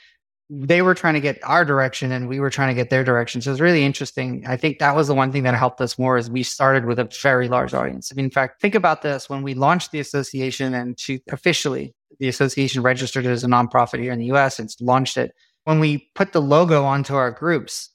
they 0.51 0.83
were 0.83 0.95
trying 0.95 1.15
to 1.15 1.21
get 1.21 1.39
our 1.43 1.65
direction 1.65 2.13
and 2.13 2.29
we 2.29 2.39
were 2.39 2.51
trying 2.51 2.69
to 2.69 2.75
get 2.75 2.91
their 2.91 3.03
direction. 3.03 3.41
So 3.41 3.51
it's 3.51 3.61
really 3.61 3.83
interesting. 3.83 4.45
I 4.47 4.57
think 4.57 4.79
that 4.79 4.95
was 4.95 5.09
the 5.09 5.15
one 5.15 5.33
thing 5.33 5.45
that 5.45 5.55
helped 5.55 5.81
us 5.81 5.99
more 5.99 6.19
is 6.19 6.31
we 6.31 6.43
started 6.43 6.85
with 6.85 6.99
a 6.99 7.09
very 7.23 7.49
large 7.49 7.73
audience. 7.73 8.13
I 8.13 8.15
mean, 8.15 8.27
in 8.27 8.31
fact, 8.31 8.61
think 8.61 8.75
about 8.75 9.03
this 9.03 9.29
when 9.31 9.43
we 9.43 9.55
launched 9.55 9.91
the 9.91 10.01
association 10.01 10.75
and 10.75 10.99
to 10.99 11.19
officially 11.31 11.95
the 12.21 12.29
association 12.29 12.83
registered 12.83 13.27
as 13.27 13.43
a 13.43 13.49
nonprofit 13.49 14.01
here 14.01 14.13
in 14.13 14.19
the 14.19 14.33
US 14.33 14.59
and 14.59 14.69
launched 14.81 15.17
it. 15.17 15.33
When 15.65 15.81
we 15.81 16.11
put 16.15 16.33
the 16.33 16.43
logo 16.43 16.85
onto 16.85 17.15
our 17.15 17.31
groups 17.31 17.91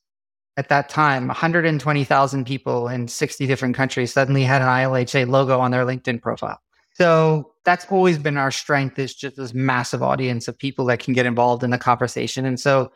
at 0.58 0.70
that 0.70 0.90
time, 0.90 1.28
120,000 1.28 2.46
people 2.46 2.88
in 2.88 3.08
60 3.08 3.46
different 3.46 3.76
countries 3.76 4.12
suddenly 4.12 4.44
had 4.44 4.62
an 4.64 4.68
ILHA 4.68 5.28
logo 5.30 5.60
on 5.60 5.70
their 5.70 5.86
LinkedIn 5.86 6.22
profile. 6.22 6.60
So 6.96 7.49
that's 7.66 7.86
always 7.92 8.18
been 8.18 8.38
our 8.38 8.52
strength 8.52 8.98
is 9.00 9.14
just 9.14 9.36
this 9.36 9.54
massive 9.54 10.02
audience 10.02 10.48
of 10.48 10.58
people 10.58 10.86
that 10.86 11.00
can 11.00 11.14
get 11.14 11.26
involved 11.26 11.64
in 11.64 11.70
the 11.70 11.78
conversation. 11.78 12.46
And 12.46 12.60
so 12.60 12.92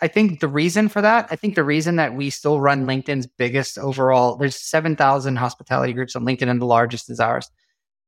I 0.00 0.08
think 0.08 0.40
the 0.40 0.48
reason 0.48 0.88
for 0.88 1.00
that, 1.00 1.26
I 1.30 1.36
think 1.36 1.54
the 1.54 1.64
reason 1.64 1.96
that 1.96 2.14
we 2.14 2.30
still 2.30 2.60
run 2.60 2.86
LinkedIn's 2.86 3.26
biggest 3.26 3.78
overall, 3.78 4.36
there's 4.36 4.56
7,000 4.56 5.36
hospitality 5.36 5.92
groups 5.92 6.14
on 6.14 6.24
LinkedIn 6.24 6.48
and 6.48 6.60
the 6.60 6.66
largest 6.66 7.10
is 7.10 7.18
ours. 7.18 7.50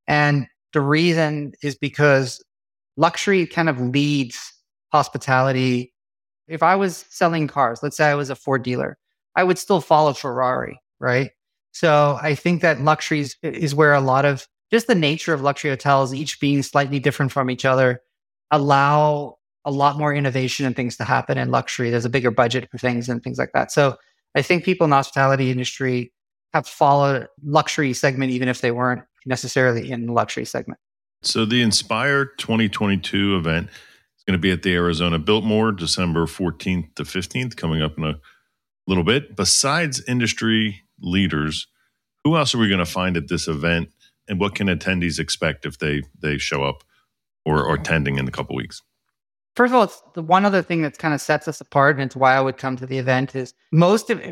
And 0.07 0.47
the 0.73 0.81
reason 0.81 1.53
is 1.63 1.77
because 1.77 2.45
luxury 2.97 3.47
kind 3.47 3.69
of 3.69 3.81
leads 3.81 4.39
hospitality. 4.93 5.95
If 6.47 6.63
I 6.63 6.77
was 6.77 7.07
selling 7.09 7.49
cars, 7.49 7.81
let's 7.83 7.97
say 7.97 8.07
I 8.07 8.15
was 8.15 8.31
a 8.31 8.37
Ford 8.37 8.63
dealer, 8.63 8.99
I 9.35 9.45
would 9.45 9.59
still 9.59 9.81
follow 9.81 10.13
Ferrari, 10.13 10.79
right? 11.01 11.31
So 11.73 12.19
I 12.21 12.35
think 12.35 12.61
that 12.63 12.81
luxury 12.81 13.21
is, 13.21 13.37
is 13.43 13.75
where 13.75 13.95
a 13.95 14.01
lot 14.01 14.25
of 14.25 14.47
just 14.71 14.87
the 14.87 14.95
nature 14.95 15.33
of 15.33 15.41
luxury 15.41 15.71
hotels, 15.71 16.13
each 16.15 16.41
being 16.41 16.63
slightly 16.63 16.99
different 16.99 17.33
from 17.33 17.51
each 17.51 17.65
other, 17.65 18.03
allow 18.51 19.39
a 19.65 19.71
lot 19.71 19.99
more 19.99 20.15
innovation 20.15 20.67
and 20.67 20.75
things 20.77 20.97
to 20.97 21.05
happen 21.05 21.39
in 21.39 21.51
luxury. 21.51 21.91
There's 21.91 22.05
a 22.05 22.11
bigger 22.11 22.31
budget 22.31 22.71
for 22.71 22.79
things 22.79 23.09
and 23.09 23.23
things 23.23 23.39
like 23.39 23.53
that. 23.53 23.71
So 23.71 23.97
I 24.35 24.43
think 24.43 24.65
people 24.65 24.85
in 24.85 24.91
the 24.91 24.97
hospitality 24.97 25.51
industry 25.51 26.13
have 26.55 26.67
followed 26.67 27.29
luxury 27.43 27.93
segment, 27.93 28.33
even 28.33 28.49
if 28.49 28.61
they 28.61 28.71
weren't 28.71 29.03
necessarily 29.27 29.91
in 29.91 30.07
the 30.07 30.13
luxury 30.13 30.45
segment. 30.45 30.81
So 31.23 31.45
the 31.45 31.63
Inspire 31.63 32.25
2022 32.25 33.37
event 33.37 33.69
is 34.17 34.25
going 34.27 34.39
to 34.39 34.41
be 34.41 34.51
at 34.51 34.63
the 34.63 34.75
Arizona 34.75 35.19
Biltmore, 35.19 35.73
December 35.73 36.27
14th 36.27 36.95
to 36.95 37.03
15th, 37.03 37.57
coming 37.57 37.83
up 37.83 37.99
in 37.99 38.05
a 38.05 38.15
little 38.87 39.05
bit. 39.05 39.37
Besides 39.37 40.03
industry 40.07 40.83
leaders, 41.01 41.67
who 42.25 42.37
else 42.37 42.55
are 42.55 42.59
we 42.59 42.69
going 42.69 42.79
to 42.79 42.87
find 42.87 43.17
at 43.17 43.29
this 43.29 43.49
event, 43.49 43.91
and 44.29 44.41
what 44.41 44.55
can 44.55 44.69
attendees 44.69 45.19
expect 45.19 45.67
if 45.67 45.79
they 45.79 46.03
they 46.19 46.39
show 46.39 46.65
up 46.65 46.85
or 47.45 47.69
are 47.69 47.75
attending 47.75 48.19
in 48.19 48.29
a 48.29 48.31
couple 48.31 48.55
weeks? 48.57 48.83
First 49.57 49.73
of 49.73 49.77
all, 49.77 49.85
it's 49.85 50.01
the 50.15 50.23
one 50.23 50.45
other 50.45 50.63
thing 50.63 50.83
that 50.83 50.99
kind 50.99 51.13
of 51.13 51.21
sets 51.21 51.49
us 51.49 51.61
apart, 51.61 51.97
and 51.97 52.05
it's 52.05 52.15
why 52.15 52.35
I 52.35 52.41
would 52.41 52.59
come 52.59 52.77
to 52.77 52.87
the 52.87 52.99
event 52.99 53.35
is 53.35 53.55
most 53.73 54.09
of. 54.09 54.23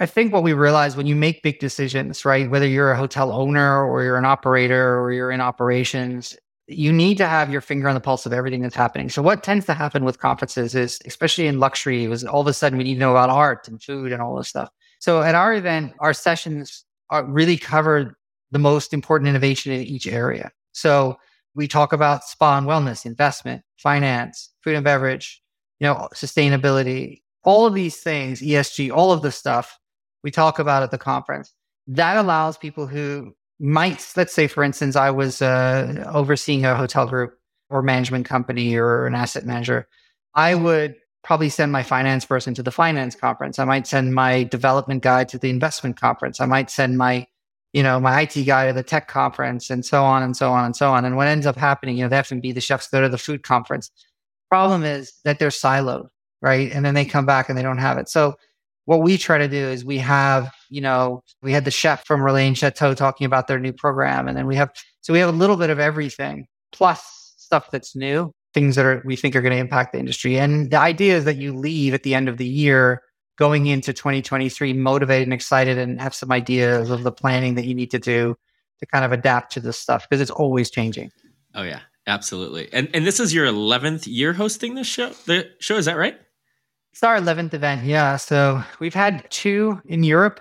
I 0.00 0.06
think 0.06 0.32
what 0.32 0.42
we 0.42 0.54
realize 0.54 0.96
when 0.96 1.06
you 1.06 1.14
make 1.14 1.42
big 1.42 1.60
decisions, 1.60 2.24
right? 2.24 2.50
Whether 2.50 2.66
you're 2.66 2.90
a 2.90 2.96
hotel 2.96 3.30
owner 3.30 3.84
or 3.84 4.02
you're 4.02 4.18
an 4.18 4.24
operator 4.24 4.98
or 4.98 5.12
you're 5.12 5.30
in 5.30 5.40
operations, 5.40 6.36
you 6.66 6.92
need 6.92 7.16
to 7.18 7.26
have 7.26 7.50
your 7.50 7.60
finger 7.60 7.88
on 7.88 7.94
the 7.94 8.00
pulse 8.00 8.26
of 8.26 8.32
everything 8.32 8.62
that's 8.62 8.74
happening. 8.74 9.08
So 9.08 9.22
what 9.22 9.42
tends 9.42 9.66
to 9.66 9.74
happen 9.74 10.04
with 10.04 10.18
conferences 10.18 10.74
is, 10.74 10.98
especially 11.06 11.46
in 11.46 11.60
luxury, 11.60 12.08
was 12.08 12.24
all 12.24 12.40
of 12.40 12.46
a 12.46 12.52
sudden 12.52 12.78
we 12.78 12.84
need 12.84 12.94
to 12.94 13.00
know 13.00 13.12
about 13.12 13.30
art 13.30 13.68
and 13.68 13.80
food 13.80 14.12
and 14.12 14.20
all 14.20 14.36
this 14.36 14.48
stuff. 14.48 14.70
So 14.98 15.22
at 15.22 15.34
our 15.34 15.54
event, 15.54 15.92
our 16.00 16.14
sessions 16.14 16.84
are 17.10 17.24
really 17.24 17.56
cover 17.56 18.16
the 18.52 18.58
most 18.58 18.92
important 18.92 19.28
innovation 19.28 19.72
in 19.72 19.82
each 19.82 20.06
area. 20.06 20.52
So 20.72 21.16
we 21.54 21.66
talk 21.66 21.92
about 21.92 22.24
spa 22.24 22.58
and 22.58 22.66
wellness, 22.66 23.04
investment, 23.04 23.62
finance, 23.76 24.50
food 24.62 24.76
and 24.76 24.84
beverage, 24.84 25.42
you 25.80 25.86
know, 25.86 26.08
sustainability, 26.14 27.22
all 27.44 27.66
of 27.66 27.74
these 27.74 27.96
things, 27.96 28.40
ESG, 28.40 28.92
all 28.92 29.12
of 29.12 29.22
the 29.22 29.32
stuff 29.32 29.78
we 30.22 30.30
talk 30.30 30.58
about 30.58 30.82
at 30.82 30.90
the 30.90 30.98
conference. 30.98 31.52
That 31.88 32.16
allows 32.16 32.56
people 32.56 32.86
who 32.86 33.34
might, 33.58 34.06
let's 34.16 34.32
say, 34.32 34.46
for 34.46 34.62
instance, 34.62 34.96
I 34.96 35.10
was 35.10 35.42
uh, 35.42 36.08
overseeing 36.12 36.64
a 36.64 36.76
hotel 36.76 37.06
group 37.06 37.34
or 37.68 37.82
management 37.82 38.26
company 38.26 38.76
or 38.76 39.06
an 39.06 39.14
asset 39.14 39.44
manager. 39.44 39.88
I 40.34 40.54
would 40.54 40.94
probably 41.24 41.48
send 41.48 41.72
my 41.72 41.82
finance 41.82 42.24
person 42.24 42.54
to 42.54 42.62
the 42.62 42.70
finance 42.70 43.14
conference. 43.14 43.58
I 43.58 43.64
might 43.64 43.86
send 43.86 44.14
my 44.14 44.44
development 44.44 45.02
guy 45.02 45.24
to 45.24 45.38
the 45.38 45.50
investment 45.50 45.96
conference. 46.00 46.40
I 46.40 46.46
might 46.46 46.70
send 46.70 46.98
my 46.98 47.26
you 47.72 47.82
know, 47.82 47.98
my 47.98 48.22
IT 48.22 48.44
guy 48.44 48.66
to 48.66 48.72
the 48.72 48.82
tech 48.82 49.08
conference 49.08 49.70
and 49.70 49.84
so 49.84 50.04
on 50.04 50.22
and 50.22 50.36
so 50.36 50.52
on 50.52 50.64
and 50.64 50.76
so 50.76 50.92
on. 50.92 51.04
And 51.04 51.16
what 51.16 51.26
ends 51.26 51.46
up 51.46 51.56
happening, 51.56 51.96
you 51.96 52.04
know, 52.04 52.08
they 52.08 52.16
have 52.16 52.28
to 52.28 52.40
be 52.40 52.52
the 52.52 52.60
chefs 52.60 52.88
go 52.88 53.00
to 53.00 53.08
the 53.08 53.18
food 53.18 53.42
conference. 53.42 53.90
Problem 54.50 54.84
is 54.84 55.12
that 55.24 55.38
they're 55.38 55.48
siloed, 55.48 56.08
right? 56.42 56.70
And 56.72 56.84
then 56.84 56.94
they 56.94 57.06
come 57.06 57.24
back 57.24 57.48
and 57.48 57.56
they 57.56 57.62
don't 57.62 57.78
have 57.78 57.96
it. 57.96 58.08
So 58.08 58.34
what 58.84 59.02
we 59.02 59.16
try 59.16 59.38
to 59.38 59.48
do 59.48 59.56
is 59.56 59.84
we 59.84 59.98
have, 59.98 60.52
you 60.68 60.80
know, 60.80 61.22
we 61.40 61.52
had 61.52 61.64
the 61.64 61.70
chef 61.70 62.04
from 62.04 62.20
Relais 62.20 62.50
Châteaux 62.52 62.96
talking 62.96 63.24
about 63.24 63.46
their 63.46 63.58
new 63.58 63.72
program. 63.72 64.28
And 64.28 64.36
then 64.36 64.46
we 64.46 64.56
have, 64.56 64.70
so 65.00 65.12
we 65.12 65.18
have 65.20 65.28
a 65.28 65.36
little 65.36 65.56
bit 65.56 65.70
of 65.70 65.78
everything 65.78 66.46
plus 66.72 67.34
stuff 67.38 67.70
that's 67.70 67.96
new, 67.96 68.32
things 68.52 68.76
that 68.76 68.84
are, 68.84 69.02
we 69.06 69.16
think 69.16 69.34
are 69.34 69.40
going 69.40 69.52
to 69.52 69.58
impact 69.58 69.92
the 69.92 69.98
industry. 69.98 70.38
And 70.38 70.70
the 70.70 70.78
idea 70.78 71.16
is 71.16 71.24
that 71.24 71.36
you 71.36 71.54
leave 71.56 71.94
at 71.94 72.02
the 72.02 72.14
end 72.14 72.28
of 72.28 72.36
the 72.36 72.46
year 72.46 73.02
going 73.42 73.66
into 73.66 73.92
2023 73.92 74.72
motivated 74.72 75.26
and 75.26 75.34
excited 75.34 75.76
and 75.76 76.00
have 76.00 76.14
some 76.14 76.30
ideas 76.30 76.90
of 76.90 77.02
the 77.02 77.10
planning 77.10 77.56
that 77.56 77.64
you 77.64 77.74
need 77.74 77.90
to 77.90 77.98
do 77.98 78.36
to 78.78 78.86
kind 78.86 79.04
of 79.04 79.10
adapt 79.10 79.50
to 79.50 79.58
this 79.58 79.76
stuff 79.76 80.08
because 80.08 80.20
it's 80.20 80.30
always 80.30 80.70
changing. 80.70 81.10
Oh 81.52 81.64
yeah, 81.64 81.80
absolutely. 82.06 82.72
And 82.72 82.88
and 82.94 83.04
this 83.04 83.18
is 83.18 83.34
your 83.34 83.48
11th 83.48 84.06
year 84.06 84.32
hosting 84.32 84.76
this 84.76 84.86
show. 84.86 85.10
The 85.26 85.50
show 85.58 85.76
is 85.76 85.86
that 85.86 85.96
right? 85.96 86.20
It's 86.92 87.02
our 87.02 87.18
11th 87.18 87.52
event. 87.52 87.84
Yeah. 87.84 88.14
So 88.14 88.62
we've 88.78 88.94
had 88.94 89.28
two 89.28 89.82
in 89.86 90.04
Europe. 90.04 90.38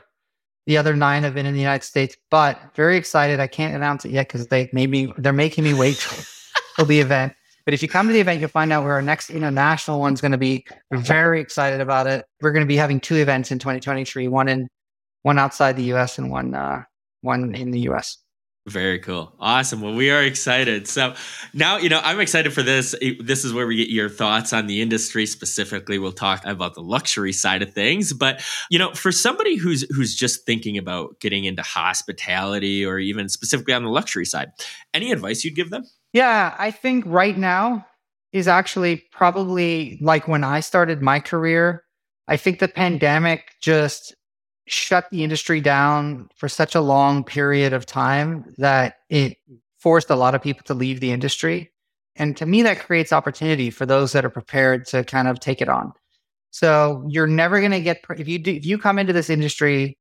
The 0.68 0.78
other 0.78 0.96
nine 0.96 1.24
have 1.24 1.34
been 1.34 1.48
in 1.48 1.56
the 1.56 1.60
United 1.60 1.84
States, 1.84 2.16
but 2.30 2.62
very 2.76 2.98
excited. 2.98 3.40
I 3.40 3.48
can't 3.48 3.74
announce 3.74 4.06
it 4.06 4.12
yet 4.12 4.28
because 4.28 4.46
they 4.46 4.70
made 4.74 4.92
me, 4.92 5.12
they're 5.18 5.34
making 5.34 5.64
me 5.64 5.74
wait 5.74 6.08
till 6.76 6.86
the 6.86 7.00
event. 7.00 7.34
But 7.65 7.74
if 7.74 7.82
you 7.82 7.88
come 7.88 8.08
to 8.08 8.13
the 8.13 8.19
event, 8.19 8.39
you'll 8.39 8.50
find 8.50 8.71
out 8.71 8.84
where 8.84 8.93
our 8.93 9.02
next 9.02 9.30
international 9.30 10.00
one's 10.00 10.21
going 10.21 10.32
to 10.32 10.38
be. 10.38 10.65
We're 10.89 10.97
very 10.97 11.41
excited 11.41 11.82
about 11.82 12.08
it. 12.08 12.26
We're 12.41 12.52
going 12.52 12.65
to 12.65 12.67
be 12.67 12.78
having 12.78 13.00
two 13.00 13.15
events 13.15 13.52
in 13.52 13.60
2023, 13.60 14.28
one 14.28 14.47
in 14.47 14.67
one 15.24 15.38
outside 15.38 15.76
the 15.76 15.93
US 15.93 16.17
and 16.17 16.32
one 16.32 16.54
uh, 16.54 16.84
one 17.21 17.54
in 17.56 17.71
the 17.71 17.82
US. 17.91 18.17
Very 18.67 19.00
cool. 19.00 19.34
Awesome. 19.39 19.82
Well, 19.82 19.95
we 19.95 20.12
are 20.12 20.21
excited. 20.21 20.88
So 20.88 21.15
now, 21.52 21.78
you 21.78 21.89
know, 21.89 22.00
I'm 22.04 22.19
excited 22.19 22.54
for 22.54 22.62
this. 22.62 22.93
This 23.19 23.43
is 23.43 23.54
where 23.54 23.65
we 23.65 23.76
get 23.76 23.89
your 23.89 24.08
thoughts 24.08 24.54
on 24.54 24.67
the 24.67 24.84
industry 24.84 25.26
specifically. 25.26 25.97
We'll 25.97 26.12
talk 26.12 26.45
about 26.45 26.76
the 26.76 26.84
luxury 26.84 27.34
side 27.34 27.63
of 27.63 27.74
things, 27.74 28.13
but 28.13 28.43
you 28.69 28.78
know, 28.78 28.93
for 28.93 29.12
somebody 29.12 29.56
who's 29.56 29.82
who's 29.95 30.13
just 30.13 30.45
thinking 30.45 30.78
about 30.78 31.19
getting 31.19 31.45
into 31.45 31.63
hospitality 31.63 32.86
or 32.86 33.00
even 33.00 33.30
specifically 33.30 33.74
on 33.74 33.84
the 33.84 33.89
luxury 33.89 34.26
side, 34.26 34.52
any 34.93 35.12
advice 35.12 35.43
you'd 35.43 35.56
give 35.56 35.71
them? 35.71 35.84
Yeah, 36.13 36.56
I 36.58 36.71
think 36.71 37.06
right 37.08 37.38
now 37.38 37.86
is 38.32 38.47
actually 38.47 39.04
probably 39.12 39.97
like 40.02 40.28
when 40.28 40.43
I 40.43 40.60
started 40.60 41.02
my 41.02 41.19
career. 41.19 41.84
I 42.28 42.38
think 42.38 42.60
the 42.60 42.67
pandemic 42.67 43.52
just 43.62 44.15
shut 44.67 45.10
the 45.12 45.24
industry 45.24 45.60
down 45.60 46.30
for 46.36 46.47
such 46.47 46.76
a 46.76 46.82
long 46.82 47.24
period 47.24 47.74
of 47.74 47.86
time 47.86 48.54
that 48.58 48.95
it 49.10 49.38
forced 49.80 50.10
a 50.10 50.15
lot 50.15 50.36
of 50.36 50.41
people 50.41 50.63
to 50.65 50.74
leave 50.74 51.00
the 51.00 51.12
industry. 51.12 51.71
And 52.15 52.38
to 52.38 52.45
me, 52.45 52.62
that 52.63 52.80
creates 52.80 53.12
opportunity 53.12 53.69
for 53.69 53.86
those 53.86 54.12
that 54.12 54.26
are 54.26 54.30
prepared 54.30 54.86
to 54.88 55.04
kind 55.04 55.28
of 55.28 55.39
take 55.39 55.62
it 55.62 55.69
on. 55.69 55.93
So 56.52 57.06
you're 57.10 57.28
never 57.28 57.60
going 57.60 57.71
to 57.71 57.82
get 57.82 58.02
if 58.17 58.28
you 58.28 58.38
do, 58.38 58.52
if 58.52 58.65
you 58.65 58.78
come 58.78 59.00
into 59.00 59.13
this 59.13 59.30
industry, 59.30 59.97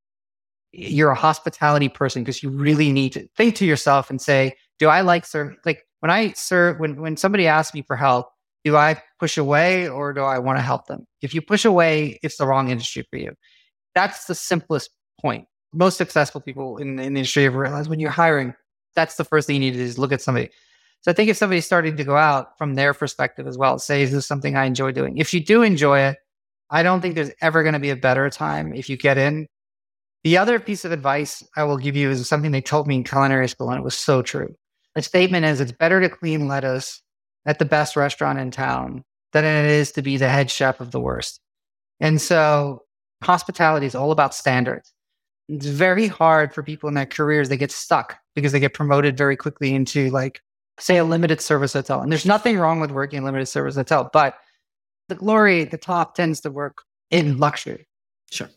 you're 0.73 1.11
a 1.11 1.17
hospitality 1.17 1.89
person 1.89 2.23
because 2.23 2.43
you 2.43 2.51
really 2.51 2.93
need 2.93 3.13
to 3.13 3.27
think 3.37 3.57
to 3.57 3.65
yourself 3.65 4.11
and 4.11 4.21
say, 4.21 4.57
do 4.79 4.89
I 4.89 5.01
like 5.01 5.25
serve 5.25 5.57
like 5.65 5.85
when 6.01 6.11
I 6.11 6.33
serve, 6.33 6.79
when, 6.79 7.01
when 7.01 7.17
somebody 7.17 7.47
asks 7.47 7.75
me 7.75 7.83
for 7.83 7.97
help, 7.97 8.29
do 8.65 8.77
I 8.77 9.01
push 9.19 9.39
away 9.39 9.89
or 9.89 10.13
do 10.13 10.21
I 10.21 10.39
want 10.39 10.59
to 10.59 10.63
help 10.63 10.87
them? 10.87 11.07
If 11.23 11.35
you 11.35 11.41
push 11.41 11.65
away, 11.65 12.19
it's 12.23 12.37
the 12.37 12.47
wrong 12.47 12.69
industry 12.69 13.07
for 13.09 13.19
you. 13.19 13.33
That's 13.95 14.27
the 14.27 14.35
simplest 14.35 14.91
point. 15.21 15.47
Most 15.73 15.97
successful 15.97 16.41
people 16.41 16.79
in, 16.79 16.91
in 16.91 16.97
the 17.15 17.21
industry 17.21 17.45
have 17.45 17.55
realized 17.55 17.89
when 17.89 18.01
you're 18.01 18.11
hiring, 18.11 18.55
that's 18.95 19.17
the 19.17 19.25
first 19.25 19.47
thing 19.47 19.55
you 19.55 19.61
need 19.61 19.73
to 19.73 19.79
do 19.79 19.85
is 19.85 19.99
look 19.99 20.13
at 20.13 20.21
somebody. 20.21 20.51
So 21.03 21.11
I 21.11 21.15
think 21.15 21.31
if 21.31 21.37
somebody's 21.37 21.65
starting 21.65 21.97
to 21.97 22.05
go 22.05 22.17
out 22.17 22.59
from 22.59 22.75
their 22.75 22.93
perspective 22.93 23.47
as 23.47 23.57
well, 23.57 23.79
say, 23.79 24.03
is 24.03 24.13
this 24.13 24.27
something 24.27 24.57
I 24.57 24.65
enjoy 24.65 24.93
doing? 24.93 25.17
If 25.17 25.33
you 25.33 25.43
do 25.43 25.63
enjoy 25.63 26.01
it, 26.01 26.19
I 26.69 26.83
don't 26.83 27.01
think 27.01 27.15
there's 27.15 27.31
ever 27.41 27.63
going 27.63 27.73
to 27.73 27.81
be 27.81 27.91
a 27.91 27.97
better 27.97 28.29
time 28.31 28.75
if 28.75 28.89
you 28.89 28.97
get 28.97 29.17
in. 29.17 29.47
The 30.23 30.37
other 30.37 30.61
piece 30.61 30.85
of 30.85 30.93
advice 30.93 31.43
I 31.57 31.65
will 31.65 31.79
give 31.79 31.97
you 31.97 32.11
is 32.11 32.29
something 32.29 32.51
they 32.51 32.61
told 32.61 32.87
me 32.87 32.97
in 32.97 33.05
culinary 33.05 33.49
school, 33.49 33.71
and 33.71 33.79
it 33.79 33.85
was 33.85 33.97
so 33.97 34.21
true. 34.21 34.55
The 34.95 35.03
statement 35.03 35.45
is 35.45 35.61
it's 35.61 35.73
better 35.73 36.01
to 36.01 36.09
clean 36.09 36.49
lettuce 36.49 37.03
at 37.47 37.59
the 37.59 37.65
best 37.65 37.97
restaurant 37.97 38.39
in 38.39 38.51
town 38.51 39.05
than 39.33 39.45
it 39.45 39.71
is 39.71 39.93
to 39.93 40.03
be 40.03 40.17
the 40.17 40.29
head 40.29 40.51
chef 40.51 40.81
of 40.81 40.91
the 40.91 41.01
worst. 41.01 41.41
And 42.01 42.21
so 42.21 42.83
hospitality 43.23 43.87
is 43.87 43.95
all 43.95 44.11
about 44.11 44.35
standards. 44.35 44.93
It's 45.49 45.67
very 45.67 46.07
hard 46.07 46.55
for 46.55 46.63
people 46.63 46.89
in 46.89 46.95
their 46.95 47.07
careers. 47.07 47.49
They 47.49 47.57
get 47.57 47.73
stuck 47.73 48.19
because 48.35 48.53
they 48.53 48.61
get 48.61 48.75
promoted 48.75 49.17
very 49.17 49.37
quickly 49.37 49.75
into 49.75 50.11
like, 50.11 50.41
say, 50.79 50.97
a 50.97 51.05
limited 51.05 51.41
service 51.41 51.73
hotel. 51.73 52.01
And 52.01 52.11
there's 52.11 52.27
nothing 52.27 52.59
wrong 52.59 52.81
with 52.81 52.91
working 52.91 53.19
in 53.19 53.25
limited 53.25 53.47
service 53.47 53.77
hotel, 53.77 54.11
but 54.13 54.37
the 55.09 55.15
glory, 55.15 55.65
the 55.65 55.79
top 55.79 56.15
tends 56.15 56.41
to 56.41 56.51
work 56.51 56.83
in 57.11 57.39
luxury. 57.39 57.87
Sure. 58.31 58.49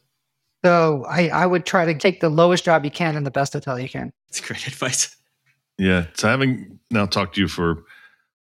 So 0.63 1.03
I, 1.09 1.29
I 1.29 1.45
would 1.45 1.65
try 1.65 1.85
to 1.85 1.93
take 1.93 2.21
the 2.21 2.29
lowest 2.29 2.63
job 2.63 2.85
you 2.85 2.91
can 2.91 3.17
in 3.17 3.23
the 3.23 3.31
best 3.31 3.53
hotel 3.53 3.79
you 3.79 3.89
can. 3.89 4.13
It's 4.29 4.39
great 4.39 4.65
advice. 4.67 5.15
Yeah. 5.77 6.07
So 6.13 6.27
having 6.27 6.79
now 6.91 7.05
talked 7.05 7.35
to 7.35 7.41
you 7.41 7.47
for 7.47 7.83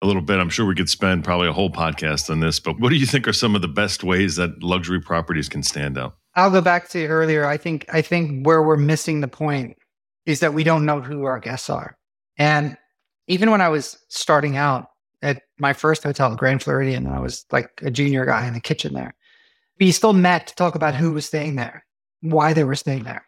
a 0.01 0.07
little 0.07 0.21
bit, 0.21 0.39
I'm 0.39 0.49
sure 0.49 0.65
we 0.65 0.75
could 0.75 0.89
spend 0.89 1.23
probably 1.23 1.47
a 1.47 1.53
whole 1.53 1.69
podcast 1.69 2.29
on 2.29 2.39
this, 2.39 2.59
but 2.59 2.79
what 2.79 2.89
do 2.89 2.95
you 2.95 3.05
think 3.05 3.27
are 3.27 3.33
some 3.33 3.55
of 3.55 3.61
the 3.61 3.67
best 3.67 4.03
ways 4.03 4.37
that 4.37 4.63
luxury 4.63 5.01
properties 5.01 5.49
can 5.49 5.63
stand 5.63 5.97
out? 5.97 6.15
I'll 6.35 6.51
go 6.51 6.61
back 6.61 6.89
to 6.89 7.05
earlier. 7.07 7.45
I 7.45 7.57
think 7.57 7.85
I 7.91 8.01
think 8.01 8.45
where 8.45 8.63
we're 8.63 8.77
missing 8.77 9.21
the 9.21 9.27
point 9.27 9.75
is 10.25 10.39
that 10.39 10.53
we 10.53 10.63
don't 10.63 10.85
know 10.85 11.01
who 11.01 11.25
our 11.25 11.39
guests 11.39 11.69
are. 11.69 11.97
And 12.37 12.77
even 13.27 13.51
when 13.51 13.61
I 13.61 13.69
was 13.69 13.97
starting 14.09 14.55
out 14.55 14.87
at 15.21 15.41
my 15.59 15.73
first 15.73 16.03
hotel, 16.03 16.35
Grand 16.35 16.63
Floridian, 16.63 17.05
and 17.05 17.15
I 17.15 17.19
was 17.19 17.45
like 17.51 17.69
a 17.83 17.91
junior 17.91 18.25
guy 18.25 18.47
in 18.47 18.53
the 18.53 18.61
kitchen 18.61 18.93
there. 18.93 19.13
We 19.79 19.91
still 19.91 20.13
met 20.13 20.47
to 20.47 20.55
talk 20.55 20.75
about 20.75 20.95
who 20.95 21.11
was 21.11 21.25
staying 21.25 21.55
there, 21.55 21.85
why 22.21 22.53
they 22.53 22.63
were 22.63 22.75
staying 22.75 23.03
there. 23.03 23.25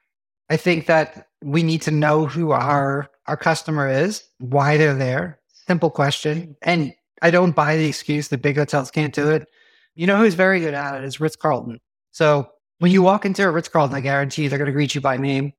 I 0.50 0.58
think 0.58 0.86
that 0.86 1.28
we 1.44 1.64
need 1.64 1.82
to 1.84 1.92
know 1.92 2.26
who 2.26 2.52
our 2.52 3.10
our 3.28 3.38
customer 3.38 3.88
is, 3.88 4.24
why 4.40 4.78
they're 4.78 4.96
there. 4.96 5.40
Simple 5.68 5.90
question. 5.90 6.56
And 6.62 6.94
I 7.22 7.32
don't 7.32 7.56
buy 7.56 7.78
the 7.78 7.86
excuse 7.86 8.28
that 8.30 8.42
big 8.42 8.58
hotels 8.58 8.92
can't 8.92 9.14
do 9.14 9.30
it. 9.30 9.48
You 9.96 10.08
know 10.08 10.18
who's 10.18 10.34
very 10.34 10.60
good 10.60 10.74
at 10.74 10.96
it 10.96 11.04
is 11.04 11.20
Ritz 11.20 11.36
Carlton. 11.36 11.80
So 12.12 12.50
when 12.80 12.92
you 12.92 13.02
walk 13.02 13.26
into 13.26 13.44
a 13.44 13.52
Ritz 13.52 13.68
Carlton, 13.68 13.96
I 13.96 14.02
guarantee 14.02 14.48
they're 14.48 14.58
going 14.58 14.66
to 14.68 14.74
greet 14.74 14.96
you 14.96 15.02
by 15.02 15.18
name. 15.18 15.54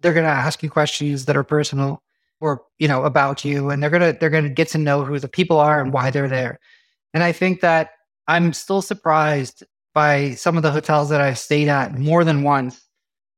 They're 0.00 0.14
going 0.14 0.26
to 0.26 0.30
ask 0.30 0.62
you 0.62 0.70
questions 0.70 1.24
that 1.24 1.36
are 1.36 1.44
personal 1.44 2.02
or 2.42 2.64
you 2.78 2.88
know 2.88 3.04
about 3.04 3.44
you, 3.44 3.70
and 3.70 3.80
they're 3.80 3.88
gonna 3.88 4.12
they're 4.18 4.28
gonna 4.28 4.50
get 4.50 4.68
to 4.68 4.78
know 4.78 5.04
who 5.04 5.18
the 5.18 5.28
people 5.28 5.58
are 5.58 5.80
and 5.80 5.92
why 5.92 6.10
they're 6.10 6.28
there. 6.28 6.58
And 7.14 7.22
I 7.22 7.30
think 7.30 7.60
that 7.60 7.90
I'm 8.26 8.52
still 8.52 8.82
surprised 8.82 9.62
by 9.94 10.32
some 10.32 10.56
of 10.56 10.64
the 10.64 10.72
hotels 10.72 11.08
that 11.10 11.20
I've 11.20 11.38
stayed 11.38 11.68
at 11.68 11.96
more 11.98 12.24
than 12.24 12.42
once 12.42 12.88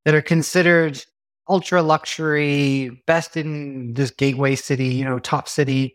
that 0.04 0.14
are 0.14 0.22
considered 0.22 1.04
ultra 1.49 1.82
luxury, 1.82 2.90
best 3.07 3.36
in 3.36 3.95
this 3.95 4.11
gateway 4.11 4.55
city, 4.55 4.86
you 4.86 5.05
know, 5.05 5.18
top 5.18 5.49
city. 5.49 5.95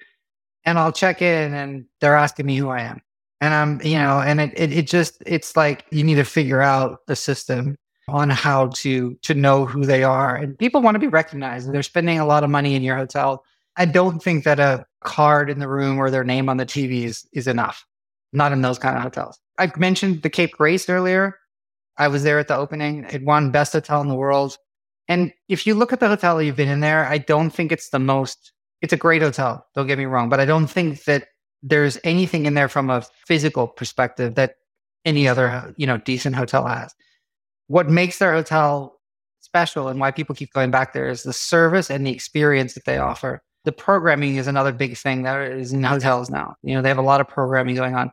And 0.66 0.78
I'll 0.78 0.92
check 0.92 1.22
in 1.22 1.54
and 1.54 1.86
they're 2.02 2.16
asking 2.16 2.46
me 2.46 2.58
who 2.58 2.70
I 2.70 2.82
am. 2.82 3.02
And 3.42 3.54
I'm, 3.54 3.82
you 3.82 3.98
know, 3.98 4.20
and 4.20 4.42
it, 4.42 4.52
it, 4.56 4.72
it 4.74 4.88
just, 4.88 5.24
it's 5.26 5.56
like 5.56 5.86
you 5.92 6.04
need 6.04 6.16
to 6.16 6.26
figure 6.26 6.62
out 6.62 7.06
the 7.08 7.16
system 7.16 7.78
on 8.10 8.30
how 8.30 8.68
to 8.68 9.16
to 9.22 9.34
know 9.34 9.66
who 9.66 9.86
they 9.86 10.04
are. 10.04 10.36
And 10.36 10.58
people 10.58 10.82
want 10.82 10.96
to 10.96 11.00
be 11.00 11.08
recognized. 11.08 11.72
They're 11.72 11.84
spending 11.84 12.20
a 12.20 12.26
lot 12.26 12.44
of 12.44 12.50
money 12.50 12.76
in 12.76 12.82
your 12.82 12.98
hotel. 12.98 13.44
I 13.78 13.86
don't 13.86 14.22
think 14.22 14.44
that 14.44 14.60
a 14.60 14.86
card 15.04 15.50
in 15.50 15.60
the 15.60 15.68
room 15.68 15.98
or 15.98 16.10
their 16.10 16.24
name 16.24 16.50
on 16.50 16.58
the 16.58 16.66
TV 16.66 17.04
is, 17.04 17.28
is 17.32 17.48
enough. 17.48 17.86
Not 18.34 18.52
in 18.52 18.62
those 18.62 18.78
kind 18.78 18.98
of 18.98 19.04
hotels. 19.04 19.40
I've 19.58 19.78
mentioned 19.78 20.22
the 20.22 20.30
Cape 20.30 20.52
Grace 20.52 20.90
earlier. 20.90 21.38
I 21.98 22.08
was 22.08 22.24
there 22.24 22.40
at 22.40 22.48
the 22.48 22.56
opening. 22.56 23.06
It 23.10 23.24
won 23.24 23.52
best 23.52 23.74
hotel 23.74 24.02
in 24.02 24.08
the 24.08 24.16
world. 24.16 24.58
And 25.10 25.34
if 25.50 25.68
you 25.68 25.74
look 25.74 25.92
at 25.92 26.00
the 26.00 26.08
hotel 26.08 26.42
you've 26.42 26.56
been 26.56 26.70
in 26.70 26.80
there, 26.80 27.06
I 27.06 27.18
don't 27.18 27.50
think 27.50 27.72
it's 27.72 27.90
the 27.90 28.00
most, 28.00 28.54
it's 28.82 28.94
a 28.94 28.98
great 28.98 29.22
hotel. 29.22 29.66
Don't 29.76 29.88
get 29.88 29.98
me 29.98 30.06
wrong, 30.06 30.30
but 30.30 30.40
I 30.40 30.46
don't 30.46 30.68
think 30.68 31.04
that 31.06 31.26
there's 31.62 31.98
anything 32.04 32.46
in 32.46 32.54
there 32.54 32.70
from 32.70 32.90
a 32.90 33.04
physical 33.26 33.68
perspective 33.68 34.36
that 34.36 34.56
any 35.04 35.28
other, 35.28 35.74
you 35.78 35.88
know, 35.88 35.98
decent 35.98 36.36
hotel 36.36 36.66
has. 36.66 36.94
What 37.68 37.90
makes 37.90 38.20
their 38.20 38.34
hotel 38.34 39.00
special 39.42 39.88
and 39.88 40.00
why 40.00 40.12
people 40.12 40.36
keep 40.36 40.54
going 40.54 40.72
back 40.72 40.94
there 40.94 41.10
is 41.10 41.24
the 41.24 41.34
service 41.34 41.90
and 41.90 42.06
the 42.06 42.12
experience 42.12 42.76
that 42.76 42.86
they 42.86 42.98
offer. 42.98 43.42
The 43.66 43.72
programming 43.72 44.36
is 44.36 44.48
another 44.48 44.72
big 44.72 44.96
thing 44.96 45.24
that 45.24 45.42
is 45.52 45.74
in 45.74 45.84
hotels 45.84 46.30
now. 46.30 46.56
You 46.62 46.76
know, 46.76 46.82
they 46.82 46.90
have 46.90 46.98
a 46.98 47.04
lot 47.04 47.20
of 47.20 47.28
programming 47.28 47.76
going 47.76 47.96
on. 47.96 48.12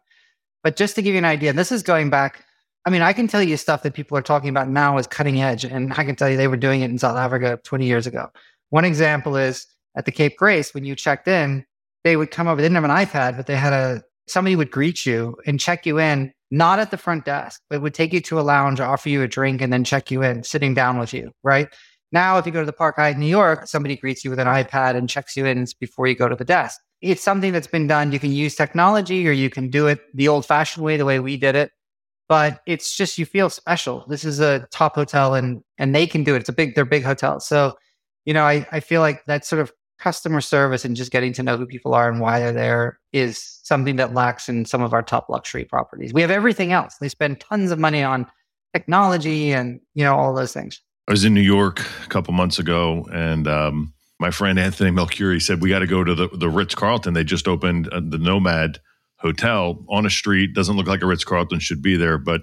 But 0.63 0.77
just 0.77 0.95
to 0.97 1.03
give 1.03 1.13
you 1.13 1.19
an 1.19 1.25
idea, 1.25 1.53
this 1.53 1.71
is 1.71 1.83
going 1.83 2.11
back 2.11 2.45
I 2.87 2.91
mean, 2.91 3.03
I 3.03 3.13
can 3.13 3.27
tell 3.27 3.43
you 3.43 3.57
stuff 3.57 3.83
that 3.83 3.95
people 3.95 4.17
are 4.17 4.23
talking 4.23 4.49
about 4.49 4.69
now 4.69 4.97
is 4.97 5.09
cutting 5.09 5.43
edge, 5.43 5.65
and 5.65 5.93
I 5.95 6.05
can 6.05 6.15
tell 6.15 6.31
you 6.31 6.37
they 6.37 6.47
were 6.47 6.57
doing 6.57 6.83
it 6.83 6.91
in 6.91 6.99
South 6.99 7.17
Africa 7.17 7.59
20 7.65 7.85
years 7.85 8.07
ago. 8.07 8.29
One 8.71 8.85
example 8.85 9.37
is 9.37 9.67
at 9.97 10.05
the 10.05 10.13
Cape 10.13 10.37
Grace, 10.37 10.73
when 10.73 10.85
you 10.85 10.95
checked 10.95 11.27
in, 11.27 11.65
they 12.05 12.17
would 12.17 12.31
come 12.31 12.47
over. 12.47 12.63
They 12.63 12.69
didn't 12.69 12.77
have 12.77 12.85
an 12.85 13.07
iPad, 13.07 13.37
but 13.37 13.47
they 13.47 13.57
had 13.57 13.73
a 13.73 14.05
somebody 14.29 14.55
would 14.55 14.71
greet 14.71 15.05
you 15.05 15.37
and 15.47 15.59
check 15.59 15.85
you 15.85 15.99
in, 15.99 16.33
not 16.53 16.79
at 16.79 16.93
the 16.93 16.97
front 16.97 17.25
desk, 17.25 17.61
but 17.69 17.83
would 17.83 17.95
take 17.95 18.13
you 18.13 18.21
to 18.21 18.39
a 18.39 18.43
lounge, 18.43 18.79
offer 18.79 19.09
you 19.09 19.23
a 19.23 19.29
drink, 19.29 19.61
and 19.61 19.73
then 19.73 19.83
check 19.83 20.11
you 20.13 20.23
in, 20.23 20.45
sitting 20.45 20.73
down 20.73 20.99
with 20.99 21.13
you, 21.13 21.33
right? 21.43 21.69
Now, 22.13 22.39
if 22.39 22.47
you 22.47 22.53
go 22.53 22.61
to 22.61 22.67
the 22.67 22.73
Park 22.73 22.97
Hyatt 22.97 23.15
in 23.15 23.21
New 23.21 23.27
York, 23.27 23.67
somebody 23.67 23.97
greets 23.97 24.25
you 24.25 24.31
with 24.31 24.39
an 24.39 24.47
iPad 24.47 24.95
and 24.97 25.09
checks 25.09 25.37
you 25.37 25.45
in 25.45 25.67
before 25.81 26.07
you 26.07 26.15
go 26.15 26.29
to 26.29 26.37
the 26.37 26.45
desk. 26.45 26.81
It's 27.01 27.23
something 27.23 27.53
that's 27.53 27.67
been 27.67 27.89
done. 27.89 28.13
You 28.13 28.21
can 28.21 28.33
use 28.33 28.55
technology 28.55 29.29
or 29.29 29.33
you 29.33 29.51
can 29.51 29.71
do 29.71 29.89
it 29.89 30.01
the 30.15 30.29
old 30.29 30.47
fashioned 30.47 30.85
way, 30.85 30.97
the 30.97 31.05
way 31.05 31.19
we 31.19 31.37
did 31.37 31.57
it 31.57 31.73
but 32.29 32.61
it's 32.67 32.97
just 32.97 33.19
you 33.19 33.27
feel 33.27 33.49
special. 33.49 34.05
This 34.09 34.25
is 34.25 34.41
a 34.41 34.67
top 34.71 34.95
hotel 34.95 35.35
and 35.35 35.63
and 35.79 35.95
they 35.95 36.07
can 36.07 36.25
do 36.25 36.35
it. 36.35 36.39
It's 36.39 36.49
a 36.49 36.53
big 36.53 36.75
they're 36.75 36.85
big 36.85 37.05
hotels. 37.05 37.47
So, 37.47 37.75
you 38.25 38.35
know, 38.35 38.45
I, 38.45 38.67
I 38.73 38.81
feel 38.81 39.01
like 39.01 39.25
that 39.27 39.45
sort 39.45 39.61
of 39.61 39.73
customer 39.99 40.41
service 40.41 40.85
and 40.85 40.95
just 40.95 41.11
getting 41.11 41.33
to 41.33 41.43
know 41.43 41.57
who 41.57 41.67
people 41.67 41.95
are 41.95 42.11
and 42.11 42.21
why 42.21 42.39
they're 42.39 42.53
there 42.53 42.99
is 43.13 43.59
something 43.63 43.97
that 43.97 44.13
lacks 44.13 44.49
in 44.49 44.65
some 44.65 44.83
of 44.83 44.93
our 44.93 45.03
top 45.03 45.29
luxury 45.29 45.65
properties. 45.65 46.13
We 46.13 46.21
have 46.21 46.31
everything 46.31 46.73
else. 46.73 46.97
They 47.01 47.09
spend 47.09 47.41
tons 47.41 47.71
of 47.71 47.79
money 47.79 48.03
on 48.03 48.27
technology 48.75 49.53
and 49.53 49.81
you 49.95 50.05
know 50.05 50.15
all 50.15 50.35
those 50.35 50.53
things. 50.53 50.81
I 51.09 51.13
was 51.13 51.25
in 51.25 51.35
New 51.35 51.41
York 51.41 51.81
a 52.05 52.09
couple 52.09 52.35
months 52.35 52.59
ago, 52.59 53.07
and 53.13 53.47
um, 53.47 53.95
my 54.19 54.31
friend 54.31 54.59
Anthony 54.59 54.91
Melchiorri 54.91 55.41
said 55.41 55.63
we 55.63 55.69
got 55.69 55.79
to 55.79 55.87
go 55.87 56.03
to 56.03 56.15
the 56.15 56.29
the 56.29 56.49
Ritz 56.49 56.75
Carlton. 56.75 57.15
They 57.15 57.25
just 57.25 57.49
opened 57.49 57.89
uh, 57.89 58.01
the 58.05 58.19
Nomad 58.19 58.81
hotel 59.19 59.85
on 59.89 60.07
a 60.07 60.11
street. 60.11 60.55
Doesn't 60.55 60.77
look 60.77 60.87
like 60.87 61.03
a 61.03 61.07
Ritz 61.07 61.25
Carlton 61.25 61.61
should 61.61 61.83
be 61.83 61.97
there, 61.97 62.19
but 62.19 62.43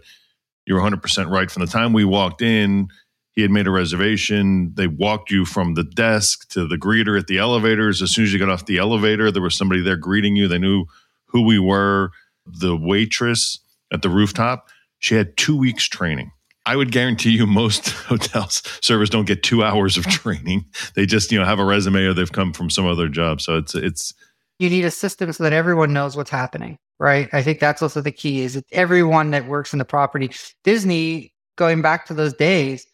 you're 0.65 0.80
100% 0.80 1.30
right. 1.30 1.51
From 1.51 1.61
the 1.61 1.71
time 1.71 1.93
we 1.93 2.05
walked 2.05 2.41
in, 2.41 2.88
he 3.32 3.41
had 3.41 3.51
made 3.51 3.67
a 3.67 3.71
reservation. 3.71 4.74
They 4.76 4.88
walked 4.88 5.32
you 5.32 5.45
from 5.45 5.74
the 5.74 5.84
desk 5.84 6.49
to 6.49 6.67
the 6.67 6.78
greeter 6.78 7.19
at 7.19 7.28
the 7.28 7.39
elevators. 7.39 8.01
As 8.01 8.11
soon 8.11 8.26
as 8.26 8.34
you 8.34 8.39
got 8.39 8.49
off 8.49 8.65
the 8.65 8.78
elevator, 8.78 9.32
there 9.32 9.41
was 9.41 9.55
somebody 9.55 9.82
there 9.82 9.97
greeting 9.97 10.36
you. 10.36 10.47
They 10.47 10.59
knew 10.59 10.86
who 11.26 11.41
we 11.41 11.59
were. 11.59 12.11
The 12.45 12.76
waitress 12.76 13.59
at 13.91 14.01
the 14.01 14.09
rooftop, 14.09 14.69
she 14.99 15.15
had 15.15 15.36
two 15.38 15.57
weeks 15.57 15.86
training. 15.86 16.32
I 16.65 16.76
would 16.76 16.91
guarantee 16.91 17.32
you 17.32 17.45
most 17.45 17.89
hotels 17.89 18.61
servers 18.82 19.09
don't 19.09 19.26
get 19.26 19.43
two 19.43 19.63
hours 19.63 19.97
of 19.97 20.05
training. 20.05 20.65
They 20.95 21.05
just, 21.05 21.32
you 21.32 21.39
know, 21.39 21.45
have 21.45 21.59
a 21.59 21.65
resume 21.65 22.05
or 22.05 22.13
they've 22.13 22.32
come 22.32 22.53
from 22.53 22.69
some 22.69 22.86
other 22.86 23.09
job. 23.09 23.41
So 23.41 23.57
it's 23.57 23.76
it's 23.76 24.13
you 24.60 24.70
need 24.70 24.86
a 24.86 24.91
system 24.91 25.32
so 25.34 25.43
that 25.43 25.54
everyone 25.54 25.93
knows 25.93 26.16
what's 26.16 26.30
happening, 26.30 26.78
right? 26.99 27.30
I 27.34 27.41
think 27.41 27.60
that's 27.60 27.82
also 27.82 28.01
the 28.01 28.12
key 28.12 28.41
is 28.41 28.54
that 28.54 28.66
everyone 28.72 29.32
that 29.32 29.47
works 29.47 29.74
in 29.74 29.80
the 29.80 29.86
property. 29.86 30.32
Disney, 30.64 31.34
going 31.58 31.82
back 31.82 32.06
to 32.08 32.14
those 32.14 32.34
days, 32.34 32.86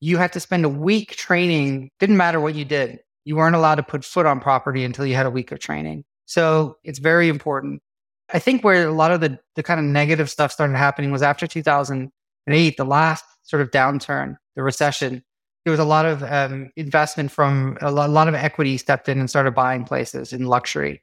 you 0.00 0.16
had 0.16 0.32
to 0.32 0.40
spend 0.40 0.64
a 0.64 0.68
week 0.68 1.16
training. 1.16 1.90
Didn't 1.98 2.16
matter 2.16 2.40
what 2.40 2.54
you 2.54 2.64
did. 2.64 2.98
You 3.24 3.36
weren't 3.36 3.56
allowed 3.56 3.76
to 3.76 3.82
put 3.82 4.04
foot 4.04 4.26
on 4.26 4.40
property 4.40 4.84
until 4.84 5.06
you 5.06 5.14
had 5.14 5.26
a 5.26 5.30
week 5.30 5.52
of 5.52 5.60
training. 5.60 6.04
So 6.26 6.76
it's 6.82 6.98
very 6.98 7.28
important. 7.28 7.82
I 8.32 8.38
think 8.38 8.64
where 8.64 8.88
a 8.88 8.92
lot 8.92 9.12
of 9.12 9.20
the, 9.20 9.38
the 9.54 9.62
kind 9.62 9.78
of 9.78 9.86
negative 9.86 10.30
stuff 10.30 10.52
started 10.52 10.76
happening 10.76 11.12
was 11.12 11.22
after 11.22 11.46
2008, 11.46 12.76
the 12.76 12.84
last 12.84 13.24
sort 13.42 13.62
of 13.62 13.70
downturn, 13.70 14.36
the 14.56 14.62
recession 14.62 15.22
there 15.64 15.70
was 15.70 15.80
a 15.80 15.84
lot 15.84 16.06
of 16.06 16.22
um, 16.24 16.70
investment 16.76 17.30
from 17.30 17.78
a 17.80 17.90
lot, 17.90 18.08
a 18.08 18.12
lot, 18.12 18.28
of 18.28 18.34
equity 18.34 18.76
stepped 18.76 19.08
in 19.08 19.18
and 19.18 19.30
started 19.30 19.54
buying 19.54 19.84
places 19.84 20.32
in 20.32 20.46
luxury. 20.46 21.02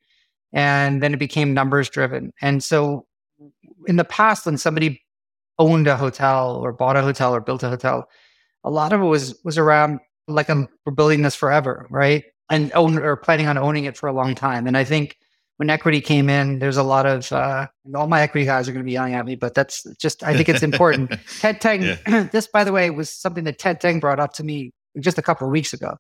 And 0.52 1.02
then 1.02 1.14
it 1.14 1.20
became 1.20 1.54
numbers 1.54 1.90
driven. 1.90 2.34
And 2.42 2.64
so 2.64 3.06
in 3.88 3.96
the 3.96 4.04
past, 4.04 4.46
when 4.46 4.58
somebody 4.58 5.02
owned 5.58 5.88
a 5.88 5.96
hotel 5.96 6.56
or 6.56 6.74
bought 6.74 6.98
a 6.98 7.02
hotel 7.02 7.34
or 7.34 7.40
built 7.40 7.64
a 7.64 7.70
hotel, 7.70 8.10
a 8.64 8.70
lot 8.70 8.92
of 8.92 9.02
it 9.02 9.06
was 9.06 9.40
was 9.44 9.58
around 9.58 10.00
like 10.28 10.50
I'm, 10.50 10.68
we're 10.86 10.94
building 10.94 11.22
this 11.22 11.36
forever, 11.36 11.88
right? 11.90 12.24
And 12.50 12.72
own 12.74 12.98
or 12.98 13.16
planning 13.16 13.48
on 13.48 13.58
owning 13.58 13.86
it 13.86 13.98
for 13.98 14.08
a 14.08 14.14
long 14.14 14.36
time. 14.36 14.68
And 14.68 14.76
I 14.76 14.84
think 14.84 15.18
when 15.60 15.70
equity 15.70 16.00
came 16.00 16.30
in, 16.30 16.60
there's 16.60 16.78
a 16.78 16.84
lot 16.84 17.06
of 17.06 17.30
uh, 17.34 17.68
all 17.94 18.08
my 18.08 18.22
equity 18.22 18.46
guys 18.46 18.70
are 18.70 18.72
going 18.72 18.82
to 18.82 18.86
be 18.86 18.94
yelling 18.94 19.14
at 19.14 19.26
me, 19.26 19.36
but 19.36 19.54
that's 19.54 19.84
just 20.00 20.24
I 20.24 20.34
think 20.34 20.48
it's 20.48 20.64
important. 20.64 21.12
Ted 21.42 21.60
Teng, 21.60 22.00
yeah. 22.08 22.24
this 22.32 22.48
by 22.48 22.64
the 22.64 22.72
way 22.72 22.90
was 22.92 23.10
something 23.10 23.44
that 23.44 23.60
Ted 23.60 23.82
Teng 23.82 24.00
brought 24.00 24.22
up 24.22 24.32
to 24.36 24.44
me 24.46 24.72
just 25.02 25.18
a 25.18 25.22
couple 25.22 25.46
of 25.46 25.52
weeks 25.52 25.74
ago. 25.74 25.98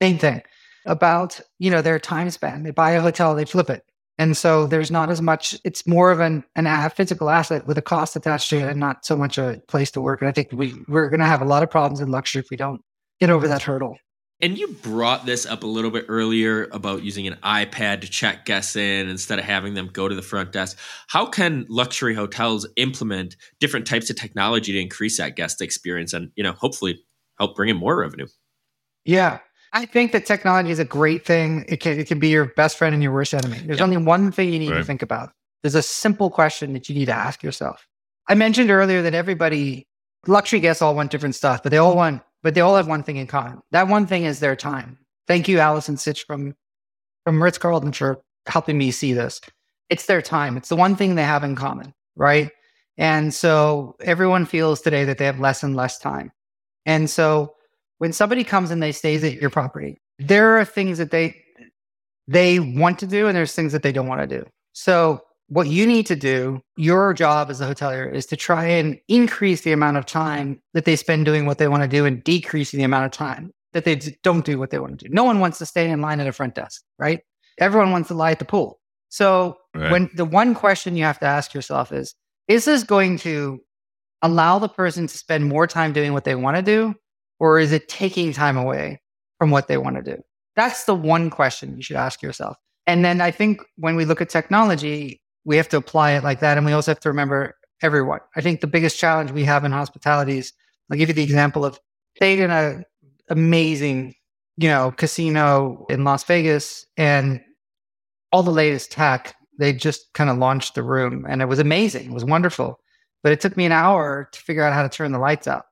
Same 0.00 0.16
thing 0.16 0.42
about 0.86 1.40
you 1.58 1.72
know 1.72 1.82
their 1.82 1.98
time 1.98 2.30
span. 2.30 2.62
They 2.62 2.70
buy 2.70 2.92
a 2.92 3.00
hotel, 3.00 3.34
they 3.34 3.44
flip 3.44 3.68
it, 3.68 3.82
and 4.16 4.36
so 4.36 4.68
there's 4.68 4.92
not 4.92 5.10
as 5.10 5.20
much. 5.20 5.58
It's 5.64 5.88
more 5.88 6.12
of 6.12 6.20
an 6.20 6.44
an 6.54 6.68
a 6.68 6.88
physical 6.88 7.30
asset 7.30 7.66
with 7.66 7.76
a 7.76 7.82
cost 7.82 8.14
attached 8.14 8.48
to 8.50 8.58
it, 8.58 8.68
and 8.68 8.78
not 8.78 9.04
so 9.04 9.16
much 9.16 9.38
a 9.38 9.60
place 9.66 9.90
to 9.90 10.00
work. 10.00 10.20
And 10.20 10.28
I 10.28 10.32
think 10.32 10.50
we 10.52 10.72
we're 10.86 11.10
going 11.10 11.18
to 11.18 11.26
have 11.26 11.42
a 11.42 11.46
lot 11.46 11.64
of 11.64 11.70
problems 11.70 11.98
in 11.98 12.12
luxury 12.12 12.42
if 12.42 12.46
we 12.48 12.56
don't 12.56 12.80
get 13.18 13.28
over 13.28 13.48
that 13.48 13.62
hurdle. 13.62 13.96
And 14.40 14.58
you 14.58 14.68
brought 14.82 15.26
this 15.26 15.46
up 15.46 15.62
a 15.62 15.66
little 15.66 15.90
bit 15.90 16.06
earlier 16.08 16.68
about 16.72 17.02
using 17.02 17.26
an 17.26 17.38
iPad 17.42 18.00
to 18.00 18.10
check 18.10 18.44
guests 18.44 18.76
in 18.76 19.08
instead 19.08 19.38
of 19.38 19.44
having 19.44 19.74
them 19.74 19.88
go 19.92 20.08
to 20.08 20.14
the 20.14 20.22
front 20.22 20.52
desk. 20.52 20.76
How 21.06 21.24
can 21.24 21.66
luxury 21.68 22.14
hotels 22.14 22.66
implement 22.76 23.36
different 23.60 23.86
types 23.86 24.10
of 24.10 24.16
technology 24.16 24.72
to 24.72 24.80
increase 24.80 25.18
that 25.18 25.36
guest 25.36 25.62
experience 25.62 26.12
and, 26.12 26.30
you 26.34 26.42
know, 26.42 26.52
hopefully 26.52 27.00
help 27.38 27.54
bring 27.54 27.70
in 27.70 27.76
more 27.76 27.96
revenue? 27.96 28.26
Yeah. 29.04 29.38
I 29.72 29.86
think 29.86 30.12
that 30.12 30.26
technology 30.26 30.70
is 30.70 30.78
a 30.78 30.84
great 30.84 31.24
thing. 31.24 31.64
It 31.68 31.78
can, 31.78 31.98
it 31.98 32.06
can 32.06 32.18
be 32.18 32.28
your 32.28 32.46
best 32.46 32.76
friend 32.76 32.92
and 32.92 33.02
your 33.02 33.12
worst 33.12 33.34
enemy. 33.34 33.58
There's 33.58 33.78
yep. 33.78 33.84
only 33.84 33.96
one 33.96 34.30
thing 34.30 34.52
you 34.52 34.58
need 34.58 34.70
right. 34.70 34.78
to 34.78 34.84
think 34.84 35.02
about. 35.02 35.32
There's 35.62 35.74
a 35.74 35.82
simple 35.82 36.28
question 36.28 36.74
that 36.74 36.88
you 36.88 36.94
need 36.94 37.06
to 37.06 37.14
ask 37.14 37.42
yourself. 37.42 37.86
I 38.28 38.34
mentioned 38.34 38.70
earlier 38.70 39.00
that 39.02 39.14
everybody, 39.14 39.86
luxury 40.26 40.60
guests 40.60 40.82
all 40.82 40.94
want 40.94 41.10
different 41.10 41.34
stuff, 41.34 41.62
but 41.62 41.70
they 41.70 41.78
all 41.78 41.96
want 41.96 42.22
but 42.44 42.54
they 42.54 42.60
all 42.60 42.76
have 42.76 42.86
one 42.86 43.02
thing 43.02 43.16
in 43.16 43.26
common. 43.26 43.60
That 43.72 43.88
one 43.88 44.06
thing 44.06 44.24
is 44.24 44.38
their 44.38 44.54
time. 44.54 44.98
Thank 45.26 45.48
you, 45.48 45.58
Allison 45.58 45.96
Sitch 45.96 46.24
from 46.24 46.54
from 47.24 47.42
Ritz 47.42 47.58
Carlton 47.58 47.90
for 47.90 48.22
helping 48.46 48.76
me 48.76 48.90
see 48.90 49.14
this. 49.14 49.40
It's 49.88 50.06
their 50.06 50.22
time. 50.22 50.58
It's 50.58 50.68
the 50.68 50.76
one 50.76 50.94
thing 50.94 51.14
they 51.14 51.24
have 51.24 51.42
in 51.42 51.56
common, 51.56 51.94
right? 52.14 52.50
And 52.98 53.32
so 53.32 53.96
everyone 54.00 54.44
feels 54.44 54.82
today 54.82 55.04
that 55.06 55.16
they 55.16 55.24
have 55.24 55.40
less 55.40 55.62
and 55.62 55.74
less 55.74 55.98
time. 55.98 56.30
And 56.84 57.08
so 57.08 57.54
when 57.98 58.12
somebody 58.12 58.44
comes 58.44 58.70
and 58.70 58.82
they 58.82 58.92
stays 58.92 59.24
at 59.24 59.40
your 59.40 59.50
property, 59.50 59.98
there 60.18 60.58
are 60.58 60.66
things 60.66 60.98
that 60.98 61.10
they 61.10 61.42
they 62.28 62.60
want 62.60 62.98
to 62.98 63.06
do 63.06 63.26
and 63.26 63.36
there's 63.36 63.54
things 63.54 63.72
that 63.72 63.82
they 63.82 63.92
don't 63.92 64.06
want 64.06 64.20
to 64.20 64.26
do. 64.26 64.46
So 64.74 65.22
what 65.48 65.68
you 65.68 65.86
need 65.86 66.06
to 66.06 66.16
do, 66.16 66.60
your 66.76 67.12
job 67.12 67.50
as 67.50 67.60
a 67.60 67.66
hotelier, 67.66 68.12
is 68.12 68.26
to 68.26 68.36
try 68.36 68.64
and 68.64 68.98
increase 69.08 69.60
the 69.60 69.72
amount 69.72 69.96
of 69.96 70.06
time 70.06 70.60
that 70.72 70.84
they 70.84 70.96
spend 70.96 71.26
doing 71.26 71.46
what 71.46 71.58
they 71.58 71.68
want 71.68 71.82
to 71.82 71.88
do 71.88 72.04
and 72.04 72.24
decreasing 72.24 72.78
the 72.78 72.84
amount 72.84 73.06
of 73.06 73.12
time 73.12 73.52
that 73.72 73.84
they 73.84 73.96
don't 74.22 74.44
do 74.44 74.58
what 74.58 74.70
they 74.70 74.78
want 74.78 74.98
to 74.98 75.08
do. 75.08 75.14
No 75.14 75.24
one 75.24 75.40
wants 75.40 75.58
to 75.58 75.66
stay 75.66 75.90
in 75.90 76.00
line 76.00 76.20
at 76.20 76.26
a 76.26 76.32
front 76.32 76.54
desk, 76.54 76.82
right? 76.98 77.20
Everyone 77.58 77.90
wants 77.90 78.08
to 78.08 78.14
lie 78.14 78.30
at 78.30 78.38
the 78.38 78.44
pool. 78.44 78.80
So 79.10 79.58
right. 79.74 79.90
when 79.92 80.10
the 80.14 80.24
one 80.24 80.54
question 80.54 80.96
you 80.96 81.04
have 81.04 81.18
to 81.20 81.26
ask 81.26 81.54
yourself 81.54 81.92
is, 81.92 82.14
is 82.48 82.64
this 82.64 82.82
going 82.82 83.18
to 83.18 83.60
allow 84.22 84.58
the 84.58 84.68
person 84.68 85.06
to 85.06 85.18
spend 85.18 85.46
more 85.46 85.66
time 85.66 85.92
doing 85.92 86.12
what 86.12 86.24
they 86.24 86.34
want 86.34 86.56
to 86.56 86.62
do? 86.62 86.94
Or 87.38 87.58
is 87.58 87.72
it 87.72 87.88
taking 87.88 88.32
time 88.32 88.56
away 88.56 89.00
from 89.38 89.50
what 89.50 89.68
they 89.68 89.76
want 89.76 89.96
to 89.96 90.02
do? 90.02 90.22
That's 90.56 90.84
the 90.84 90.94
one 90.94 91.30
question 91.30 91.76
you 91.76 91.82
should 91.82 91.96
ask 91.96 92.22
yourself. 92.22 92.56
And 92.86 93.04
then 93.04 93.20
I 93.20 93.30
think 93.30 93.60
when 93.76 93.96
we 93.96 94.04
look 94.04 94.20
at 94.20 94.28
technology, 94.28 95.20
we 95.44 95.56
have 95.56 95.68
to 95.70 95.76
apply 95.76 96.12
it 96.12 96.24
like 96.24 96.40
that. 96.40 96.56
And 96.56 96.66
we 96.66 96.72
also 96.72 96.90
have 96.90 97.00
to 97.00 97.08
remember 97.08 97.54
everyone. 97.82 98.20
I 98.36 98.40
think 98.40 98.60
the 98.60 98.66
biggest 98.66 98.98
challenge 98.98 99.30
we 99.30 99.44
have 99.44 99.64
in 99.64 99.72
hospitality 99.72 100.38
is 100.38 100.52
I'll 100.90 100.98
give 100.98 101.08
you 101.08 101.14
the 101.14 101.22
example 101.22 101.64
of 101.64 101.78
stayed 102.16 102.40
in 102.40 102.50
a 102.50 102.82
amazing, 103.30 104.14
you 104.56 104.68
know, 104.68 104.92
casino 104.96 105.86
in 105.88 106.04
Las 106.04 106.24
Vegas 106.24 106.86
and 106.96 107.40
all 108.32 108.42
the 108.42 108.50
latest 108.50 108.90
tech. 108.90 109.34
They 109.58 109.72
just 109.72 110.12
kind 110.14 110.30
of 110.30 110.38
launched 110.38 110.74
the 110.74 110.82
room 110.82 111.24
and 111.28 111.40
it 111.40 111.46
was 111.46 111.58
amazing. 111.58 112.06
It 112.06 112.14
was 112.14 112.24
wonderful. 112.24 112.80
But 113.22 113.32
it 113.32 113.40
took 113.40 113.56
me 113.56 113.64
an 113.64 113.72
hour 113.72 114.28
to 114.32 114.40
figure 114.40 114.62
out 114.62 114.74
how 114.74 114.82
to 114.82 114.88
turn 114.88 115.12
the 115.12 115.18
lights 115.18 115.48
out 115.48 115.64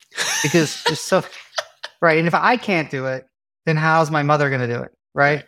because 0.43 0.83
just 0.85 1.07
so, 1.07 1.23
right. 2.03 2.17
And 2.17 2.27
if 2.27 2.35
I 2.35 2.57
can't 2.57 2.91
do 2.91 3.07
it, 3.07 3.27
then 3.67 3.77
how's 3.77 4.11
my 4.11 4.23
mother 4.23 4.49
going 4.49 4.63
to 4.63 4.67
do 4.67 4.83
it? 4.83 4.91
Right. 5.15 5.45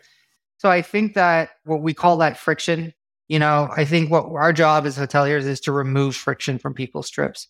So 0.57 0.69
I 0.69 0.81
think 0.81 1.15
that 1.15 1.49
what 1.63 1.81
we 1.81 1.93
call 1.93 2.17
that 2.17 2.37
friction, 2.37 2.93
you 3.27 3.39
know, 3.39 3.69
I 3.75 3.85
think 3.85 4.11
what 4.11 4.25
our 4.31 4.53
job 4.53 4.85
as 4.85 4.97
hoteliers 4.97 5.45
is 5.45 5.59
to 5.61 5.71
remove 5.71 6.15
friction 6.15 6.59
from 6.59 6.73
people's 6.73 7.09
trips. 7.09 7.47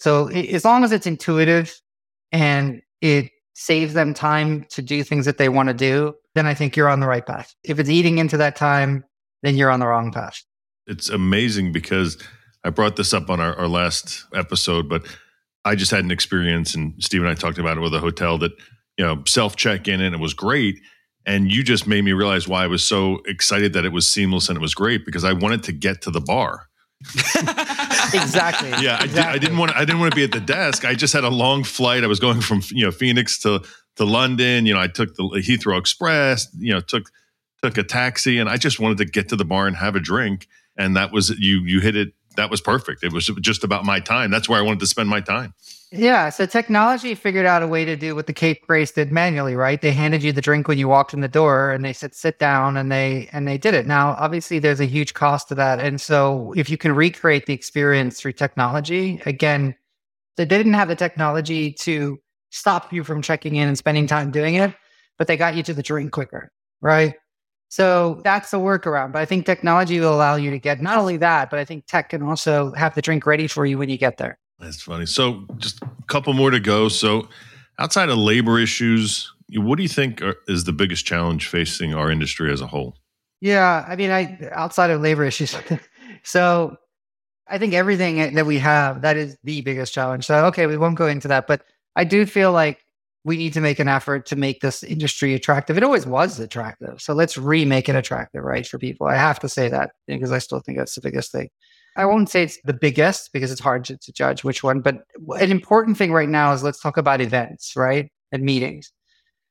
So 0.00 0.28
as 0.28 0.64
long 0.64 0.84
as 0.84 0.92
it's 0.92 1.06
intuitive 1.06 1.74
and 2.32 2.82
it 3.00 3.30
saves 3.54 3.94
them 3.94 4.14
time 4.14 4.64
to 4.70 4.80
do 4.82 5.02
things 5.02 5.26
that 5.26 5.38
they 5.38 5.48
want 5.48 5.68
to 5.68 5.74
do, 5.74 6.14
then 6.34 6.46
I 6.46 6.54
think 6.54 6.76
you're 6.76 6.88
on 6.88 7.00
the 7.00 7.08
right 7.08 7.26
path. 7.26 7.54
If 7.64 7.78
it's 7.78 7.90
eating 7.90 8.18
into 8.18 8.36
that 8.36 8.56
time, 8.56 9.04
then 9.42 9.56
you're 9.56 9.70
on 9.70 9.80
the 9.80 9.86
wrong 9.86 10.12
path. 10.12 10.42
It's 10.86 11.08
amazing 11.08 11.72
because 11.72 12.16
I 12.64 12.70
brought 12.70 12.96
this 12.96 13.12
up 13.12 13.28
on 13.28 13.40
our, 13.40 13.54
our 13.56 13.68
last 13.68 14.24
episode, 14.34 14.88
but 14.88 15.04
I 15.64 15.74
just 15.74 15.90
had 15.90 16.04
an 16.04 16.10
experience, 16.10 16.74
and 16.74 16.94
Steve 16.98 17.20
and 17.20 17.30
I 17.30 17.34
talked 17.34 17.58
about 17.58 17.76
it 17.76 17.80
with 17.80 17.94
a 17.94 17.98
hotel 17.98 18.38
that, 18.38 18.52
you 18.96 19.04
know, 19.04 19.22
self 19.26 19.56
check 19.56 19.88
in 19.88 20.00
and 20.00 20.14
it 20.14 20.20
was 20.20 20.34
great. 20.34 20.80
And 21.28 21.52
you 21.52 21.62
just 21.62 21.86
made 21.86 22.02
me 22.04 22.12
realize 22.12 22.48
why 22.48 22.64
I 22.64 22.68
was 22.68 22.82
so 22.82 23.20
excited 23.26 23.74
that 23.74 23.84
it 23.84 23.92
was 23.92 24.08
seamless 24.08 24.48
and 24.48 24.56
it 24.56 24.62
was 24.62 24.74
great 24.74 25.04
because 25.04 25.24
I 25.24 25.34
wanted 25.34 25.62
to 25.64 25.72
get 25.72 26.00
to 26.02 26.10
the 26.10 26.22
bar. 26.22 26.68
exactly. 28.14 28.70
Yeah, 28.82 29.02
exactly. 29.02 29.02
I, 29.02 29.06
did, 29.06 29.18
I 29.18 29.38
didn't 29.38 29.58
want. 29.58 29.76
I 29.76 29.84
didn't 29.84 30.00
want 30.00 30.10
to 30.10 30.16
be 30.16 30.24
at 30.24 30.32
the 30.32 30.40
desk. 30.40 30.86
I 30.86 30.94
just 30.94 31.12
had 31.12 31.24
a 31.24 31.28
long 31.28 31.64
flight. 31.64 32.02
I 32.02 32.06
was 32.06 32.18
going 32.18 32.40
from 32.40 32.62
you 32.70 32.82
know 32.82 32.90
Phoenix 32.90 33.38
to 33.40 33.62
to 33.96 34.04
London. 34.04 34.64
You 34.64 34.72
know, 34.72 34.80
I 34.80 34.88
took 34.88 35.14
the 35.16 35.22
Heathrow 35.22 35.78
Express. 35.78 36.48
You 36.58 36.72
know, 36.72 36.80
took 36.80 37.10
took 37.62 37.76
a 37.76 37.82
taxi, 37.82 38.38
and 38.38 38.48
I 38.48 38.56
just 38.56 38.80
wanted 38.80 38.96
to 38.98 39.04
get 39.04 39.28
to 39.28 39.36
the 39.36 39.44
bar 39.44 39.66
and 39.66 39.76
have 39.76 39.96
a 39.96 40.00
drink. 40.00 40.48
And 40.78 40.96
that 40.96 41.12
was 41.12 41.30
you. 41.38 41.60
You 41.60 41.80
hit 41.80 41.94
it. 41.94 42.14
That 42.36 42.50
was 42.50 42.62
perfect. 42.62 43.04
It 43.04 43.12
was 43.12 43.26
just 43.40 43.64
about 43.64 43.84
my 43.84 44.00
time. 44.00 44.30
That's 44.30 44.48
where 44.48 44.58
I 44.58 44.62
wanted 44.62 44.80
to 44.80 44.86
spend 44.86 45.10
my 45.10 45.20
time. 45.20 45.52
Yeah. 45.90 46.28
So 46.28 46.44
technology 46.44 47.14
figured 47.14 47.46
out 47.46 47.62
a 47.62 47.66
way 47.66 47.86
to 47.86 47.96
do 47.96 48.14
what 48.14 48.26
the 48.26 48.32
Cape 48.34 48.66
Grace 48.66 48.90
did 48.90 49.10
manually, 49.10 49.56
right? 49.56 49.80
They 49.80 49.92
handed 49.92 50.22
you 50.22 50.32
the 50.32 50.42
drink 50.42 50.68
when 50.68 50.76
you 50.76 50.86
walked 50.86 51.14
in 51.14 51.22
the 51.22 51.28
door 51.28 51.70
and 51.70 51.82
they 51.82 51.94
said, 51.94 52.14
sit 52.14 52.38
down 52.38 52.76
and 52.76 52.92
they, 52.92 53.30
and 53.32 53.48
they 53.48 53.56
did 53.56 53.72
it. 53.72 53.86
Now, 53.86 54.14
obviously 54.18 54.58
there's 54.58 54.80
a 54.80 54.84
huge 54.84 55.14
cost 55.14 55.48
to 55.48 55.54
that. 55.54 55.80
And 55.80 55.98
so 55.98 56.52
if 56.56 56.68
you 56.68 56.76
can 56.76 56.94
recreate 56.94 57.46
the 57.46 57.54
experience 57.54 58.20
through 58.20 58.34
technology, 58.34 59.22
again, 59.24 59.74
they 60.36 60.44
didn't 60.44 60.74
have 60.74 60.88
the 60.88 60.94
technology 60.94 61.72
to 61.72 62.18
stop 62.50 62.92
you 62.92 63.02
from 63.02 63.22
checking 63.22 63.56
in 63.56 63.66
and 63.68 63.78
spending 63.78 64.06
time 64.06 64.30
doing 64.30 64.56
it, 64.56 64.74
but 65.16 65.26
they 65.26 65.38
got 65.38 65.56
you 65.56 65.62
to 65.62 65.72
the 65.72 65.82
drink 65.82 66.12
quicker, 66.12 66.52
right? 66.82 67.14
So 67.70 68.20
that's 68.24 68.52
a 68.52 68.56
workaround. 68.56 69.12
But 69.12 69.22
I 69.22 69.24
think 69.24 69.46
technology 69.46 70.00
will 70.00 70.14
allow 70.14 70.36
you 70.36 70.50
to 70.50 70.58
get 70.58 70.82
not 70.82 70.98
only 70.98 71.16
that, 71.16 71.48
but 71.48 71.58
I 71.58 71.64
think 71.64 71.86
tech 71.86 72.10
can 72.10 72.22
also 72.22 72.72
have 72.72 72.94
the 72.94 73.02
drink 73.02 73.24
ready 73.24 73.46
for 73.46 73.64
you 73.64 73.78
when 73.78 73.88
you 73.88 73.96
get 73.96 74.18
there. 74.18 74.38
That's 74.58 74.82
funny. 74.82 75.06
So, 75.06 75.46
just 75.58 75.82
a 75.82 75.88
couple 76.08 76.32
more 76.32 76.50
to 76.50 76.60
go. 76.60 76.88
So, 76.88 77.28
outside 77.78 78.08
of 78.08 78.18
labor 78.18 78.58
issues, 78.58 79.32
what 79.54 79.76
do 79.76 79.82
you 79.82 79.88
think 79.88 80.20
are, 80.20 80.36
is 80.48 80.64
the 80.64 80.72
biggest 80.72 81.06
challenge 81.06 81.48
facing 81.48 81.94
our 81.94 82.10
industry 82.10 82.52
as 82.52 82.60
a 82.60 82.66
whole? 82.66 82.96
Yeah, 83.40 83.84
I 83.88 83.94
mean, 83.94 84.10
I 84.10 84.50
outside 84.52 84.90
of 84.90 85.00
labor 85.00 85.24
issues. 85.24 85.56
so, 86.24 86.76
I 87.48 87.58
think 87.58 87.72
everything 87.72 88.34
that 88.34 88.46
we 88.46 88.58
have 88.58 89.02
that 89.02 89.16
is 89.16 89.36
the 89.44 89.60
biggest 89.62 89.94
challenge. 89.94 90.26
So, 90.26 90.46
okay, 90.46 90.66
we 90.66 90.76
won't 90.76 90.96
go 90.96 91.06
into 91.06 91.28
that, 91.28 91.46
but 91.46 91.62
I 91.96 92.04
do 92.04 92.26
feel 92.26 92.52
like 92.52 92.84
we 93.24 93.36
need 93.36 93.52
to 93.52 93.60
make 93.60 93.78
an 93.78 93.88
effort 93.88 94.26
to 94.26 94.36
make 94.36 94.60
this 94.60 94.82
industry 94.82 95.34
attractive. 95.34 95.76
It 95.76 95.82
always 95.82 96.06
was 96.06 96.38
attractive. 96.40 97.00
So 97.00 97.12
let's 97.14 97.36
remake 97.36 97.88
it 97.88 97.94
attractive, 97.94 98.42
right, 98.42 98.66
for 98.66 98.78
people. 98.78 99.06
I 99.06 99.16
have 99.16 99.40
to 99.40 99.48
say 99.48 99.68
that 99.68 99.90
because 100.06 100.32
I 100.32 100.38
still 100.38 100.60
think 100.60 100.78
that's 100.78 100.94
the 100.94 101.00
biggest 101.00 101.32
thing. 101.32 101.48
I 101.96 102.04
won't 102.04 102.30
say 102.30 102.44
it's 102.44 102.58
the 102.64 102.72
biggest 102.72 103.32
because 103.32 103.50
it's 103.50 103.60
hard 103.60 103.84
to, 103.86 103.96
to, 103.96 104.12
judge 104.12 104.44
which 104.44 104.62
one, 104.62 104.80
but 104.80 105.02
an 105.40 105.50
important 105.50 105.96
thing 105.96 106.12
right 106.12 106.28
now 106.28 106.52
is 106.52 106.62
let's 106.62 106.80
talk 106.80 106.96
about 106.96 107.20
events, 107.20 107.74
right? 107.74 108.10
And 108.30 108.42
meetings 108.42 108.92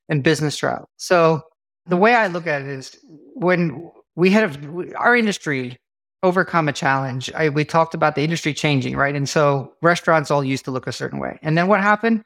and 0.10 0.24
business 0.24 0.56
travel. 0.56 0.90
So 0.98 1.42
the 1.88 1.98
way 1.98 2.16
I 2.16 2.28
look 2.28 2.48
at 2.48 2.62
it 2.62 2.68
is 2.68 2.98
when 3.34 3.92
we 4.16 4.30
had 4.30 4.56
a, 4.56 4.96
our 4.96 5.16
industry 5.16 5.78
overcome 6.24 6.68
a 6.68 6.74
challenge, 6.74 7.32
I, 7.34 7.50
we 7.50 7.64
talked 7.66 7.94
about 7.94 8.16
the 8.16 8.24
industry 8.24 8.54
changing, 8.54 8.96
right? 8.96 9.16
And 9.16 9.28
so 9.28 9.74
restaurants 9.82 10.32
all 10.32 10.44
used 10.44 10.66
to 10.66 10.72
look 10.72 10.88
a 10.88 10.92
certain 10.92 11.20
way. 11.20 11.40
And 11.42 11.58
then 11.58 11.68
what 11.68 11.82
happened? 11.82 12.24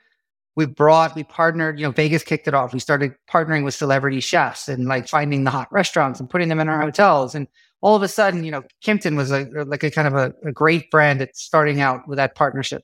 We 0.55 0.65
brought, 0.65 1.15
we 1.15 1.23
partnered, 1.23 1.79
you 1.79 1.85
know, 1.85 1.91
Vegas 1.91 2.23
kicked 2.23 2.47
it 2.47 2.53
off. 2.53 2.73
We 2.73 2.79
started 2.79 3.13
partnering 3.29 3.63
with 3.63 3.73
celebrity 3.73 4.19
chefs 4.19 4.67
and 4.67 4.87
like 4.87 5.07
finding 5.07 5.43
the 5.43 5.51
hot 5.51 5.71
restaurants 5.71 6.19
and 6.19 6.29
putting 6.29 6.49
them 6.49 6.59
in 6.59 6.67
our 6.67 6.81
hotels. 6.81 7.35
And 7.35 7.47
all 7.81 7.95
of 7.95 8.03
a 8.03 8.07
sudden, 8.07 8.43
you 8.43 8.51
know, 8.51 8.63
Kimpton 8.83 9.17
was 9.17 9.31
a, 9.31 9.45
like 9.65 9.83
a 9.83 9.91
kind 9.91 10.07
of 10.07 10.13
a, 10.13 10.33
a 10.47 10.51
great 10.51 10.89
brand 10.91 11.21
at 11.21 11.35
starting 11.35 11.81
out 11.81 12.07
with 12.07 12.17
that 12.17 12.35
partnership. 12.35 12.83